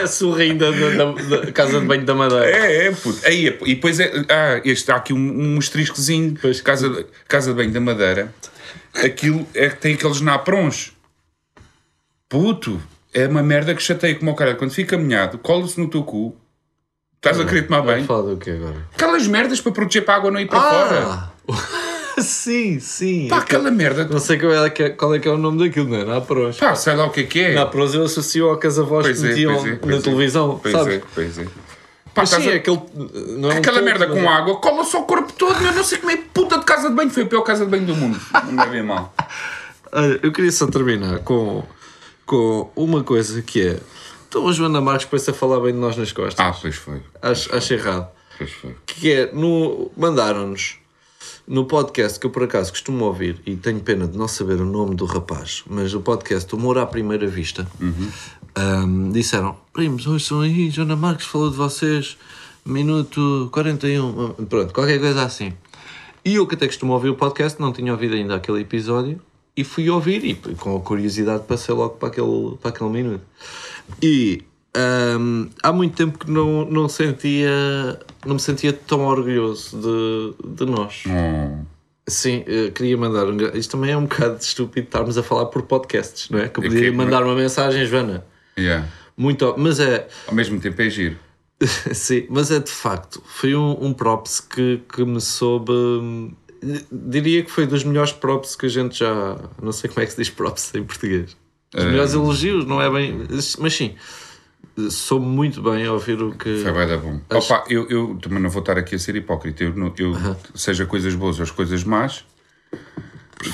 é 0.00 0.06
surra 0.06 0.42
ainda 0.42 0.70
da, 0.72 1.04
da- 1.12 1.36
da 1.40 1.52
casa 1.52 1.78
de 1.80 1.86
banho 1.86 2.04
da 2.04 2.14
Madeira. 2.14 2.46
É, 2.46 2.86
é, 2.86 2.90
puto. 2.92 3.18
Aí, 3.26 3.48
é, 3.48 3.58
e 3.66 3.74
depois 3.74 4.00
é. 4.00 4.10
Ah, 4.30 4.60
este, 4.64 4.90
há 4.90 4.96
aqui 4.96 5.12
um, 5.12 5.54
um 5.54 5.58
asteriscozinho. 5.58 6.36
Pois. 6.40 6.60
Casa, 6.60 7.06
casa 7.28 7.50
de 7.50 7.56
Banho 7.56 7.70
da 7.70 7.80
Madeira. 7.80 8.34
Aquilo 8.94 9.46
é 9.54 9.68
que 9.68 9.76
tem 9.76 9.94
aqueles 9.94 10.20
naprons. 10.20 10.92
Puto, 12.28 12.80
é 13.16 13.26
uma 13.26 13.42
merda 13.42 13.74
que 13.74 13.82
chateia 13.82 14.14
como 14.14 14.30
o 14.30 14.34
cara. 14.34 14.54
Quando 14.54 14.70
fica 14.72 14.96
molhado, 14.98 15.38
cola-se 15.38 15.80
no 15.80 15.88
teu 15.88 16.02
cu. 16.04 16.36
Estás 17.16 17.40
a 17.40 17.44
querer 17.44 17.62
tomar 17.62 17.80
Vai 17.80 17.94
banho. 17.96 18.06
falar 18.06 18.22
do 18.30 18.36
que 18.36 18.50
agora? 18.50 18.76
Aquelas 18.94 19.26
merdas 19.26 19.60
para 19.60 19.72
proteger 19.72 20.04
para 20.04 20.14
a 20.14 20.16
água 20.18 20.30
não 20.30 20.38
ir 20.38 20.46
para 20.46 20.60
fora. 20.60 21.02
Ah! 21.06 21.30
sim, 22.22 22.78
sim. 22.78 23.26
Pá, 23.28 23.38
aquela 23.38 23.70
merda. 23.70 24.04
Não 24.04 24.18
sei 24.20 24.38
qual 24.38 24.52
é, 24.64 24.70
que 24.70 24.82
é- 24.84 24.90
qual 24.90 25.14
é 25.14 25.18
que 25.18 25.26
é 25.26 25.30
o 25.30 25.36
nome 25.38 25.58
daquilo, 25.64 25.88
não 25.88 25.96
é? 25.96 26.04
Na 26.04 26.20
Pros. 26.20 26.56
Pá, 26.58 26.74
sei 26.74 26.94
lá 26.94 27.06
o 27.06 27.10
que 27.10 27.20
é 27.20 27.24
que 27.24 27.40
é. 27.40 27.54
Na 27.54 27.66
Pros 27.66 27.94
eu 27.94 28.04
associo 28.04 28.48
ao 28.50 28.58
que 28.58 28.66
as 28.66 28.78
avós 28.78 29.06
Pois 29.06 29.24
é, 29.24 29.28
metiam 29.28 29.54
pois 29.54 29.66
é, 29.66 29.76
pois 29.76 29.92
na 29.94 29.98
é. 29.98 30.02
televisão, 30.02 30.60
Pois 30.62 30.74
sabes? 30.74 30.94
é, 30.94 31.02
pois 31.14 31.38
é. 31.38 31.44
Pá, 31.44 32.22
Mas 32.22 32.30
sim, 32.30 32.48
a- 32.48 32.52
é 32.52 32.56
aquele. 32.56 32.76
É 32.76 33.46
um 33.46 33.50
Aquela 33.50 33.76
todo, 33.78 33.84
merda 33.84 34.06
mas 34.08 34.18
com 34.18 34.24
é- 34.24 34.28
água 34.34 34.56
cola-se 34.56 34.96
ao 34.96 35.04
corpo 35.04 35.32
todo. 35.32 35.62
Eu 35.64 35.72
não 35.72 35.84
sei 35.84 35.98
como 35.98 36.10
é 36.12 36.16
puta 36.16 36.58
de 36.58 36.64
casa 36.64 36.88
de 36.88 36.94
banho. 36.94 37.10
Foi 37.10 37.24
a 37.24 37.26
pior 37.26 37.42
casa 37.42 37.64
de 37.64 37.70
banho 37.70 37.84
do 37.86 37.94
mundo. 37.96 38.18
Não 38.32 38.52
me 38.52 38.58
levem 38.64 38.82
mal. 38.82 39.12
Olha, 39.92 40.20
eu 40.22 40.32
queria 40.32 40.52
só 40.52 40.66
terminar 40.66 41.18
com, 41.20 41.62
com 42.26 42.70
uma 42.74 43.02
coisa 43.04 43.40
que 43.40 43.62
é. 43.62 43.80
Então 44.28 44.46
a 44.48 44.52
Joana 44.52 44.80
Marques 44.80 45.06
parece 45.06 45.30
a 45.30 45.34
falar 45.34 45.60
bem 45.60 45.72
de 45.72 45.78
nós 45.78 45.96
nas 45.96 46.12
costas. 46.12 46.44
Ah, 46.44 46.52
pois 46.60 46.74
foi. 46.74 47.00
Acho, 47.22 47.54
acho 47.54 47.72
errado. 47.72 48.08
Pois 48.36 48.50
foi. 48.50 48.76
Que 48.84 49.12
é, 49.12 49.32
no, 49.32 49.90
mandaram-nos 49.96 50.78
no 51.46 51.64
podcast 51.64 52.18
que 52.18 52.26
eu 52.26 52.30
por 52.30 52.42
acaso 52.42 52.72
costumo 52.72 53.04
ouvir 53.04 53.40
e 53.46 53.54
tenho 53.54 53.80
pena 53.80 54.06
de 54.06 54.18
não 54.18 54.26
saber 54.26 54.60
o 54.60 54.64
nome 54.64 54.96
do 54.96 55.04
rapaz, 55.04 55.62
mas 55.68 55.94
o 55.94 56.00
podcast 56.00 56.52
Humor 56.54 56.76
à 56.76 56.86
Primeira 56.86 57.26
Vista 57.28 57.66
ahm, 58.54 59.12
disseram: 59.12 59.56
Primos, 59.72 60.06
hoje 60.06 60.24
são 60.24 60.40
aí, 60.40 60.70
Joana 60.70 60.96
Marques 60.96 61.26
falou 61.26 61.48
de 61.48 61.56
vocês, 61.56 62.18
minuto 62.64 63.48
41, 63.52 64.34
pronto, 64.48 64.74
qualquer 64.74 64.98
coisa 64.98 65.22
assim. 65.22 65.52
E 66.24 66.34
eu 66.34 66.46
que 66.46 66.56
até 66.56 66.66
costumo 66.66 66.92
ouvir 66.92 67.10
o 67.10 67.14
podcast, 67.14 67.60
não 67.60 67.72
tinha 67.72 67.92
ouvido 67.92 68.16
ainda 68.16 68.34
aquele 68.34 68.60
episódio 68.60 69.20
e 69.56 69.64
fui 69.64 69.88
ouvir 69.88 70.24
e 70.24 70.34
com 70.34 70.76
a 70.76 70.80
curiosidade 70.80 71.44
passei 71.44 71.74
logo 71.74 71.94
para 71.94 72.08
aquele, 72.08 72.56
para 72.60 72.70
aquele 72.70 72.90
minuto. 72.90 73.24
E 74.02 74.42
ahm, 74.74 75.48
há 75.62 75.72
muito 75.72 75.96
tempo 75.96 76.18
que 76.18 76.30
não, 76.30 76.64
não 76.64 76.88
sentia 76.88 77.98
não 78.24 78.34
me 78.34 78.40
sentia 78.40 78.72
tão 78.72 79.06
orgulhoso 79.06 79.78
de, 79.78 80.56
de 80.56 80.66
nós. 80.66 81.04
Oh. 81.06 81.64
Sim, 82.08 82.44
eu 82.46 82.70
queria 82.70 82.96
mandar 82.96 83.26
um. 83.26 83.36
Isto 83.56 83.72
também 83.72 83.90
é 83.90 83.96
um 83.96 84.02
bocado 84.02 84.38
estúpido 84.40 84.86
estarmos 84.86 85.18
a 85.18 85.22
falar 85.22 85.46
por 85.46 85.62
podcasts, 85.62 86.30
não 86.30 86.38
é? 86.38 86.48
Que 86.48 86.60
eu 86.60 86.64
podia 86.64 86.92
mandar 86.92 87.24
uma 87.24 87.34
mensagem, 87.34 87.84
Joana. 87.84 88.24
Yeah. 88.56 88.86
Muito. 89.16 89.54
Mas 89.58 89.80
é. 89.80 90.06
Ao 90.28 90.34
mesmo 90.34 90.60
tempo 90.60 90.80
é 90.82 90.88
giro. 90.88 91.16
Sim, 91.92 92.26
mas 92.30 92.52
é 92.52 92.60
de 92.60 92.70
facto. 92.70 93.20
Foi 93.26 93.56
um, 93.56 93.86
um 93.86 93.92
props 93.92 94.40
que, 94.40 94.82
que 94.92 95.04
me 95.04 95.20
soube. 95.20 95.72
Diria 96.90 97.42
que 97.42 97.50
foi 97.50 97.66
dos 97.66 97.84
melhores 97.84 98.12
props 98.12 98.56
que 98.56 98.66
a 98.66 98.68
gente 98.68 98.98
já. 98.98 99.38
Não 99.62 99.72
sei 99.72 99.88
como 99.90 100.02
é 100.02 100.06
que 100.06 100.12
se 100.12 100.18
diz 100.18 100.30
props 100.30 100.74
em 100.74 100.82
português. 100.84 101.36
Os 101.74 101.84
melhores 101.84 102.14
elogios, 102.14 102.64
não 102.64 102.80
é 102.80 102.90
bem. 102.90 103.26
Mas 103.58 103.74
sim, 103.74 103.94
soube 104.90 105.26
muito 105.26 105.60
bem 105.62 105.86
ouvir 105.88 106.22
o 106.22 106.32
que. 106.32 106.62
Foi 106.62 106.72
bem 106.72 106.98
bom. 106.98 107.20
Opa, 107.36 107.64
eu, 107.68 107.88
eu 107.90 108.18
também 108.22 108.40
não 108.40 108.48
vou 108.50 108.60
estar 108.60 108.78
aqui 108.78 108.94
a 108.94 108.98
ser 108.98 109.16
hipócrita. 109.16 109.64
Eu, 109.64 109.94
eu 109.98 110.36
seja 110.54 110.86
coisas 110.86 111.14
boas 111.14 111.38
ou 111.38 111.42
as 111.42 111.50
coisas 111.50 111.84
más, 111.84 112.24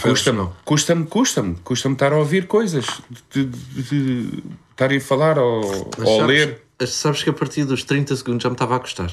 custa-me, 0.02 0.48
custa-me, 0.64 1.06
custa-me, 1.06 1.54
custa-me 1.64 1.94
estar 1.94 2.12
a 2.12 2.16
ouvir 2.16 2.46
coisas, 2.46 2.86
de, 3.30 3.44
de- 3.44 3.56
de- 3.82 3.82
de 3.82 4.42
estar 4.70 4.92
a 4.92 5.00
falar 5.00 5.38
ou, 5.38 5.64
ou 5.64 5.90
a 5.98 6.06
sabes, 6.06 6.26
ler. 6.26 6.62
Sabes 6.86 7.22
que 7.22 7.30
a 7.30 7.32
partir 7.32 7.64
dos 7.64 7.84
30 7.84 8.14
segundos 8.16 8.42
já 8.42 8.48
me 8.48 8.54
estava 8.54 8.76
a 8.76 8.78
gostar. 8.78 9.12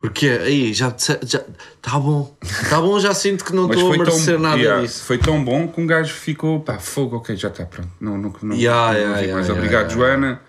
Porque 0.00 0.28
aí 0.28 0.72
já 0.72 0.88
está 0.88 1.18
tá 1.80 1.98
bom. 1.98 2.36
Está 2.42 2.80
bom, 2.80 3.00
já 3.00 3.14
sinto 3.14 3.44
que 3.44 3.54
não 3.54 3.70
estou 3.70 3.92
a 3.92 3.96
merecer 3.98 4.34
tão, 4.34 4.42
nada 4.42 4.56
yeah, 4.60 4.82
disso. 4.82 5.04
foi 5.04 5.18
tão 5.18 5.42
bom 5.42 5.66
que 5.68 5.80
um 5.80 5.86
gajo 5.86 6.12
ficou, 6.12 6.60
pá, 6.60 6.78
fogo, 6.78 7.16
ok, 7.16 7.34
já 7.34 7.48
está, 7.48 7.64
pronto. 7.64 7.90
Não, 8.00 8.18
não, 8.18 8.34
não, 8.42 8.54
Yeah, 8.56 8.92
não 8.92 8.98
yeah, 8.98 9.20
yeah, 9.20 9.34
mais. 9.34 9.50
Obrigado. 9.50 9.92
Joana. 9.92 10.40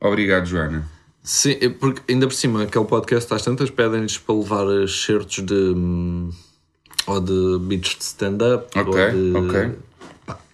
Obrigado, 0.00 0.46
Joana. 0.46 0.88
Sim, 1.22 1.56
é 1.58 1.70
porque 1.70 2.12
ainda 2.12 2.26
por 2.26 2.34
cima, 2.34 2.64
aquele 2.64 2.84
podcast 2.84 3.32
às 3.32 3.42
tantas 3.42 3.70
pedem-lhes 3.70 4.18
para 4.18 4.34
levar 4.34 4.66
excertos 4.84 5.42
de. 5.42 5.54
hum, 5.54 6.30
ou 7.06 7.20
de 7.20 7.58
beats 7.60 7.96
de 7.96 8.04
stand-up. 8.04 8.78
Ok, 8.78 8.92
ou 8.92 9.10
de, 9.10 9.36
ok. 9.36 9.72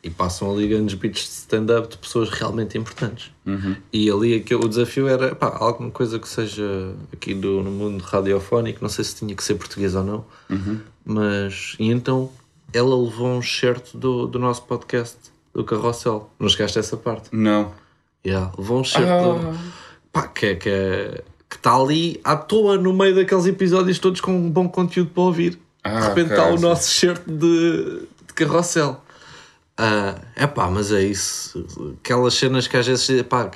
E 0.03 0.09
passam 0.09 0.51
ali 0.51 0.67
grandes 0.67 0.95
beats 0.95 1.23
de 1.25 1.29
stand-up 1.29 1.89
de 1.89 1.99
pessoas 1.99 2.31
realmente 2.31 2.79
importantes. 2.79 3.31
Uhum. 3.45 3.77
E 3.93 4.11
ali 4.11 4.35
aqui, 4.35 4.55
o 4.55 4.67
desafio 4.67 5.07
era 5.07 5.35
pá, 5.35 5.55
alguma 5.61 5.91
coisa 5.91 6.19
que 6.19 6.27
seja 6.29 6.95
aqui 7.13 7.35
do, 7.35 7.63
no 7.63 7.71
mundo 7.71 8.01
radiofónico, 8.03 8.79
não 8.81 8.89
sei 8.89 9.05
se 9.05 9.17
tinha 9.17 9.35
que 9.35 9.45
ser 9.45 9.57
português 9.57 9.95
ou 9.95 10.03
não, 10.03 10.25
Uhum. 10.49 10.81
mas 11.05 11.75
e 11.79 11.91
então 11.91 12.31
ela 12.73 12.97
levou 12.97 13.29
um 13.29 13.43
certo 13.43 13.99
do, 13.99 14.27
do 14.27 14.39
nosso 14.39 14.63
podcast, 14.63 15.17
do 15.53 15.65
Carrossel. 15.65 16.31
Não 16.39 16.49
chegaste 16.49 16.79
a 16.79 16.81
essa 16.81 16.97
parte? 16.97 17.29
Não. 17.33 17.73
Yeah, 18.27 18.53
levou 18.57 18.81
um 18.81 18.85
certo 18.85 19.07
Ah. 19.11 19.51
do, 19.53 19.59
pá, 20.13 20.29
que 20.29 20.47
é 20.47 20.55
que 20.55 20.69
é- 20.71 21.25
que 21.49 21.57
está 21.57 21.75
ali 21.75 22.21
à 22.23 22.37
toa 22.37 22.79
no 22.79 22.93
meio 22.93 23.13
daqueles 23.17 23.45
episódios 23.45 23.99
todos 23.99 24.21
com 24.21 24.31
um 24.31 24.49
bom 24.49 24.69
conteúdo 24.69 25.11
para 25.11 25.23
ouvir. 25.25 25.59
Ah, 25.83 25.99
de 26.01 26.07
repente 26.09 26.31
está 26.31 26.47
o 26.49 26.59
nosso 26.61 26.89
shirt 26.91 27.21
de, 27.27 28.03
de 28.27 28.33
carrossel. 28.35 29.03
É 30.37 30.47
pá, 30.47 30.69
mas 30.71 30.93
é 30.93 31.03
isso. 31.03 31.95
Aquelas 32.03 32.35
cenas 32.35 32.67
que 32.67 32.77
às 32.77 32.87
vezes. 32.87 33.23
Pá, 33.23 33.51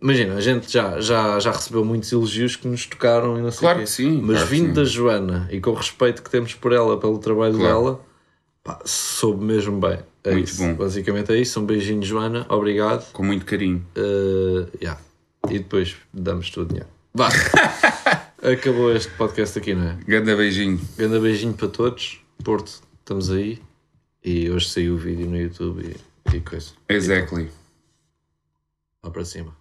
imagina, 0.00 0.34
a 0.34 0.40
gente 0.40 0.70
já, 0.72 1.00
já, 1.00 1.38
já 1.40 1.50
recebeu 1.52 1.84
muitos 1.84 2.10
elogios 2.12 2.56
que 2.56 2.66
nos 2.68 2.86
tocaram 2.86 3.38
e 3.38 3.42
não 3.42 3.50
sei 3.50 3.60
Claro 3.60 3.78
quê. 3.78 3.84
que 3.84 3.90
sim, 3.90 4.20
Mas 4.22 4.36
claro 4.36 4.50
vindo 4.50 4.66
sim. 4.68 4.72
da 4.72 4.84
Joana 4.84 5.48
e 5.50 5.60
com 5.60 5.70
o 5.70 5.74
respeito 5.74 6.22
que 6.22 6.30
temos 6.30 6.54
por 6.54 6.72
ela, 6.72 6.98
pelo 6.98 7.18
trabalho 7.18 7.54
Claro. 7.58 7.68
dela, 7.74 8.00
pá, 8.62 8.80
soube 8.84 9.44
mesmo 9.44 9.78
bem. 9.80 9.98
É 10.24 10.32
Muito 10.32 10.48
isso. 10.48 10.62
bom. 10.62 10.74
Basicamente 10.74 11.32
é 11.32 11.36
isso. 11.38 11.60
Um 11.60 11.66
beijinho, 11.66 12.02
Joana. 12.02 12.46
Obrigado. 12.48 13.12
Com 13.12 13.22
muito 13.22 13.44
carinho. 13.44 13.84
Uh, 13.96 14.66
yeah. 14.80 14.98
E 15.50 15.58
depois 15.58 15.96
damos-te 16.14 16.58
o 16.60 16.64
dinheiro. 16.64 16.88
Vá. 17.12 17.28
Acabou 18.42 18.90
este 18.96 19.10
podcast 19.12 19.58
aqui, 19.58 19.74
não 19.74 19.88
é? 19.90 19.96
Grande 20.06 20.34
beijinho. 20.34 20.80
Grande 20.96 21.18
beijinho 21.20 21.52
para 21.52 21.68
todos. 21.68 22.20
Porto, 22.42 22.72
estamos 23.00 23.30
aí. 23.30 23.60
E 24.24 24.50
hoje 24.50 24.70
saiu 24.70 24.94
o 24.94 24.98
vídeo 24.98 25.28
no 25.28 25.36
YouTube 25.36 25.82
e, 25.84 26.36
e 26.36 26.40
coisa. 26.40 26.72
Exactly. 26.88 27.50
Lá 29.02 29.10
para 29.10 29.24
cima. 29.24 29.54